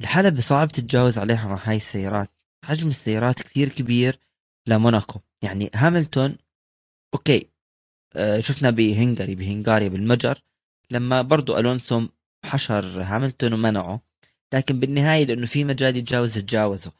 الحلبة 0.00 0.40
صعب 0.40 0.68
تتجاوز 0.68 1.18
عليها 1.18 1.48
مع 1.48 1.60
هاي 1.64 1.76
السيارات. 1.76 2.30
حجم 2.64 2.88
السيارات 2.88 3.42
كثير 3.42 3.68
كبير 3.68 4.18
لموناكو. 4.68 5.20
يعني 5.42 5.70
هاملتون 5.74 6.36
okay 7.14 7.50
آه 8.16 8.40
شفنا 8.40 8.70
بهنغاري 8.70 9.34
بهنغاريا 9.34 9.88
بالمجر. 9.88 10.42
لما 10.90 11.22
برضو 11.22 11.58
ألونسو 11.58 12.08
حشر 12.44 13.02
هاملتون 13.02 13.52
ومنعه 13.52 14.00
لكن 14.54 14.80
بالنهاية 14.80 15.24
لأنه 15.24 15.46
في 15.46 15.64
مجال 15.64 15.96
يتجاوز 15.96 16.38
تجاوزه 16.38 16.92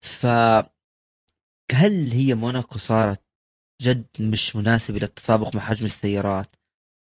ف 0.00 0.26
هل 1.72 2.10
هي 2.12 2.34
موناكو 2.34 2.78
صارت 2.78 3.22
جد 3.82 4.06
مش 4.20 4.56
مناسبة 4.56 4.98
للتسابق 4.98 5.54
مع 5.56 5.62
حجم 5.62 5.86
السيارات؟ 5.86 6.56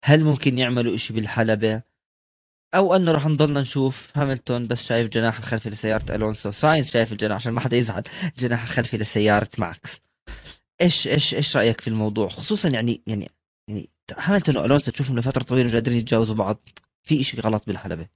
هل 0.06 0.24
ممكن 0.24 0.58
يعملوا 0.58 0.96
إشي 0.96 1.14
بالحلبة؟ 1.14 1.82
أو 2.76 2.96
أنه 2.96 3.12
راح 3.12 3.28
نضلنا 3.28 3.62
نشوف 3.62 4.18
هاملتون 4.18 4.68
بس 4.68 4.82
شايف 4.82 5.10
جناح 5.10 5.38
الخلفي 5.38 5.70
لسيارة 5.70 6.16
ألونسو. 6.16 6.52
ساينس 6.52 6.92
شايف 6.92 7.12
الجناح 7.12 7.36
عشان 7.36 7.54
ما 7.54 7.60
حدا 7.60 7.78
يزعل. 7.78 8.04
الجناح 8.24 8.64
الخلفي 8.64 8.98
لسيارة 8.98 9.50
ماكس. 9.58 10.00
إيش 10.82 11.08
إيش 11.08 11.36
إيش 11.36 11.58
رأيك 11.58 11.82
في 11.82 11.88
الموضوع؟ 11.88 12.28
خصوصا 12.30 12.70
يعني 12.70 13.02
يعني 13.08 13.30
يعني 13.70 13.90
هاملتون 14.18 14.58
وألونسو 14.58 14.92
تشوفهم 14.92 15.20
لفترة 15.20 15.44
طويلة 15.44 15.68
مش 15.68 15.74
قادرين 15.74 15.98
يتجاوزوا 15.98 16.36
بعض. 16.36 16.70
في 17.04 17.22
إشي 17.22 17.42
غلط 17.42 17.68
بالحلبة. 17.68 18.08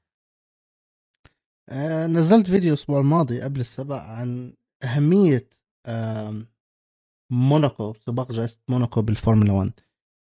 آه 1.70 2.08
نزلت 2.08 2.48
فيديو 2.48 2.74
الأسبوع 2.74 3.00
الماضي 3.00 3.42
قبل 3.42 3.60
السبق 3.60 3.96
عن 3.96 4.54
أهمية 4.84 5.50
موناكو 7.32 7.94
سباق 7.94 8.32
جائزة 8.32 8.60
موناكو 8.70 9.02
بالفورمولا 9.02 9.52
1 9.52 9.72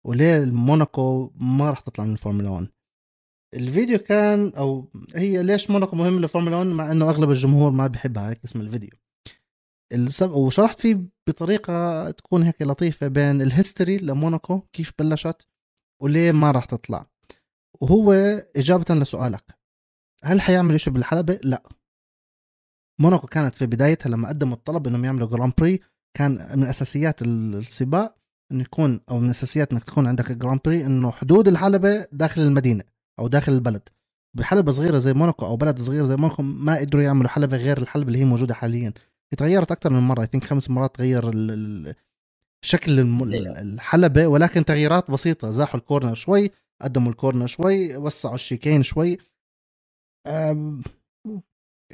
وليه 0.06 0.44
موناكو 0.44 1.32
ما 1.36 1.70
راح 1.70 1.80
تطلع 1.80 2.04
من 2.04 2.12
الفورمولا 2.12 2.50
1 2.50 2.68
الفيديو 3.54 3.98
كان 3.98 4.52
أو 4.56 4.88
هي 5.14 5.42
ليش 5.42 5.70
موناكو 5.70 5.96
مهم 5.96 6.18
للفورمولا 6.18 6.56
1 6.56 6.66
مع 6.68 6.92
إنه 6.92 7.08
أغلب 7.08 7.30
الجمهور 7.30 7.70
ما 7.70 7.86
بيحبها 7.86 8.30
هيك 8.30 8.44
اسم 8.44 8.60
الفيديو. 8.60 8.90
السب... 9.92 10.30
وشرحت 10.30 10.80
فيه 10.80 11.00
بطريقة 11.26 12.10
تكون 12.10 12.42
هيك 12.42 12.62
لطيفة 12.62 13.08
بين 13.08 13.42
ال 13.42 13.49
history 13.49 13.96
لموناكو 13.96 14.60
كيف 14.60 14.92
بلشت 14.98 15.48
وليه 16.02 16.32
ما 16.32 16.50
راح 16.50 16.64
تطلع. 16.64 17.06
وهو 17.80 18.12
إجابة 18.56 18.94
لسؤالك. 18.94 19.58
هل 20.24 20.40
حيعمل 20.40 20.80
شيء 20.80 20.92
بالحلبة؟ 20.92 21.40
لا. 21.44 21.62
موناكو 22.98 23.26
كانت 23.26 23.54
في 23.54 23.66
بدايتها 23.66 24.10
لما 24.10 24.28
قدموا 24.28 24.54
الطلب 24.54 24.86
إنهم 24.86 25.04
يعملوا 25.04 25.28
Grand 25.28 25.52
Prix 25.58 25.80
كان 26.14 26.58
من 26.58 26.64
أساسيات 26.64 27.22
السباق 27.22 28.16
إنه 28.52 28.62
يكون 28.62 29.00
أو 29.10 29.20
من 29.20 29.30
أساسيات 29.30 29.72
إنك 29.72 29.84
تكون 29.84 30.06
عندك 30.06 30.32
Grand 30.32 30.60
Prix 30.64 30.86
إنه 30.86 31.10
حدود 31.10 31.48
الحلبة 31.48 32.06
داخل 32.12 32.42
المدينة 32.42 32.84
أو 33.18 33.28
داخل 33.28 33.52
البلد. 33.52 33.88
بحلبة 34.34 34.72
صغيرة 34.72 34.98
زي 34.98 35.12
موناكو 35.12 35.46
أو 35.46 35.56
بلد 35.56 35.80
صغير 35.80 36.04
زي 36.04 36.16
موناكو 36.16 36.42
ما 36.42 36.76
قدروا 36.76 37.02
يعملوا 37.02 37.28
حلبة 37.28 37.56
غير 37.56 37.78
الحلبة 37.78 38.06
اللي 38.06 38.18
هي 38.18 38.24
موجودة 38.24 38.54
حاليا. 38.54 38.92
تغيرت 39.36 39.72
أكثر 39.72 39.92
من 39.92 40.00
مرة 40.00 40.28
I 40.36 40.44
خمس 40.44 40.70
مرات 40.70 40.96
تغير 40.96 41.30
شكل 42.64 43.00
الحلبة 43.30 44.26
ولكن 44.26 44.64
تغييرات 44.64 45.10
بسيطة. 45.10 45.50
زاحوا 45.50 45.80
ال 45.80 45.85
corner 45.85 46.14
شوي 46.14 46.50
قدموا 46.82 47.10
ال 47.10 47.15
corner 47.15 47.46
شوي 47.46 47.96
وسعوا 47.96 48.34
ال 48.34 48.40
chicane 48.40 48.82
شوي. 48.82 49.18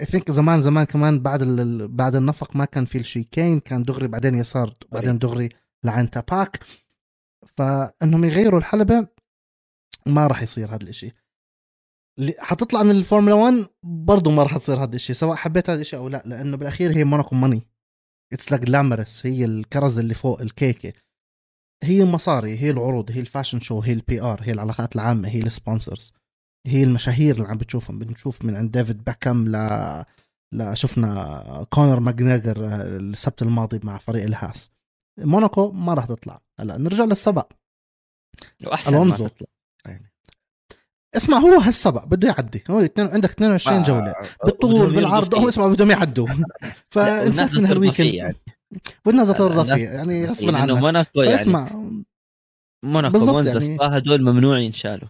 I 0.00 0.06
think 0.06 0.30
زمان 0.30 0.60
زمان 0.60 0.84
كمان 0.84 1.22
بعد 1.22 1.42
بعد 1.90 2.16
النفق 2.16 2.56
ما 2.56 2.64
كان 2.64 2.84
في 2.84 2.98
ال 2.98 3.06
chicane 3.06 3.60
كان 3.60 3.82
دغري 3.82 4.08
بعدين 4.08 4.34
يسار 4.34 4.74
بعدين 4.92 5.18
دغري 5.18 5.48
لعند 5.84 6.08
تاباك 6.08 6.60
فإنهم 7.56 8.24
يغيروا 8.24 8.58
الحلبة 8.58 9.08
ما 10.06 10.26
راح 10.26 10.42
يصير 10.42 10.68
هذا 10.68 10.82
الإشي. 10.82 11.12
حتطلع 12.38 12.82
من 12.82 12.90
الفورمولا 12.90 13.34
1 13.34 13.68
برضه 13.82 14.30
ما 14.30 14.42
راح 14.42 14.56
تصير 14.56 14.82
هذا 14.82 14.96
الشيء 14.96 15.16
سواء 15.16 15.36
حبيت 15.36 15.70
هذا 15.70 15.80
الشيء 15.80 15.98
أو 15.98 16.08
لا 16.08 16.22
لأنه 16.26 16.56
بالأخير 16.56 16.96
هي 16.96 17.04
موناكو 17.04 17.34
money 17.34 17.62
it's 18.32 18.52
like 18.52 18.64
glamorous 18.64 19.26
هي 19.26 19.44
الكرز 19.44 19.98
اللي 19.98 20.14
فوق 20.14 20.40
الكيكة. 20.40 20.92
هي 21.82 22.02
المصاري 22.02 22.58
هي 22.58 22.70
العروض 22.70 23.10
هي 23.10 23.20
ال 23.20 23.25
fashion 23.25 23.60
show 23.60 23.80
هي 23.80 23.92
ال 23.92 24.22
PR 24.22 24.42
هي 24.42 24.52
العلاقات 24.52 24.96
العامة 24.96 25.28
هي 25.28 25.42
ال 25.42 25.50
sponsors 25.50 26.12
هي 26.68 26.82
المشاهير 26.82 27.34
اللي 27.34 27.48
عم 27.48 27.58
بتشوفهم. 27.58 27.98
بنشوف 27.98 28.44
من 28.44 28.56
عند 28.56 28.78
ديفيد 28.78 29.04
بيكهام 29.04 29.48
ل 29.48 29.52
لا 30.54 30.74
شفنا 30.74 31.66
كونر 31.70 32.00
ماكجريجور 32.00 32.56
السبت 32.82 33.42
الماضي 33.42 33.80
مع 33.82 33.98
فريق 33.98 34.24
الهاس. 34.24 34.70
موناكو 35.18 35.70
ما 35.70 35.94
راح 35.94 36.04
تطلع. 36.04 36.40
هلا 36.60 36.76
نرجع 36.76 37.04
للسبق 37.04 37.52
وأحسن 38.66 38.94
ألونزو. 38.94 39.22
ما 39.22 39.28
تطلع. 39.28 39.48
يعني. 39.86 40.12
اسمع 41.16 41.38
هو 41.38 41.60
هالسبق 41.60 42.04
بده 42.04 42.28
يعدي. 42.28 42.64
هو 42.70 42.88
عندك 42.98 43.30
22 43.30 43.82
جولة. 43.82 44.14
بالطول 44.44 44.94
بالعرض 44.94 45.34
هو 45.34 45.48
اسمع 45.48 45.66
بدهم 45.66 45.90
يعدوا. 45.90 46.28
فانسحب 46.94 47.58
من 47.58 47.66
هال 47.66 47.76
weekend. 47.76 48.14
يعني. 48.14 48.36
والناس 49.06 49.28
ترضى 49.28 49.74
فيه. 49.74 49.88
يعني 49.88 50.26
غصبا 50.26 50.58
عنك. 50.58 50.70
موناكو 50.70 51.22
يعني 51.22 51.34
اسمع 51.34 51.70
موناكو 52.84 53.18
مونزا 53.18 53.60
يعني... 53.60 53.78
هدول 53.82 54.22
ممنوع 54.22 54.58
ينشالوا. 54.58 55.08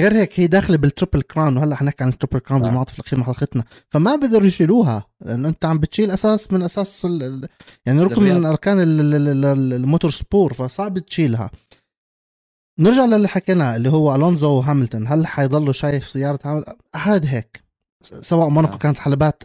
غير 0.00 0.12
هيك 0.12 0.40
هي 0.40 0.46
داخلة 0.46 0.76
بال 0.76 0.88
Triple 0.88 1.22
Crown 1.22 1.56
وهلأ 1.56 1.76
حنحكي 1.76 2.04
عن 2.04 2.10
ال 2.10 2.14
Triple 2.14 2.38
Crown 2.38 2.62
آه. 2.62 2.66
بالمعطف 2.66 2.94
الأخير 2.94 3.18
من 3.18 3.24
حلقتنا. 3.24 3.64
فما 3.90 4.16
بقدروا 4.16 4.46
يشيلوها 4.46 5.06
لأنه 5.20 5.48
أنت 5.48 5.64
عم 5.64 5.78
بتشيل 5.78 6.10
أساس 6.10 6.52
من 6.52 6.62
أساس 6.62 7.04
ال... 7.04 7.48
يعني 7.86 8.02
ركن 8.02 8.22
من 8.22 8.44
أركان 8.44 8.76
ال 8.80 10.10
motorsport 10.10 10.54
فصعب 10.54 10.98
تشيلها. 10.98 11.50
نرجع 12.78 13.04
للي 13.04 13.28
حكيناه 13.28 13.76
اللي 13.76 13.88
هو 13.88 14.14
ألونزو 14.14 14.50
وهاملتون. 14.50 15.06
هل 15.06 15.26
حيضلوا 15.26 15.72
شايف 15.72 16.08
سيارة 16.08 16.38
هاملتون 16.44 16.74
هاد 16.94 17.26
هيك. 17.26 17.66
سواء 18.02 18.48
موناكو 18.48 18.74
آه. 18.74 18.78
كانت 18.78 18.98
حلبات 18.98 19.42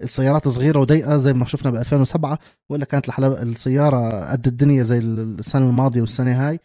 السيارات 0.00 0.48
صغيرة 0.48 0.80
وضيقة 0.80 1.16
زي 1.16 1.32
ما 1.32 1.44
شفنا 1.44 1.70
ب 1.70 1.74
2007 1.76 2.38
ولا 2.68 2.84
كانت 2.84 3.08
الحلب 3.08 3.32
السيارة 3.32 4.30
قد 4.30 4.46
الدنيا 4.46 4.82
زي 4.82 4.98
السنة 4.98 5.68
الماضية 5.68 6.00
والسنة 6.00 6.48
هاي. 6.48 6.60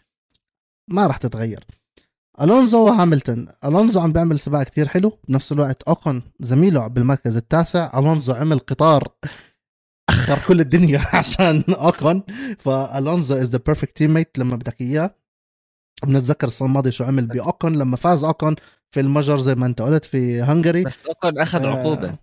ما 0.88 1.08
راح 1.08 1.18
تتغير. 1.18 1.66
ألونزو 2.42 2.86
وهاملتون. 2.86 3.48
ألونزو 3.66 4.00
عم 4.00 4.14
بيعمل 4.14 4.39
سباق 4.39 4.64
كتير 4.64 4.88
حلو. 4.88 5.18
بنفس 5.28 5.52
الوقت 5.52 5.84
اوكون 5.84 6.24
زميله 6.39 6.88
بالمركز 6.88 7.38
التاسع. 7.38 8.00
ألونزو 8.00 8.34
عمل 8.34 8.60
قطار 8.60 9.08
أخر 10.10 10.48
كل 10.48 10.60
الدنيا 10.60 11.02
عشان 11.18 11.64
اوكون 11.70 12.24
فألونزو 12.60 13.36
is 13.36 13.50
the 13.50 13.60
perfect 13.66 13.98
teammate 13.98 14.38
لما 14.38 14.56
بدك 14.56 14.82
إياه. 14.82 15.16
بنتذكر 16.04 16.48
السنة 16.48 16.68
الماضية 16.68 16.92
شو 16.92 17.04
عمل 17.04 17.26
باوكون 17.26 17.76
لما 17.76 17.98
فاز 17.98 18.24
اوكون 18.24 18.56
في 18.92 19.00
المجر 19.00 19.39
زي 19.39 19.56
ما 19.56 19.66
أنت 19.66 19.82
قلت 19.82 20.06
في 20.06 20.42
Hungary. 20.42 20.84
بس 20.84 21.06
اوكون 21.08 21.39
أخذ 21.39 21.64
آه 21.64 21.80
عقوبة. 21.80 22.18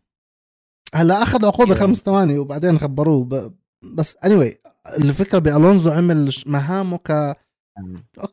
هلا 0.95 1.23
أخذ 1.23 1.47
عقوبة 1.47 1.75
خمس 1.75 1.97
ثواني 1.97 2.39
وبعدين 2.39 2.79
خبروه. 2.79 3.25
ب... 3.25 3.55
بس 3.83 4.16
anyway 4.25 4.55
الفكرة 4.99 5.39
بألونزو 5.39 5.91
عمل 5.91 6.35
مهامه 6.47 6.97
ك 6.97 7.37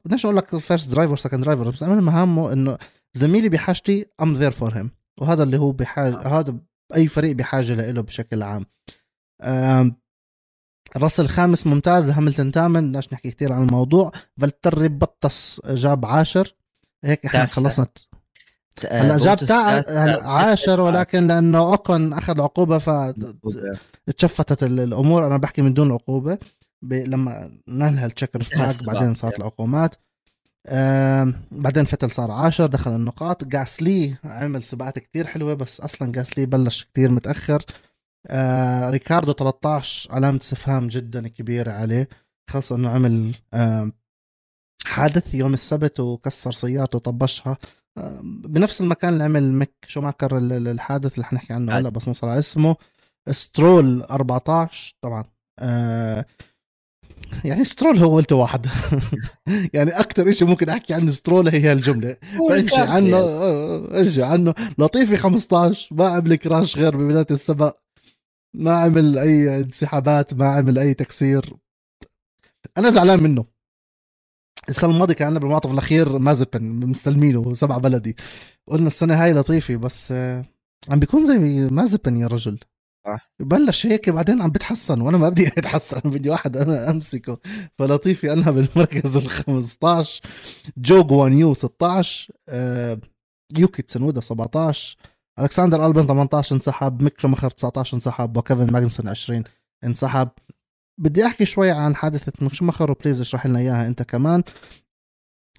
بدناش 0.05 0.25
أقول 0.25 0.37
لك 0.37 0.57
first 0.57 0.91
driver 0.91 1.15
second 1.15 1.43
driver 1.43 1.69
بس 1.69 1.83
عمل 1.83 2.01
مهامه 2.01 2.53
إنه 2.53 2.77
زميلي 3.13 3.49
بحاجتي 3.49 4.05
I'm 4.21 4.33
there 4.33 4.51
for 4.51 4.77
him 4.77 4.91
وهذا 5.21 5.43
اللي 5.43 5.57
هو 5.57 5.71
بحاجه 5.71 6.25
آه. 6.25 6.39
هذا 6.39 6.55
أي 6.95 7.07
فريق 7.07 7.35
بحاجة 7.35 7.91
له 7.91 8.01
بشكل 8.01 8.43
عام. 8.43 8.65
راسل 10.97 11.27
خامس 11.27 11.67
ممتاز 11.67 12.09
هاملتون 12.09 12.51
ثامن 12.51 12.87
بدناش 12.87 13.13
نحكي 13.13 13.31
كثير 13.31 13.53
عن 13.53 13.63
الموضوع. 13.63 14.11
فالتيري 14.41 14.87
بوتاس 14.89 15.61
جاب 15.67 16.05
عاشر. 16.05 16.55
هيك 17.03 17.25
إحنا 17.25 17.45
خلصنا 17.45 17.87
هلا 18.89 19.17
جاب 19.17 19.37
تاع 19.37 19.83
عاشر 20.27 20.81
ولكن 20.81 21.27
لأنه 21.27 21.59
أوكن 21.59 22.13
أخذ 22.13 22.41
عقوبه 22.41 22.77
فت 22.77 23.24
shift 23.24 24.40
ت 24.40 24.63
الأمور. 24.63 25.27
أنا 25.27 25.37
بحكي 25.37 25.61
من 25.61 25.73
دون 25.73 25.91
عقوبة. 25.91 26.37
لما 26.91 27.59
ننهى 27.67 28.05
ال 28.05 28.09
checkered 28.09 28.43
flag 28.43 28.85
بعدين 28.85 29.13
صارت 29.13 29.39
العقوبات 29.39 29.95
آه 30.67 31.33
بعدين 31.51 31.85
فتل 31.85 32.11
صار 32.11 32.31
عاشر 32.31 32.65
دخل 32.65 32.95
النقاط. 32.95 33.43
جاسلي 33.43 34.15
عمل 34.23 34.63
سباقات 34.63 34.99
كتير 34.99 35.27
حلوة 35.27 35.53
بس 35.53 35.81
أصلا 35.81 36.11
جاسلي 36.11 36.45
بلش 36.45 36.83
كتير 36.83 37.11
متأخر. 37.11 37.63
آه 38.27 38.89
ريكاردو 38.89 39.33
13 39.33 40.11
علامة 40.13 40.39
استفهام 40.41 40.87
جدا 40.87 41.27
كبيرة 41.27 41.71
عليه 41.71 42.09
خاصة 42.49 42.75
إنه 42.75 42.89
عمل 42.89 43.35
آه 43.53 43.91
حادث 44.85 45.33
يوم 45.35 45.53
السبت 45.53 45.99
وكسر 45.99 46.51
سيارته 46.51 46.95
وطبشها. 46.95 47.57
بنفس 48.23 48.81
المكان 48.81 49.13
اللي 49.13 49.23
عمل 49.23 49.53
ميك 49.53 49.73
شوماخر 49.87 50.37
الحادث 50.37 51.13
اللي 51.13 51.25
حنحكي 51.25 51.53
عنه 51.53 51.77
هلا 51.77 51.89
بس 51.89 52.07
نوصل 52.07 52.27
على 52.27 52.39
اسمه. 52.39 52.75
سترول 53.31 54.01
14 54.03 54.95
طبعا. 55.01 55.23
آه 55.59 56.25
يعني 57.43 57.63
سترول 57.63 57.97
هو 57.97 58.15
قلت 58.15 58.31
واحد. 58.31 58.67
يعني 59.73 59.91
أكثر 59.99 60.31
شيء 60.31 60.47
ممكن 60.47 60.69
أحكي 60.69 60.93
عن 60.93 61.09
سترول 61.09 61.47
هي 61.49 61.71
الجملة. 61.71 62.17
فامشي 62.49 62.81
عنه 62.81 63.17
امشي 64.01 64.23
عنه. 64.23 64.53
لطيفي 64.77 65.17
15 65.17 65.95
ما 65.95 66.07
عمل 66.07 66.35
crash 66.35 66.77
غير 66.77 66.97
ببداية 66.97 67.27
السباق 67.31 67.81
ما 68.53 68.77
عمل 68.77 69.17
أي 69.17 69.57
انسحابات 69.57 70.33
ما 70.33 70.47
عمل 70.47 70.77
أي 70.79 70.93
تكسير. 70.93 71.53
أنا 72.77 72.91
زعلان 72.91 73.23
منه. 73.23 73.45
السنة 74.69 74.91
الماضية 74.91 75.13
كان 75.13 75.27
عندنا 75.27 75.39
بالمعطف 75.39 75.71
الأخير 75.71 76.17
مازبن 76.17 76.63
مستلمينه 76.63 77.53
سبع 77.53 77.77
بلدي. 77.77 78.15
قلنا 78.67 78.87
السنة 78.87 79.23
هاي 79.23 79.33
لطيفي 79.33 79.77
بس 79.77 80.11
عم 80.89 80.99
بيكون 80.99 81.25
زي 81.25 81.69
مازبن 81.71 82.17
يا 82.17 82.27
رجل. 82.27 82.59
بلش 83.39 83.85
هيك 83.85 84.09
بعدين 84.09 84.41
عم 84.41 84.49
بتحسن 84.49 85.01
وأنا 85.01 85.17
ما 85.17 85.29
بدي 85.29 85.47
أتحسن 85.57 85.99
بدي 85.99 86.29
واحد 86.29 86.57
أنا 86.57 86.89
أمسكه. 86.89 87.39
فلطيفي 87.77 88.33
انها 88.33 88.51
بالمركز 88.51 89.17
ال 89.17 89.29
15 89.29 90.21
جو 90.77 91.03
جوانيو 91.03 91.53
16 91.53 92.33
آه 92.49 92.99
يوكي 93.57 93.81
تسنودا 93.81 94.21
17 94.21 94.97
ألكسندر 95.39 95.85
ألبن 95.85 96.07
18 96.07 96.55
انسحب 96.55 97.01
ميك 97.01 97.19
شومخر 97.19 97.49
19 97.49 97.95
انسحب 97.95 98.37
وكيفن 98.37 98.73
ماجنسون 98.73 99.07
20 99.07 99.43
انسحب. 99.83 100.29
بدي 100.99 101.25
أحكي 101.25 101.45
شوي 101.45 101.71
عن 101.71 101.95
حادثة 101.95 102.33
ميك 102.41 102.53
شومخر 102.53 102.91
و 102.91 102.96
please 102.96 103.21
اشرح 103.21 103.45
لنا 103.45 103.59
إياها 103.59 103.87
أنت 103.87 104.03
كمان. 104.03 104.43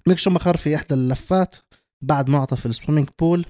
ميك 0.07 0.17
شومخر 0.17 0.57
في 0.57 0.75
إحدى 0.75 0.93
اللفات 0.93 1.55
بعد 2.03 2.29
معطف 2.29 2.65
ال 2.65 2.70
swimming 2.70 3.09
pool 3.19 3.45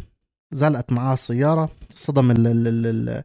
زلقت 0.51 0.91
معاه 0.91 1.13
السيارة 1.13 1.69
صدم 1.95 2.31
ال 2.31 2.47
ال 2.47 2.67
ال 2.85 3.23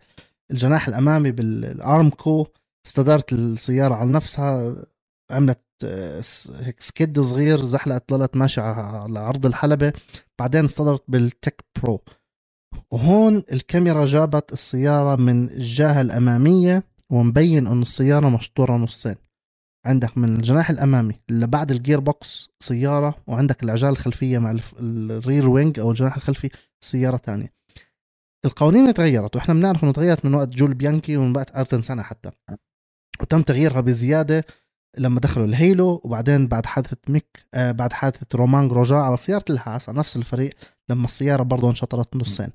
الجناح 0.52 0.88
الأمامي 0.88 1.30
بال 1.30 1.63
Armco 1.63 2.46
استدارت 2.86 3.32
السيارة 3.32 3.94
على 3.94 4.12
نفسها 4.12 4.76
عملت 5.30 5.60
آه، 5.84 6.22
هيك 6.60 6.80
skid 6.80 7.20
صغير 7.20 7.64
زحلقت 7.64 8.12
ضلت 8.12 8.36
ماشية 8.36 8.62
على 8.62 9.18
عرض 9.18 9.46
الحلبة 9.46 9.92
بعدين 10.38 10.64
استدرت 10.64 11.04
بال 11.08 11.64
TecPro 11.82 12.00
وهون 12.90 13.42
الكاميرا 13.52 14.06
جابت 14.06 14.52
السيارة 14.52 15.16
من 15.16 15.48
الجهة 15.50 16.00
الأمامية 16.00 16.82
ومبين 17.10 17.66
أن 17.66 17.82
السيارة 17.82 18.28
مشطورة 18.28 18.76
نصين 18.76 19.16
عندك 19.86 20.18
من 20.18 20.36
الجناح 20.36 20.70
الأمامي 20.70 21.14
اللي 21.30 21.46
بعد 21.46 21.70
ال 21.70 22.00
gearbox 22.00 22.48
سيارة 22.60 23.14
وعندك 23.26 23.62
العجال 23.62 23.90
الخلفية 23.90 24.38
مع 24.38 24.56
ال 24.80 24.94
rear 24.94 25.48
wing 25.48 25.78
أو 25.80 25.90
الجناح 25.90 26.16
الخلفي 26.16 26.50
سيارة 26.84 27.16
تانية. 27.16 27.52
القوانين 28.44 28.94
تغيرت 28.94 29.36
وإحنا 29.36 29.54
بنعرف 29.54 29.84
إنه 29.84 29.92
تغيرت 29.92 30.24
من 30.24 30.34
وقت 30.34 30.48
جول 30.48 30.74
بيانكي 30.74 31.16
ومن 31.16 31.36
وقت 31.36 31.56
أيرتون 31.56 31.82
سينا 31.82 32.02
حتى. 32.02 32.30
وتم 33.20 33.42
تغييرها 33.42 33.80
بزيادة 33.80 34.44
لما 34.98 35.20
دخلوا 35.20 35.46
ال 35.46 35.57
halo 35.57 36.00
وبعدين 36.04 36.48
بعد 36.48 36.66
حادثة 36.66 36.96
ميك 37.08 37.46
آه 37.54 37.72
بعد 37.72 37.92
حادثة 37.92 38.26
رومان 38.34 38.68
جروجان 38.68 38.96
على 38.96 39.16
سيارة 39.16 39.44
الهاس 39.50 39.88
على 39.88 39.98
نفس 39.98 40.16
الفريق 40.16 40.54
لما 40.88 41.04
السيارة 41.04 41.42
برضه 41.42 41.70
انشطرت 41.70 42.16
نصين. 42.16 42.52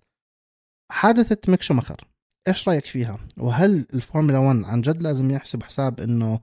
حادثة 0.92 1.38
ميك 1.48 1.62
شومخر 1.62 2.08
إيش 2.48 2.70
رأيك 2.70 2.86
فيها؟ 2.86 3.20
وهل 3.38 3.86
الفورمولا 3.94 4.38
1 4.38 4.64
عن 4.64 4.82
جد 4.82 5.02
لازم 5.02 5.32
يحسب 5.32 5.64
حساب 5.64 6.00
إنه 6.00 6.40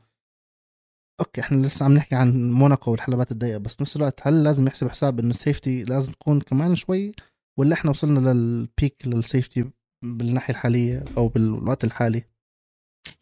okay 1.20 1.40
إحنا 1.40 1.66
لسه 1.66 1.84
عم 1.84 1.94
نحكي 1.94 2.14
عن 2.14 2.52
موناكو 2.52 2.90
والحلبات 2.90 3.32
الضيقة 3.32 3.58
بس 3.58 3.74
بنفس 3.74 3.96
الوقت 3.96 4.26
هل 4.26 4.44
لازم 4.44 4.66
يحسب 4.66 4.88
حساب 4.88 5.18
إنه 5.18 5.30
ال 5.30 5.38
safety 5.38 5.84
لازم 5.84 6.12
تكون 6.12 6.40
كمان 6.40 6.74
شوي 6.74 7.12
ولا 7.58 7.74
إحنا 7.74 7.90
وصلنا 7.90 8.32
لل 8.32 8.54
peak 8.54 8.96
لل 9.06 9.22
safety 9.22 9.70
بالناحية 10.04 10.54
الحالية 10.54 11.04
أو 11.16 11.28
بالوقت 11.28 11.84
الحالي. 11.84 12.24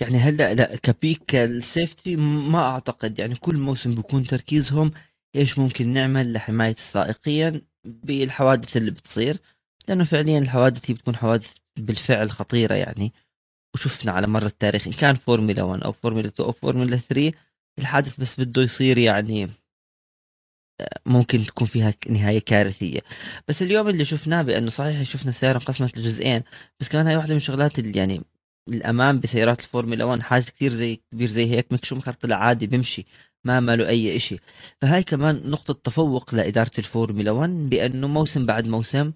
يعني 0.01 0.17
هلا 0.17 0.55
لا 0.55 0.77
ك 0.77 0.88
peak 0.88 1.35
ال 1.35 1.47
safety 1.47 2.17
ما 2.17 2.59
أعتقد. 2.59 3.19
يعني 3.19 3.35
كل 3.35 3.57
موسم 3.57 3.95
بيكون 3.95 4.25
تركيزهم 4.25 4.91
إيش 5.37 5.59
ممكن 5.59 5.93
نعمل 5.93 6.33
لحماية 6.33 6.75
السائقين 6.75 7.63
بالحوادث 7.85 8.77
اللي 8.77 8.91
بتصير. 8.91 9.39
لأنه 9.89 10.05
فعليا 10.05 10.39
الحوادث 10.39 10.91
هي 10.91 10.95
بتكون 10.95 11.17
حوادث 11.17 11.57
بالفعل 11.79 12.31
خطيرة 12.31 12.75
يعني. 12.75 13.13
وشفنا 13.75 14.13
على 14.13 14.27
مر 14.27 14.47
التاريخ 14.47 14.87
إن 14.87 14.93
كان 14.93 15.15
فورمولا 15.15 15.63
1 15.63 15.83
أو 15.83 15.93
فورمولا 15.93 16.29
2 16.29 16.47
أو 16.47 16.53
فورمولا 16.53 16.97
3 16.97 17.33
الحادث 17.79 18.21
بس 18.21 18.41
بده 18.41 18.63
يصير 18.63 18.99
يعني 18.99 19.49
ممكن 21.07 21.47
تكون 21.47 21.67
فيها 21.67 21.95
نهاية 22.11 22.39
كارثية. 22.41 23.01
بس 23.49 23.63
اليوم 23.63 23.89
اللي 23.89 24.05
شفناه 24.05 24.43
بأنه 24.43 24.71
صحيح 24.71 25.03
شفنا 25.03 25.31
السياره 25.31 25.59
انقسمت 25.59 25.99
لجزئين 25.99 26.43
بس 26.81 26.89
كمان 26.89 27.07
هاي 27.07 27.17
واحدة 27.17 27.31
من 27.31 27.37
الشغلات 27.37 27.79
اللي 27.79 27.99
يعني 27.99 28.23
الأمان 28.69 29.21
بسيارات 29.21 29.61
الفورمولا 29.61 30.05
1 30.05 30.23
حادث 30.23 30.51
كثير 30.51 30.73
زي 30.73 31.01
كبير 31.13 31.29
زي 31.29 31.51
هيك 31.51 31.73
ميك 31.73 31.85
شومخر 31.85 32.13
طلع 32.13 32.37
عادي 32.37 32.67
بيمشي 32.67 33.07
ما 33.45 33.61
ماله 33.61 33.89
أي 33.89 34.19
شيء 34.19 34.41
فهاي 34.83 35.03
كمان 35.03 35.51
نقطة 35.51 35.75
تفوق 35.75 36.35
لإدارة 36.35 36.71
الفورمولا 36.79 37.31
1 37.31 37.51
بأنه 37.51 38.09
موسم 38.09 38.47
بعد 38.47 38.67
موسم 38.67 39.13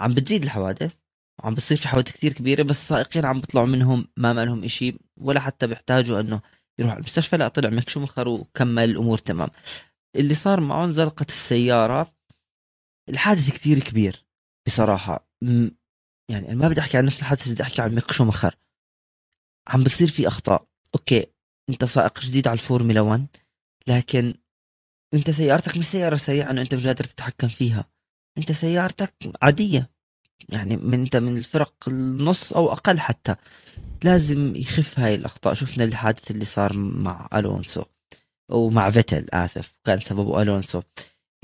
عم 0.00 0.14
بتزيد 0.14 0.42
الحوادث 0.42 0.92
وعم 1.38 1.54
بتصير 1.54 1.76
في 1.76 1.88
حوادث 1.88 2.12
كثير 2.12 2.32
كبيرة 2.32 2.62
بس 2.62 2.76
السائقين 2.80 3.24
عم 3.26 3.40
بيطلعوا 3.40 3.66
منهم 3.66 4.08
ما 4.16 4.32
مالهم 4.32 4.68
شيء 4.68 4.96
ولا 5.16 5.40
حتى 5.40 5.66
بيحتاجوا 5.66 6.20
إنه 6.20 6.40
يروح 6.78 6.92
المستشفى 6.92 7.36
لا 7.36 7.48
طلع 7.48 7.70
ميك 7.70 7.88
شومخر 7.88 8.28
وكمل 8.28 8.84
الأمور 8.84 9.18
تمام. 9.18 9.48
اللي 10.16 10.34
صار 10.34 10.60
معه 10.60 10.84
انزلقت 10.84 11.28
السيارة 11.28 12.14
الحادث 13.08 13.50
كثير 13.50 13.78
كبير 13.80 14.26
بصراحة. 14.66 15.28
يعني 16.30 16.54
ما 16.54 16.68
بدي 16.68 16.80
أحكي 16.80 16.98
عن 16.98 17.04
نفس 17.04 17.20
الحادث 17.20 17.48
بدي 17.48 17.62
أحكي 17.62 17.82
عن 17.82 17.94
ميك 17.94 18.12
شومخر 18.12 18.56
عم 19.68 19.84
بصير 19.84 20.08
في 20.08 20.28
أخطاء. 20.28 20.68
okay 20.94 21.26
أنت 21.70 21.84
سائق 21.84 22.20
جديد 22.20 22.48
على 22.48 22.54
الفورمولا 22.54 23.00
1 23.00 23.26
لكن 23.86 24.34
أنت 25.14 25.30
سيارتك 25.30 25.76
مش 25.76 25.86
سيارة 25.86 26.16
سريعة 26.16 26.50
إنه 26.50 26.62
أنت 26.62 26.74
مش 26.74 26.86
قادر 26.86 27.04
تتحكم 27.04 27.48
فيها. 27.48 27.90
أنت 28.38 28.52
سيارتك 28.52 29.14
عادية. 29.42 29.90
يعني 30.48 30.76
من 30.76 31.00
أنت 31.00 31.16
من 31.16 31.36
الفرق 31.36 31.88
النص 31.88 32.52
أو 32.52 32.72
أقل 32.72 33.00
حتى. 33.00 33.36
لازم 34.04 34.56
يخف 34.56 34.98
هاي 34.98 35.14
الأخطاء. 35.14 35.54
شفنا 35.54 35.84
الحادث 35.84 36.30
اللي 36.30 36.44
صار 36.44 36.72
مع 36.76 37.28
ألونسو. 37.34 37.84
ومع 38.50 38.90
فيتل 38.90 39.26
آسف 39.32 39.74
كان 39.84 40.00
سببه 40.00 40.42
ألونسو. 40.42 40.82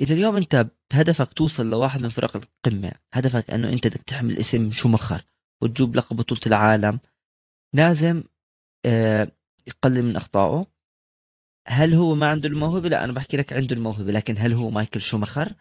إذا 0.01 0.15
اليوم 0.15 0.37
أنت 0.37 0.67
بهدفك 0.93 1.33
توصل 1.33 1.71
لواحد 1.71 2.03
من 2.03 2.09
فرق 2.09 2.37
القمة 2.37 2.93
هدفك 3.13 3.51
إنه 3.51 3.69
أنت 3.69 3.87
بدك 3.87 4.03
تحمل 4.03 4.39
اسم 4.39 4.73
شومخر 4.73 5.25
وتجوب 5.63 5.97
لقب 5.97 6.17
بطولة 6.17 6.41
العالم 6.47 7.01
لازم 7.75 8.23
آه، 8.87 9.33
يقلل 9.67 10.03
من 10.03 10.17
أخطائه. 10.17 10.67
هل 11.69 11.95
هو 11.95 12.15
ما 12.15 12.27
عنده 12.27 12.49
الموهبة؟ 12.49 12.89
لا 12.89 13.05
أنا 13.05 13.13
بحكي 13.13 13.37
لك 13.37 13.53
عنده 13.53 13.77
الموهبة 13.77 14.13
لكن 14.13 14.35
هل 14.39 14.53
هو 14.53 14.71
مايكل 14.71 15.01
شومخر 15.01 15.53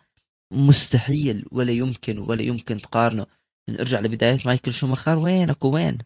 مستحيل 0.53 1.45
ولا 1.51 1.71
يمكن 1.71 2.17
ولا 2.17 2.41
يمكن 2.41 2.77
تقارنه. 2.77 3.25
نرجع 3.69 3.99
لبداية 3.99 4.37
مايكل 4.45 4.73
شومخر 4.73 5.17
وينك 5.17 5.65
وين؟ 5.65 5.97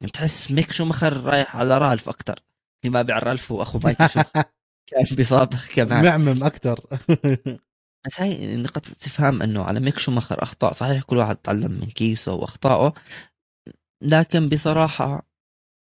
يعني 0.00 0.10
بتحس 0.10 0.50
ميك 0.50 0.72
شومخر 0.72 1.24
رايح 1.24 1.56
على 1.56 1.78
رالف 1.78 2.08
أكثر 2.08 2.40
اللي 2.84 2.92
ما 2.92 3.02
بيعرف 3.02 3.24
رالف 3.24 3.52
هو 3.52 3.62
أخو 3.62 3.78
مايكل 3.84 4.10
شومخر 4.10 4.44
كان 4.86 5.16
بيسابق 5.16 5.68
كمان. 5.74 6.04
معمم 6.04 6.44
أكثر 6.44 6.80
بس 8.06 8.20
هاي 8.20 8.56
نقطة 8.56 8.80
تفهم 8.80 9.42
إنه 9.42 9.62
على 9.62 9.80
ميك 9.80 9.98
شومخر 9.98 10.42
أخطاء 10.42 10.72
صحيح 10.72 11.02
كل 11.02 11.16
واحد 11.16 11.36
تعلم 11.36 11.70
من 11.70 11.86
كيسه 11.86 12.34
وأخطائه 12.34 12.94
لكن 14.02 14.48
بصراحة 14.48 15.28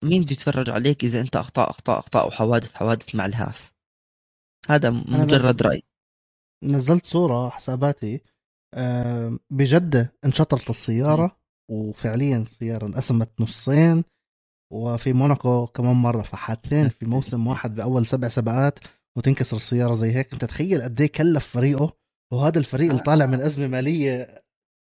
مين 0.04 0.22
بده 0.22 0.32
يتفرج 0.32 0.70
عليك 0.70 1.04
إذا 1.04 1.22
أنت 1.22 1.36
أخطاء 1.36 1.70
أخطاء 1.70 2.00
أخطاء 2.00 2.28
وحوادث 2.28 2.74
حوادث 2.74 3.16
مع 3.16 3.26
الهاس؟ 3.26 3.74
هذا 4.70 4.90
مجرد 4.90 5.62
رأي. 5.62 5.84
نزلت 6.64 7.06
صورة 7.06 7.50
حساباتي 7.50 8.22
بجدة 9.50 10.14
انشطرت 10.26 10.70
السيارة 10.70 11.38
وفعليا 11.72 12.38
السيارة 12.38 12.86
انقسمت 12.86 13.42
نصين 13.42 14.04
وفي 14.72 15.14
موناكو 15.14 15.68
كمان 15.68 15.96
مرة. 15.96 16.22
فحادثين 16.22 16.90
في 16.90 17.06
موسم 17.06 17.48
واحد 17.48 17.76
بأول 17.76 18.06
سبع 18.06 18.28
سباقات 18.28 18.80
وتنكسر 19.18 19.58
السيارة 19.58 19.94
زي 19.94 20.16
هيك. 20.16 20.34
أنت 20.34 20.46
تخيل 20.46 20.82
قد 20.82 21.02
إيه 21.02 21.12
كلف 21.12 21.48
فريقه. 21.48 21.94
وهذا 22.34 22.60
الفريق 22.60 22.90
اللي 22.90 23.02
طالع 23.02 23.26
من 23.26 23.42
أزمة 23.42 23.68
مالية 23.68 24.28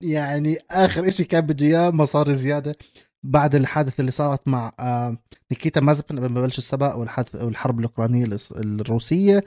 يعني 0.03 0.57
آخر 0.71 1.09
شيء 1.11 1.25
كان 1.25 1.41
بده 1.41 1.65
إياه 1.65 1.89
مصاري 1.91 2.35
زيادة. 2.35 2.75
بعد 3.23 3.55
الحادث 3.55 3.99
اللي 3.99 4.11
صارت 4.11 4.47
مع 4.47 4.71
آه، 4.79 5.17
نيكيتا 5.51 5.81
مازبن 5.81 6.19
قبل 6.19 6.29
ما 6.29 6.41
بلش 6.41 6.57
السباق 6.57 6.97
والحادث 6.97 7.35
والحرب 7.35 7.79
الأوكرانية 7.79 8.37
الروسية 8.51 9.43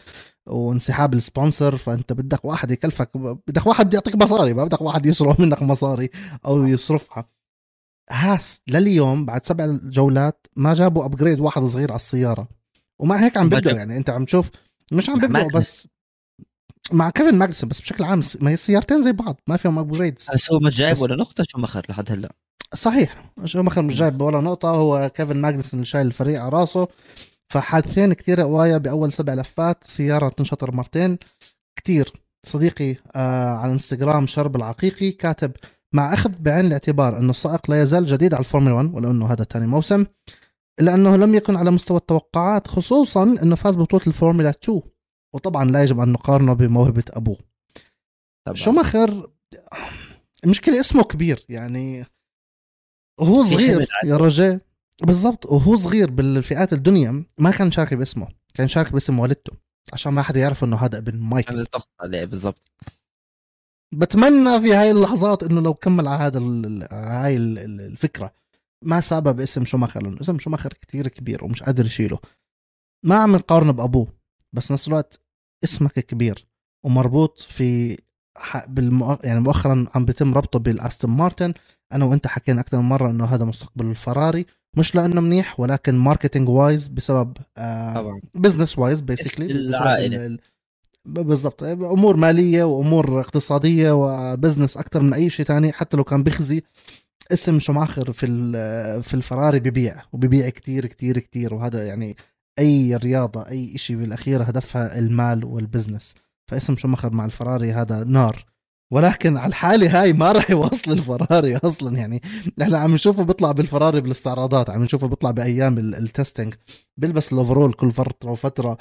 وانسحاب 0.46 1.14
ال 1.14 1.21
sponsor. 1.21 1.76
فأنت 1.76 2.12
بدك 2.12 2.44
واحد 2.44 2.70
يكلفك 2.70 3.16
بدك 3.16 3.66
واحد 3.66 3.94
يعطيك 3.94 4.16
مصاري 4.16 4.54
ما 4.54 4.64
بدك 4.64 4.80
واحد 4.82 5.06
يسرق 5.06 5.40
منك 5.40 5.62
مصاري 5.62 6.10
أو 6.46 6.66
يصرفها. 6.66 7.33
هاس 8.10 8.60
لليوم 8.68 9.26
بعد 9.26 9.46
سبع 9.46 9.78
جولات 9.82 10.46
ما 10.56 10.74
جابوا 10.74 11.04
upgrade 11.04 11.40
واحد 11.40 11.62
صغير 11.62 11.90
على 11.90 11.96
السيارة. 11.96 12.48
ومع 12.98 13.16
هيك 13.16 13.36
عم 13.36 13.48
بيبدعوا 13.48 13.76
يعني. 13.76 13.96
انت 13.96 14.10
عم 14.10 14.24
تشوف 14.24 14.50
مش 14.92 15.10
عم 15.10 15.18
بيبدعوا 15.18 15.50
بس 15.54 15.88
مع 16.92 17.10
كيفن 17.10 17.38
ماجنسون 17.38 17.68
بس 17.68 17.80
بشكل 17.80 18.04
عام 18.04 18.20
ما 18.40 18.50
هي 18.50 18.54
السيارتين 18.54 19.02
زي 19.02 19.12
بعض 19.12 19.40
ما 19.46 19.56
فيهم 19.56 19.78
upgrades 19.78 20.28
بس 20.34 20.52
هو 20.52 20.60
مش 20.60 20.76
جايب 20.76 20.98
ولا 20.98 21.16
نقطة؟ 21.16 21.44
شو 21.48 21.58
مخر 21.58 21.86
لحد 21.88 22.12
هلا؟ 22.12 22.32
صحيح. 22.74 23.32
شوماخر 23.44 23.82
مش 23.82 23.94
جايب 23.94 24.20
ولا 24.20 24.40
نقطة. 24.40 24.68
هو 24.68 25.10
كيفن 25.14 25.36
ماجنسون 25.36 25.80
اللي 25.80 25.86
شايل 25.86 26.06
الفريق 26.06 26.40
على 26.40 26.48
راسه. 26.48 26.88
فحادثين 27.52 28.12
كثير 28.12 28.40
قوايا 28.40 28.78
بأول 28.78 29.12
سبع 29.12 29.34
لفات. 29.34 29.84
سيارة 29.84 30.28
تنشطر 30.28 30.70
مرتين. 30.70 31.18
كثير 31.76 32.12
صديقي 32.46 32.96
آه 33.16 33.56
على 33.56 33.72
انستغرام 33.72 34.26
شرب 34.26 34.56
العقيقي 34.56 35.10
كاتب 35.10 35.52
مع 35.94 36.14
أخذ 36.14 36.30
بعين 36.40 36.66
الاعتبار 36.66 37.18
أنه 37.18 37.30
السائق 37.30 37.70
لا 37.70 37.82
يزال 37.82 38.06
جديد 38.06 38.34
على 38.34 38.40
الفورمولا 38.40 38.74
1 38.74 38.94
ولو 38.94 39.10
أنه 39.10 39.32
هذا 39.32 39.44
ثاني 39.44 39.66
موسم 39.66 40.06
إلا 40.80 40.94
أنه 40.94 41.16
لم 41.16 41.34
يكن 41.34 41.56
على 41.56 41.70
مستوى 41.70 41.96
التوقعات 41.96 42.68
خصوصا 42.68 43.22
أنه 43.22 43.56
فاز 43.56 43.76
ببطولة 43.76 44.02
الفورمولا 44.06 44.50
2 44.50 44.82
وطبعا 45.34 45.64
لا 45.64 45.82
يجب 45.82 46.00
أن 46.00 46.12
نقارنه 46.12 46.52
بموهبة 46.52 47.04
أبوه. 47.10 47.38
طبعا. 48.46 48.56
شوماخر 48.56 49.30
المشكلة 50.44 50.80
اسمه 50.80 51.02
كبير 51.02 51.44
يعني 51.48 52.06
وهو 53.20 53.44
صغير 53.44 53.88
يا 54.04 54.16
رجال 54.16 54.60
بالضبط 55.02 55.46
وهو 55.46 55.76
صغير 55.76 56.10
بالفئات 56.10 56.72
الدنيا 56.72 57.24
ما 57.38 57.50
كان 57.50 57.70
شارك 57.70 57.94
باسمه 57.94 58.28
كان 58.54 58.68
شارك 58.68 58.92
باسم 58.92 59.18
والدته 59.18 59.52
عشان 59.92 60.12
ما 60.12 60.22
حدا 60.22 60.40
يعرف 60.40 60.64
إنه 60.64 60.76
هذا 60.76 60.98
ابن 60.98 61.18
مايكل. 61.18 61.66
عليه 62.00 62.24
بالضبط. 62.24 62.72
بتمنى 63.98 64.60
في 64.60 64.74
هاي 64.74 64.90
اللحظات 64.90 65.42
إنه 65.42 65.60
لو 65.60 65.74
كمل 65.74 66.08
على 66.08 66.22
هذا 66.22 66.38
هاي 66.92 67.36
الفكرة. 67.36 68.34
ما 68.84 69.00
سابه 69.00 69.32
باسم 69.32 69.64
شوماخر 69.64 70.02
لأنه 70.02 70.20
اسم 70.20 70.38
شوماخر 70.38 70.72
كتير 70.72 71.08
كبير 71.08 71.44
ومش 71.44 71.62
قادر 71.62 71.86
يشيله. 71.86 72.18
ما 73.04 73.16
عم 73.16 73.36
نقارنه 73.36 73.72
بأبوه 73.72 74.08
بس 74.52 74.72
نفس 74.72 74.88
الوقت 74.88 75.20
اسمك 75.64 75.92
كبير 75.92 76.46
ومربوط 76.84 77.40
في 77.40 77.98
بالمؤ... 78.68 79.16
يعني 79.24 79.40
مؤخرا 79.40 79.86
عم 79.94 80.04
بيتم 80.04 80.34
ربطه 80.34 80.58
بالأستون 80.58 81.10
مارتن. 81.10 81.54
أنا 81.92 82.04
وأنت 82.04 82.26
حكينا 82.26 82.60
أكثر 82.60 82.78
من 82.78 82.88
مرة 82.88 83.10
إنه 83.10 83.24
هذا 83.24 83.44
مستقبل 83.44 83.86
الفراري. 83.86 84.46
مش 84.76 84.94
لأنه 84.94 85.20
منيح 85.20 85.60
ولكن 85.60 85.94
marketing 85.94 86.48
wise 86.48 86.88
بسبب 86.88 87.36
آه 87.56 88.20
business 88.34 88.78
wise 88.78 89.00
basically 89.00 89.46
العائله 89.46 90.38
بالضبط. 91.06 91.62
أمور 91.62 92.16
مالية 92.16 92.64
وأمور 92.64 93.20
اقتصادية 93.20 93.92
و 93.92 94.01
business 94.01 94.76
أكثر 94.76 95.02
من 95.02 95.14
أي 95.14 95.30
شيء 95.30 95.46
ثاني 95.46 95.72
حتى 95.72 95.96
لو 95.96 96.04
كان 96.04 96.22
بيخزي 96.22 96.62
اسم 97.32 97.58
شماخر 97.58 98.12
في 98.12 98.26
في 99.02 99.14
الفراري 99.14 99.60
ببيع 99.60 100.02
وببيع 100.12 100.48
كتير 100.48 100.86
كتير 100.86 101.18
كتير. 101.18 101.54
وهذا 101.54 101.86
يعني 101.86 102.16
أي 102.58 102.96
رياضة 102.96 103.48
أي 103.48 103.78
شيء 103.78 103.96
بالأخير 103.96 104.42
هدفها 104.42 104.98
المال 104.98 105.44
وال 105.44 105.57
business. 105.57 106.14
فاسم 106.50 106.76
شماخر 106.76 107.12
مع 107.12 107.24
الفراري 107.24 107.72
هذا 107.72 108.04
نار. 108.04 108.44
ولكن 108.92 109.36
على 109.36 109.48
الحالة 109.48 110.02
هاي 110.02 110.12
ما 110.12 110.32
راح 110.32 110.50
يوصل 110.50 110.92
الفراري 110.92 111.56
أصلا 111.68 111.96
يعني. 111.98 112.22
إحنا 112.62 112.78
عم 112.78 112.94
نشوفه 112.94 113.22
بيطلع 113.22 113.52
بالفراري 113.52 114.00
بالاستعراضات 114.00 114.70
عم 114.70 114.82
نشوفه 114.82 115.06
بيطلع 115.08 115.30
بأيام 115.30 115.78
ال 115.78 115.88
testing 115.88 116.54
بيلبس 116.96 117.32
ال 117.32 117.37
overall 117.37 117.72
كل 117.72 117.90
فترة 117.90 118.30
وفترة. 118.30 118.78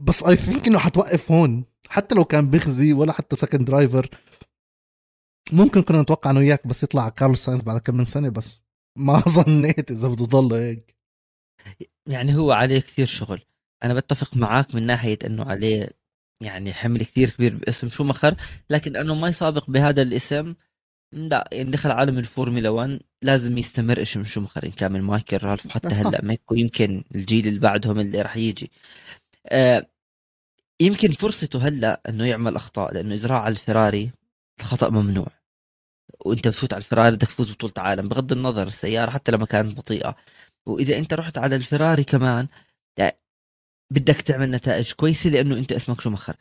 بس 0.00 0.22
I 0.22 0.36
think 0.36 0.66
إنه 0.66 0.78
حتوقف 0.78 1.32
هون. 1.32 1.64
حتى 1.88 2.14
لو 2.14 2.24
كان 2.24 2.50
بيخزي 2.50 2.92
ولا 2.92 3.12
حتى 3.12 3.36
second 3.36 3.64
driver 3.64 4.08
ممكن 5.52 5.82
كنا 5.82 6.02
نتوقع 6.02 6.30
إنه 6.30 6.40
وياك 6.40 6.66
بس 6.66 6.82
يطلع 6.82 7.08
كارلوس 7.08 7.44
ساينز 7.44 7.62
بعد 7.62 7.80
كم 7.80 7.96
من 7.96 8.04
سنة 8.04 8.28
بس 8.28 8.60
ما 8.98 9.20
ظنيت 9.28 9.90
إذا 9.90 10.08
بده 10.08 10.24
يضل 10.24 10.52
هيك. 10.54 10.96
يعني 12.06 12.36
هو 12.36 12.52
عليه 12.52 12.80
كثير 12.80 13.06
شغل. 13.06 13.40
أنا 13.84 13.94
بتفق 13.94 14.36
معك 14.36 14.74
من 14.74 14.82
ناحية 14.86 15.18
إنه 15.26 15.44
عليه 15.44 15.88
يعني 16.42 16.72
حمل 16.72 17.00
كثير 17.00 17.30
كبير 17.30 17.56
باسم 17.56 17.88
شومخر 17.88 18.36
لكن 18.70 18.96
إنه 18.96 19.14
ما 19.14 19.28
يسابق 19.28 19.70
بهذا 19.70 20.02
الاسم 20.02 20.54
لا 21.12 21.48
يعني 21.52 21.70
دخل 21.70 21.90
عالم 21.90 22.18
الفورمولا 22.18 22.68
1 22.68 23.00
لازم 23.22 23.58
يستمر 23.58 24.02
اسم 24.02 24.24
شومخر 24.24 24.66
ان 24.66 24.70
كان 24.70 24.92
من 24.92 25.02
مايكل 25.02 25.36
رالف 25.42 25.68
حتى 25.68 25.88
هلأ 26.00 26.24
ميك 26.24 26.50
ويمكن 26.52 27.04
الجيل 27.14 27.48
اللي 27.48 27.60
بعدهم 27.60 28.00
اللي 28.00 28.22
راح 28.22 28.36
يجي. 28.36 28.70
يمكن 30.80 31.12
فرصته 31.12 31.68
هلا 31.68 32.02
إنه 32.08 32.26
يعمل 32.26 32.56
أخطاء 32.56 32.94
لأنه 32.94 33.14
اذا 33.14 33.28
راح 33.28 33.42
على 33.42 33.52
الفراري 33.52 34.10
الخطا 34.60 34.88
ممنوع. 34.88 35.28
وأنت 36.26 36.48
بتفوت 36.48 36.72
على 36.72 36.80
الفراري 36.80 37.16
بدك 37.16 37.28
تفوز 37.28 37.52
بطولة 37.52 37.72
عالم 37.78 38.08
بغض 38.08 38.32
النظر 38.32 38.66
السيارة 38.66 39.10
حتى 39.10 39.32
لما 39.32 39.46
كانت 39.46 39.76
بطيئة. 39.76 40.16
وإذا 40.66 40.98
أنت 40.98 41.14
رحت 41.14 41.38
على 41.38 41.56
الفراري 41.56 42.04
كمان 42.04 42.48
بدك 43.92 44.20
تعمل 44.20 44.50
نتائج 44.50 44.92
كويسة 44.92 45.30
لأنه 45.30 45.58
أنت 45.58 45.72
اسمك 45.72 46.00
شومخر 46.00 46.36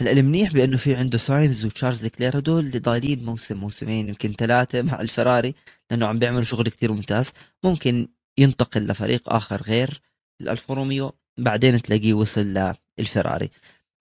هلأ 0.00 0.10
المنيح 0.10 0.52
بأنه 0.52 0.76
في 0.76 0.94
عنده 0.96 1.18
ساينز 1.18 1.64
وتشارلز 1.64 2.06
لكلير 2.06 2.38
هدول 2.38 2.66
اللي 2.66 2.78
ضايلين 2.78 3.24
موسم 3.24 3.56
موسمين 3.56 4.08
يمكن 4.08 4.32
ثلاثة 4.32 4.82
مع 4.82 5.00
الفراري 5.00 5.54
لأنه 5.90 6.06
عم 6.06 6.18
بيعملوا 6.18 6.42
شغل 6.42 6.68
كتير 6.68 6.92
ممتاز. 6.92 7.32
ممكن 7.64 8.08
ينتقل 8.38 8.86
لفريق 8.86 9.30
آخر 9.32 9.62
غير 9.62 10.00
الألفا 10.40 10.74
روميو. 10.74 11.12
بعدين 11.42 11.82
تلاقيه 11.82 12.14
وصل 12.14 12.74
للفراري 12.98 13.50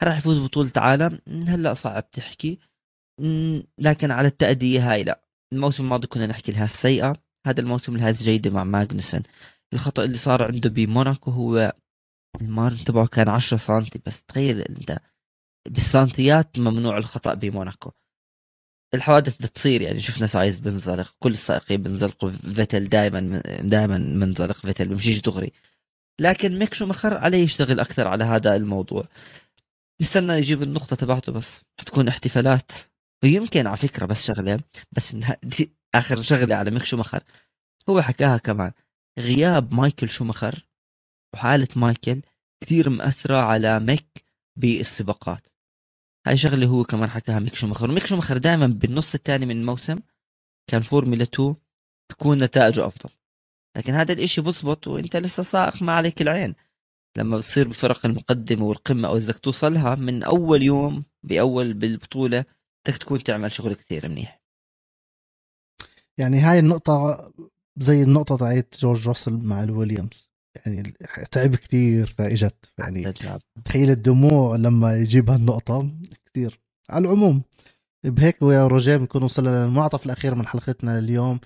راح 0.04 0.18
يفوز 0.18 0.40
بطولة 0.40 0.72
عالم 0.78 1.20
هلا 1.28 1.74
صعب 1.74 2.12
تحكي. 2.12 2.60
لكن 3.78 4.12
على 4.12 4.28
التأدية 4.28 4.92
هاي 4.92 5.04
لا. 5.04 5.22
الموسم 5.54 5.84
الماضي 5.84 6.08
كنا 6.08 6.28
نحكي 6.28 6.52
لها 6.52 6.66
السيئة. 6.66 7.14
هذا 7.48 7.62
الموسم 7.62 7.98
لها 7.98 8.12
جيدة 8.12 8.50
مع 8.52 8.64
ماجنسون 8.64 9.24
الخطأ 9.74 10.04
اللي 10.04 10.18
صار 10.18 10.44
عنده 10.44 10.70
بموناكو 10.70 11.32
هو 11.32 11.74
ال 12.42 12.48
margin 12.48 12.84
تبعه 12.84 13.08
كان 13.08 13.30
10 13.30 13.58
سم 13.58 13.86
بس 14.06 14.22
تخيل 14.24 14.62
أنت 14.62 15.00
بالسنتيات 15.70 16.60
ممنوع 16.60 16.98
الخطأ 16.98 17.34
بموناكو. 17.34 17.92
الحوادث 18.94 19.38
تصير 19.38 19.82
يعني. 19.82 20.02
شفنا 20.02 20.28
سايز 20.28 20.60
بنزلق 20.60 21.16
كل 21.20 21.32
السائقين 21.32 21.84
بنزلقوا 21.84 22.30
فيتل 22.30 22.90
دائما 22.90 23.42
دائما 23.62 23.98
منزلق 23.98 24.58
فيتل 24.58 24.88
بمشيش 24.88 25.22
دغري. 25.22 25.52
لكن 26.20 26.60
ميك 26.60 26.74
شومخر 26.74 27.18
عليه 27.18 27.44
يشتغل 27.44 27.80
أكثر 27.80 28.08
على 28.08 28.24
هذا 28.24 28.56
الموضوع. 28.56 29.08
نستنى 30.02 30.34
يجيب 30.34 30.64
النقطة 30.64 30.96
تبعته 30.96 31.32
بس 31.32 31.62
حتكون 31.80 32.08
احتفالات. 32.08 32.72
ويمكن 33.24 33.68
على 33.68 33.78
فكرة 33.78 34.06
بس 34.06 34.26
شغلة 34.26 34.60
بس 34.92 35.16
دي 35.44 35.74
آخر 35.96 36.22
شغلة 36.22 36.56
على 36.56 36.72
ميك 36.72 36.84
شومخر 36.84 37.24
هو 37.90 38.02
حكاها 38.02 38.38
كمان. 38.38 38.72
غياب 39.20 39.74
مايكل 39.74 40.10
شومخر 40.10 40.66
وحالة 41.34 41.68
مايكل 41.76 42.22
كثير 42.64 42.90
مأثرة 42.90 43.38
على 43.38 43.80
ميك 43.80 44.24
بالسباقات. 44.56 45.48
هاي 46.28 46.38
شغلة 46.38 46.68
هو 46.68 46.84
كمان 46.84 47.10
حكاها 47.10 47.40
ميك 47.40 47.56
شومخر 47.56 47.90
وميك 47.90 48.06
شومخر 48.06 48.38
دائما 48.38 48.68
بالنص 48.68 49.16
الثاني 49.16 49.46
من 49.46 49.58
الموسم 49.58 50.00
كان 50.68 50.82
فورمولا 50.82 51.24
2 51.24 51.56
تكون 52.10 52.44
نتائجه 52.44 52.88
أفضل. 52.88 53.10
لكن 53.78 53.94
هذا 53.94 54.14
الإشي 54.14 54.42
بزبط 54.42 54.88
وإنت 54.88 55.16
لسه 55.16 55.44
سائق 55.44 55.84
ما 55.84 55.92
عليك 55.92 56.22
العين. 56.22 56.56
لما 57.18 57.38
بتصير 57.38 57.68
بفرق 57.68 58.06
المقدمة 58.06 58.66
والقمة 58.66 59.08
أو 59.08 59.18
إذا 59.18 59.32
توصلها 59.34 59.96
من 59.96 60.24
أول 60.24 60.64
يوم 60.64 61.04
بأول 61.24 61.74
بالبطولة 61.74 62.46
بدك 62.88 62.98
تكون 62.98 63.24
تعمل 63.24 63.52
شغل 63.52 63.74
كثير 63.74 64.10
منيح. 64.10 64.42
يعني 66.18 66.40
هاي 66.40 66.60
النقطة 66.60 67.32
زي 67.78 68.04
النقطة 68.04 68.38
تاعت 68.38 68.76
جورج 68.80 69.08
راسل 69.08 69.34
مع 69.34 69.64
الويليامز. 69.64 70.32
يعني 70.56 70.84
تعب 71.32 71.56
كثير 71.56 72.16
اجت 72.20 72.74
يعني 72.78 73.14
تخيل 73.66 73.90
الدموع 73.90 74.56
لما 74.56 74.98
يجيب 74.98 75.30
هالنقطة. 75.30 75.92
كثير 76.26 76.60
على 76.90 77.08
العموم 77.08 77.44
بهيك 78.04 78.42
ويا 78.42 78.68
روجيه 78.68 78.98
بنكون 78.98 79.24
وصلنا 79.24 79.66
للمنعطف 79.66 80.06
الأخير 80.06 80.36
من 80.36 80.48
حلقتنا 80.48 81.00
اليوم. 81.00 81.40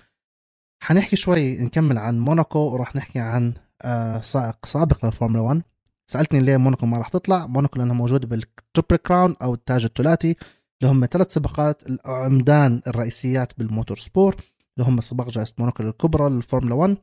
حنحكي 0.82 1.16
شوي 1.16 1.56
نكمل 1.56 1.98
عن 1.98 2.20
موناكو 2.20 2.58
وراح 2.58 2.96
نحكي 2.96 3.18
عن 3.18 3.54
آه، 3.82 4.20
سائق 4.20 4.66
سابق 4.66 5.04
للفورمولا 5.06 5.42
1 5.42 5.62
سألتني 6.06 6.40
ليه 6.40 6.56
موناكو 6.56 6.86
ما 6.86 6.98
راح 6.98 7.08
تطلع؟ 7.08 7.46
موناكو 7.46 7.78
لأنها 7.78 7.94
موجودة 7.94 8.26
بال 8.26 8.43
triple 8.43 8.96
crown 8.96 9.36
أو 9.42 9.54
التاج 9.54 9.84
الثلاثي. 9.84 10.36
اللي 10.82 10.92
هم 10.92 11.06
ثلاث 11.06 11.34
سباقات 11.34 11.82
العمدان 11.88 12.82
الرئيسيات 12.86 13.58
بال 13.58 13.98
motorsport. 13.98 14.36
اللي 14.78 14.88
هم 14.88 15.00
سباق 15.00 15.28
جائزة 15.28 15.54
موناكو 15.58 15.82
الكبرى 15.82 16.30
للفورمولا 16.30 16.74
1 16.74 16.96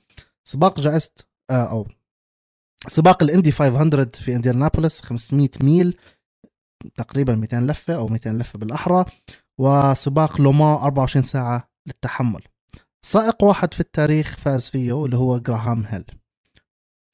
سباق 0.43 0.79
جائزة 0.79 1.11
آه، 1.49 1.63
أو 1.63 1.87
سباق 2.87 3.23
الإندي 3.23 3.51
500 3.51 4.05
في 4.13 4.35
إنديانابوليس 4.35 5.01
500 5.01 5.49
ميل 5.63 5.97
تقريبا 6.95 7.35
200 7.35 7.59
لفة 7.59 7.95
أو 7.95 8.07
200 8.07 8.31
لفة 8.31 8.59
بالأحرى. 8.59 9.05
وسباق 9.57 10.41
لوما 10.41 10.83
24 10.83 11.23
ساعة 11.23 11.69
للتحمل. 11.87 12.41
سائق 13.05 13.43
واحد 13.43 13.73
في 13.73 13.79
التاريخ 13.79 14.37
فاز 14.37 14.69
فيه 14.69 15.05
اللي 15.05 15.17
هو 15.17 15.39
جراهام 15.39 15.85
هيل. 15.85 16.05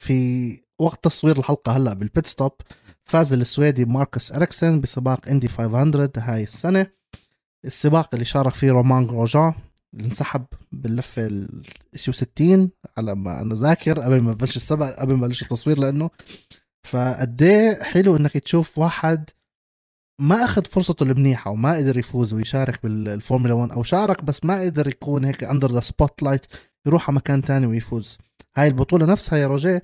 في 0.03 0.59
وقت 0.79 1.03
تصوير 1.03 1.39
الحلقة 1.39 1.71
هلأ 1.71 1.93
بال 1.93 2.06
pit 2.06 2.25
stop 2.25 2.51
فاز 3.05 3.33
السويدي 3.33 3.85
ماركوس 3.85 4.31
إريكسن 4.31 4.81
بسباق 4.81 5.27
إندي 5.29 5.47
500 5.47 6.11
هاي 6.17 6.43
السنة. 6.43 6.87
السباق 7.65 8.09
اللي 8.13 8.25
شارك 8.25 8.53
فيه 8.53 8.71
رومان 8.71 9.07
جروجان 9.07 9.53
انسحب 9.93 10.45
باللفه 10.71 11.25
ال 11.27 11.63
60 11.95 12.69
على 12.97 13.15
ما 13.15 13.41
أنا 13.41 13.55
ذاكر 13.55 13.99
قبل 13.99 14.21
ما 14.21 14.33
بلش 14.33 14.55
السبق 14.55 14.99
قبل 14.99 15.13
ما 15.13 15.27
بلش 15.27 15.41
التصوير 15.41 15.79
لأنه. 15.79 16.09
فقد 16.83 17.43
حلو 17.81 18.15
إنك 18.15 18.31
تشوف 18.31 18.77
واحد 18.77 19.29
ما 20.19 20.45
أخذ 20.45 20.65
فرصته 20.65 21.03
المنيحة 21.03 21.51
وما 21.51 21.75
قدر 21.75 21.97
يفوز 21.97 22.33
ويشارك 22.33 22.83
بالفورمولا 22.83 23.53
1 23.53 23.71
أو 23.71 23.83
شارك 23.83 24.23
بس 24.23 24.45
ما 24.45 24.61
قدر 24.61 24.87
يكون 24.87 25.25
هيك 25.25 25.43
under 25.43 25.71
the 25.71 25.79
spotlight 25.79 26.45
يروح 26.85 27.09
على 27.09 27.15
مكان 27.15 27.41
تاني 27.41 27.67
ويفوز. 27.67 28.17
هاي 28.57 28.67
البطولة 28.67 29.05
نفسها 29.05 29.39
يا 29.39 29.47
روجيه 29.47 29.81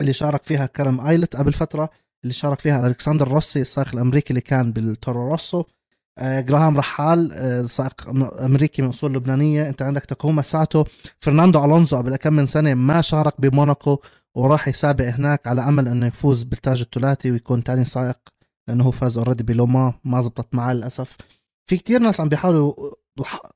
اللي 0.00 0.12
شارك 0.12 0.42
فيها 0.42 0.66
كالوم 0.66 1.00
أيلت 1.00 1.36
قبل 1.36 1.52
فترة 1.52 1.90
اللي 2.22 2.34
شارك 2.34 2.60
فيها 2.60 2.86
ألكسندر 2.86 3.28
روسي 3.28 3.60
السائق 3.60 3.88
الأمريكي 3.94 4.30
اللي 4.30 4.40
كان 4.40 4.72
بالتورو 4.72 5.30
روسو. 5.30 5.64
آه، 6.18 6.40
جراهام 6.40 6.76
رحال 6.76 7.32
آه، 7.32 7.62
سائق 7.62 8.08
أمريكي 8.44 8.82
من 8.82 8.88
أصول 8.88 9.14
لبنانية. 9.14 9.68
أنت 9.68 9.82
عندك 9.82 10.04
تاكوما 10.04 10.42
ساتو 10.42 10.84
فرناندو 11.20 11.64
ألونزو 11.64 11.96
قبل 11.96 12.16
كم 12.16 12.32
من 12.32 12.46
سنة 12.46 12.74
ما 12.74 13.00
شارك 13.00 13.40
بموناكو 13.40 13.98
وراح 14.34 14.68
يسابق 14.68 15.04
هناك 15.04 15.46
على 15.46 15.62
أمل 15.68 15.88
إنه 15.88 16.06
يفوز 16.06 16.42
بالتاج 16.42 16.80
الثلاثي 16.80 17.30
ويكون 17.30 17.62
ثاني 17.62 17.84
سائق 17.84 18.31
لأنه 18.68 18.84
هو 18.84 18.90
فاز 18.90 19.18
already 19.18 19.42
بلوما 19.44 19.94
ما 20.04 20.20
زبطت 20.20 20.54
معاه 20.54 20.74
للأسف. 20.74 21.16
في 21.70 21.76
كتير 21.76 22.00
ناس 22.00 22.20
عم 22.20 22.28
بيحاولوا 22.28 22.74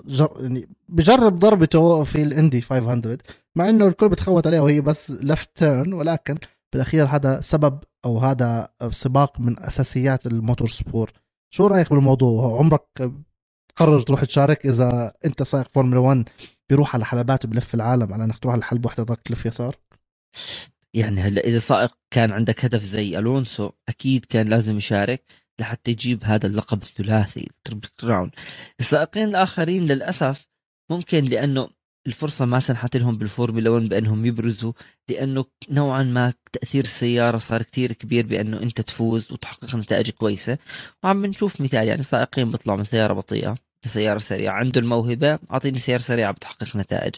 جر... 0.06 0.36
يعني 0.40 0.68
بجرب 0.88 1.38
ضربته 1.38 2.04
في 2.04 2.22
الاندي 2.22 2.60
500 2.60 3.18
مع 3.56 3.68
إنه 3.68 3.86
الكل 3.86 4.08
بتخوت 4.08 4.46
عليه 4.46 4.60
وهي 4.60 4.80
بس 4.80 5.10
left 5.10 5.56
turn 5.56 5.92
ولكن 5.92 6.36
بالأخير 6.72 7.06
هذا 7.06 7.40
سبب 7.40 7.78
أو 8.04 8.18
هذا 8.18 8.68
سباق 8.90 9.40
من 9.40 9.62
أساسيات 9.62 10.26
ال 10.26 10.68
motorsport. 10.68 11.12
شو 11.54 11.66
رأيك 11.66 11.90
بالموضوع؟ 11.90 12.58
عمرك 12.58 12.86
تقرر 13.76 14.02
تروح 14.02 14.24
تشارك؟ 14.24 14.66
إذا 14.66 15.12
أنت 15.24 15.42
سائق 15.42 15.68
فورمولا 15.68 16.00
1 16.00 16.28
بيروح 16.68 16.94
على 16.94 17.04
حلبات 17.04 17.46
بلف 17.46 17.74
العالم 17.74 18.14
على 18.14 18.24
إنك 18.24 18.38
تروح 18.38 18.54
على 18.54 18.62
حلبة 18.62 18.86
وحدة 18.86 19.02
بدك 19.02 19.20
تلف 19.24 19.46
يسار؟ 19.46 19.76
يعني 20.96 21.20
هلا 21.20 21.44
إذا 21.44 21.58
سائق 21.58 21.98
كان 22.10 22.32
عندك 22.32 22.64
هدف 22.64 22.82
زي 22.82 23.18
ألونسو 23.18 23.70
أكيد 23.88 24.24
كان 24.24 24.48
لازم 24.48 24.76
يشارك 24.76 25.24
لحتى 25.60 25.90
يجيب 25.90 26.24
هذا 26.24 26.46
اللقب 26.46 26.82
الثلاثي 26.82 27.48
triple 27.64 27.88
crown 28.00 28.30
السائقين 28.80 29.28
الآخرين 29.28 29.86
للأسف 29.86 30.48
ممكن 30.90 31.24
لأنه 31.24 31.68
الفرصة 32.06 32.44
ما 32.44 32.60
سنحت 32.60 32.96
لهم 32.96 33.18
بالفورمولا 33.18 33.70
1 33.70 33.88
بأنهم 33.88 34.26
يبرزوا 34.26 34.72
لأنه 35.08 35.44
نوعا 35.70 36.02
ما 36.02 36.32
تأثير 36.52 36.84
السيارة 36.84 37.38
صار 37.38 37.62
كتير 37.62 37.92
كبير 37.92 38.26
بأنه 38.26 38.62
أنت 38.62 38.80
تفوز 38.80 39.32
وتحقق 39.32 39.76
نتائج 39.76 40.10
كويسة. 40.10 40.58
وعم 41.02 41.22
بنشوف 41.22 41.60
مثال 41.60 41.88
يعني 41.88 42.02
سائقين 42.02 42.50
بيطلعوا 42.50 42.78
من 42.78 42.84
سيارة 42.84 43.12
بطيئة 43.12 43.54
لسيارة 43.86 44.18
سريعة 44.18 44.54
عنده 44.54 44.80
الموهبه 44.80 45.38
أعطيني 45.50 45.78
سيارة 45.78 46.02
سريعة 46.02 46.32
بتحقق 46.32 46.76
نتائج. 46.76 47.14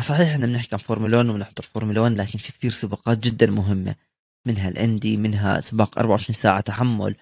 صحيح 0.00 0.28
إحنا 0.28 0.46
بنحكي 0.46 0.68
عن 0.74 0.78
فورمولا 0.78 1.16
1 1.16 1.28
وبنحضر 1.28 1.62
فورمولا 1.62 2.00
1 2.00 2.12
لكن 2.16 2.38
في 2.38 2.52
كثير 2.52 2.70
سباقات 2.70 3.18
جدا 3.18 3.46
مهمة 3.46 3.94
منها 4.46 4.68
الإندي 4.68 5.16
منها 5.16 5.60
سباق 5.60 5.98
24 5.98 6.36
ساعة 6.36 6.60
تحمل 6.60 7.16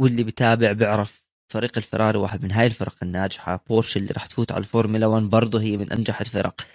واللي 0.00 0.24
بتابع 0.24 0.72
بيعرف 0.72 1.24
فريق 1.52 1.78
الفراري 1.78 2.18
واحد 2.18 2.44
من 2.44 2.52
هاي 2.52 2.66
الفرق 2.66 2.94
الناجحة 3.02 3.64
بورش 3.68 3.96
اللي 3.96 4.08
راح 4.12 4.26
تفوت 4.26 4.52
على 4.52 4.60
الفورمولا 4.60 5.06
1 5.06 5.22
برضه 5.22 5.60
هي 5.60 5.76
من 5.76 5.92
أنجح 5.92 6.20
الفرق. 6.20 6.66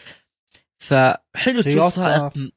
فحلو 0.79 1.61
تشوف 1.61 1.93
سائق 1.93 2.51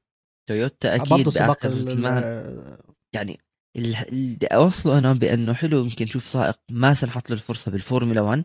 تويوتا 0.48 0.94
أكيد 0.94 1.28
باخر 1.28 1.68
الزمان 1.72 2.78
يعني 3.12 3.40
اللي 3.76 4.46
أوصله 4.46 4.98
أنا 4.98 5.12
بأنه 5.12 5.54
حلو 5.54 5.84
يمكن 5.84 6.04
نشوف 6.04 6.26
سائق 6.26 6.58
ما 6.70 6.94
سنحت 6.94 7.30
له 7.30 7.36
الفرصة 7.36 7.70
بالفورمولا 7.70 8.20
1 8.20 8.44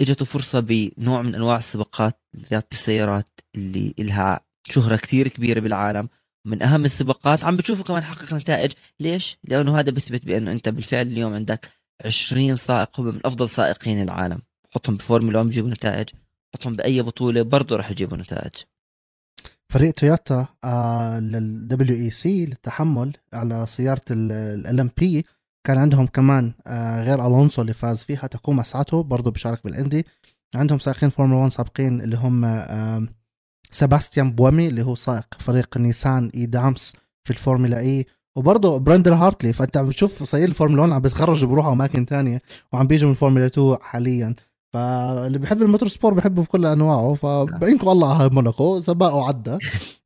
اجته 0.00 0.24
فرصة 0.24 0.60
بنوع 0.60 1.22
من 1.22 1.34
أنواع 1.34 1.56
السباقات 1.56 2.20
رياضه 2.50 2.66
السيارات 2.72 3.40
اللي 3.54 3.94
لها 3.98 4.40
شهرة 4.70 4.96
كثير 4.96 5.28
كبيرة 5.28 5.60
بالعالم. 5.60 6.08
من 6.46 6.62
أهم 6.62 6.84
السباقات 6.84 7.44
عم 7.44 7.56
بتشوفه 7.56 7.84
كمان 7.84 8.02
حقق 8.02 8.34
نتائج. 8.34 8.72
ليش؟ 9.00 9.38
لأنه 9.44 9.78
هذا 9.78 9.90
بيثبت 9.90 10.24
بأنه 10.24 10.52
أنت 10.52 10.68
بالفعل 10.68 11.06
اليوم 11.06 11.34
عندك 11.34 11.70
20 12.04 12.56
سائق 12.56 13.00
هم 13.00 13.06
من 13.06 13.20
أفضل 13.24 13.48
سائقين 13.48 14.02
العالم. 14.02 14.42
حطهم 14.74 14.96
بفورمولا 14.96 15.38
1 15.38 15.48
بيجيبوا 15.48 15.70
نتائج. 15.70 16.08
حطهم 16.54 16.76
بأي 16.76 17.02
بطولة 17.02 17.42
برضه 17.42 17.76
راح 17.76 17.90
يجيبوا 17.90 18.16
نتائج. 18.16 18.52
فريق 19.72 19.92
تويوتا 19.92 20.46
لل 21.22 21.96
WEC 21.96 22.46
للتحمل 22.46 23.12
على 23.32 23.66
سيارة 23.68 24.02
ال 24.10 24.80
LMP 24.80 25.24
كان 25.68 25.78
عندهم 25.78 26.06
كمان 26.06 26.52
آه 26.66 27.04
غير 27.04 27.26
ألونسو 27.26 27.62
اللي 27.62 27.72
فاز 27.74 28.02
فيها 28.02 28.26
تاكوما 28.26 28.62
ساتو 28.62 29.02
برضه 29.02 29.30
بيشارك 29.30 29.64
بالاندي 29.64 30.04
عندهم 30.54 30.78
سائقين 30.78 31.10
فورمولا 31.10 31.40
1 31.40 31.52
سابقين 31.52 32.00
اللي 32.00 32.16
هم 32.16 32.44
آه 32.44 33.06
سباستيان 33.70 34.32
بومي 34.32 34.68
اللي 34.68 34.82
هو 34.82 34.94
سائق 34.94 35.26
فريق 35.38 35.76
نيسان 35.78 36.30
إي 36.34 36.46
دامس 36.46 36.92
في 37.24 37.30
الفورمولا 37.30 37.78
إي. 37.80 38.06
وبرضه 38.36 38.78
براندن 38.78 39.14
هارتلي 39.14 39.52
فأنت 39.52 39.76
عم 39.76 39.88
بتشوف 39.88 40.22
صاير 40.22 40.48
الفورمولا 40.48 40.82
1 40.82 40.92
عم 40.92 41.00
بيتخرجوا 41.02 41.48
بيروحوا 41.48 41.72
أماكن 41.72 42.06
تانية 42.06 42.40
وعم 42.72 42.86
بيجوا 42.86 43.06
من 43.06 43.12
الفورمولا 43.14 43.46
2 43.46 43.76
حاليا. 43.80 44.34
فاللي 44.72 45.38
بحب 45.38 45.62
ال 45.62 45.88
motorsport 45.88 46.14
بحبه 46.14 46.42
بكل 46.42 46.66
أنواعه 46.66 47.14
فبعينكم 47.14 47.88
الله 47.88 48.18
على 48.18 48.28
موناكو 48.28 48.80
سباقه 48.80 49.28
عدى 49.28 49.58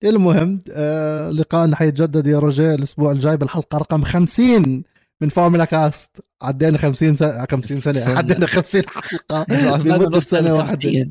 المهم 0.04 0.60
آه 0.70 1.30
لقائنا 1.30 1.76
حيتجدد 1.76 2.26
يا 2.26 2.38
روجيه 2.38 2.74
الأسبوع 2.74 3.12
الجاي 3.12 3.36
بالحلقة 3.36 3.78
رقم 3.78 4.02
50 4.02 4.82
من 5.22 5.28
فورمولا 5.28 5.64
كاست 5.64 6.24
عدينا 6.42 6.78
50 6.78 7.14
سنه 7.14 7.46
50 7.50 7.76
سنة 7.76 8.18
عدينا 8.18 8.46
50 8.46 8.82
حلقة 8.88 9.44
بمدة 9.82 10.20
سنة 10.20 10.54
واحدة. 10.54 10.90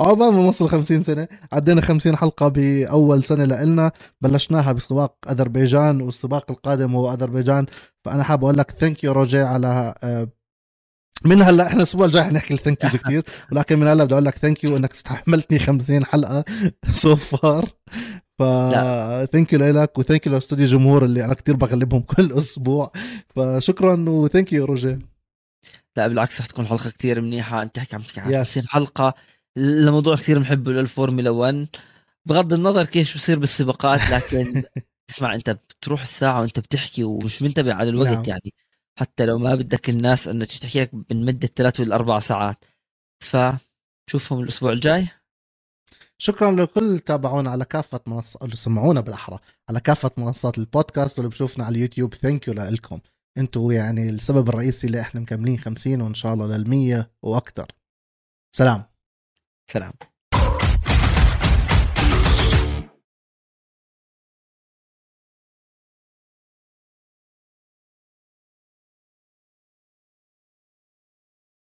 عقبال 0.00 0.32
ما 0.32 0.42
نوصل 0.42 0.68
50 0.68 1.02
سنة 1.02 1.28
عدينا 1.52 1.80
50 1.80 2.16
حلقة 2.16 2.48
بأول 2.48 3.24
سنة 3.24 3.44
لنا 3.44 3.92
بلشناها 4.20 4.72
بسباق 4.72 5.16
أذربيجان 5.30 6.00
والسباق 6.00 6.50
القادم 6.50 6.94
هو 6.94 7.12
أذربيجان. 7.12 7.66
فأنا 8.04 8.22
حاب 8.22 8.44
أقول 8.44 8.58
لك 8.58 8.70
thank 8.70 9.04
you 9.04 9.12
روجيه 9.12 9.38
على 9.38 9.94
آه، 10.02 10.28
من 11.24 11.42
هلأ 11.42 11.66
إحنا 11.66 11.76
الأسبوع 11.76 12.06
الجاي 12.06 12.24
حنحكي 12.24 12.54
ال 12.54 12.59
thank 12.59 12.84
yous 12.84 12.96
كثير 12.96 13.24
ولكن 13.52 13.78
من 13.78 13.86
هلأ 13.86 14.04
بدي 14.04 14.14
أقول 14.14 14.24
لك 14.24 14.38
thank 14.38 14.64
you 14.64 14.76
إنك 14.76 14.92
استحملتني 14.92 15.58
50 15.58 16.04
حلقة 16.04 16.44
so 16.92 17.16
far 17.16 17.68
ف 18.38 18.42
thank 19.32 19.52
you 19.52 19.58
لك 19.58 19.98
و 19.98 20.03
thank 20.03 20.26
you 20.26 20.32
لاستوديو 20.32 20.66
جمهور 20.66 21.04
اللي 21.04 21.24
أنا 21.24 21.34
كثير 21.34 21.56
بغلبهم 21.56 22.02
كل 22.16 22.32
أسبوع. 22.32 22.92
فشكرا 23.36 24.04
و 24.08 24.15
thank 24.15 24.52
you 24.52 24.64
روجيه 24.64 24.98
لا 25.96 26.08
بالعكس 26.08 26.40
رح 26.40 26.46
تكون 26.46 26.66
حلقة 26.66 26.90
كثير 26.90 27.20
منيحة. 27.20 27.62
أنت 27.62 27.76
تحكي 27.76 27.96
عم 27.96 28.02
تحكي 28.02 28.20
عن 28.20 28.44
50 28.44 28.68
حلقة. 28.68 29.14
الموضوع 29.56 30.16
كثير 30.16 30.38
محبه 30.38 30.72
للفورمولا 30.72 31.30
1 31.30 31.68
بغض 32.26 32.52
النظر 32.52 32.84
كيف 32.84 33.14
بصير 33.16 33.38
بالسباقات 33.38 34.00
لكن 34.10 34.62
اسمع 35.10 35.34
أنت 35.34 35.50
بتروح 35.50 36.02
الساعة 36.02 36.40
وأنت 36.40 36.60
بتحكي 36.60 37.04
ومش 37.04 37.42
منتبه 37.42 37.74
على 37.74 37.90
الوقت 37.90 38.08
نعم. 38.08 38.24
يعني. 38.26 38.54
حتى 38.98 39.26
لو 39.26 39.38
ما 39.38 39.54
بدك 39.54 39.90
الناس 39.90 40.28
إنه 40.28 40.44
تحكي 40.44 40.80
لك 40.80 40.94
من 40.94 41.24
مدة 41.24 41.48
ثلاث 41.56 41.80
ولا 41.80 41.94
أربع 41.94 42.20
ساعات. 42.20 42.64
فشوفهم 43.20 44.40
الأسبوع 44.40 44.72
الجاي. 44.72 45.08
شكرا 46.22 46.52
لكل 46.52 46.98
تابعونا 46.98 47.50
على 47.50 47.64
كافة 47.64 48.00
منصات 48.06 48.42
اللي 48.42 48.56
سمعونا 48.56 49.00
بالأحرى 49.00 49.38
على 49.68 49.80
كافة 49.80 50.10
منصات 50.16 50.58
البودكاست 50.58 51.18
واللي 51.18 51.30
بشوفنا 51.30 51.64
على 51.64 51.76
اليوتيوب. 51.76 52.14
thank 52.14 52.48
you 52.48 52.54
لكم 52.54 53.00
أنتوا 53.38 53.72
يعني 53.72 54.08
السبب 54.08 54.48
الرئيسي 54.48 54.86
اللي 54.86 55.00
إحنا 55.00 55.20
مكملين 55.20 55.58
50 55.58 56.00
وإن 56.00 56.14
شاء 56.14 56.34
الله 56.34 56.46
لل 56.56 56.70
100 56.70 57.10
وأكثر 57.22 57.66
سلام. 58.56 58.84
سلام. 59.72 59.92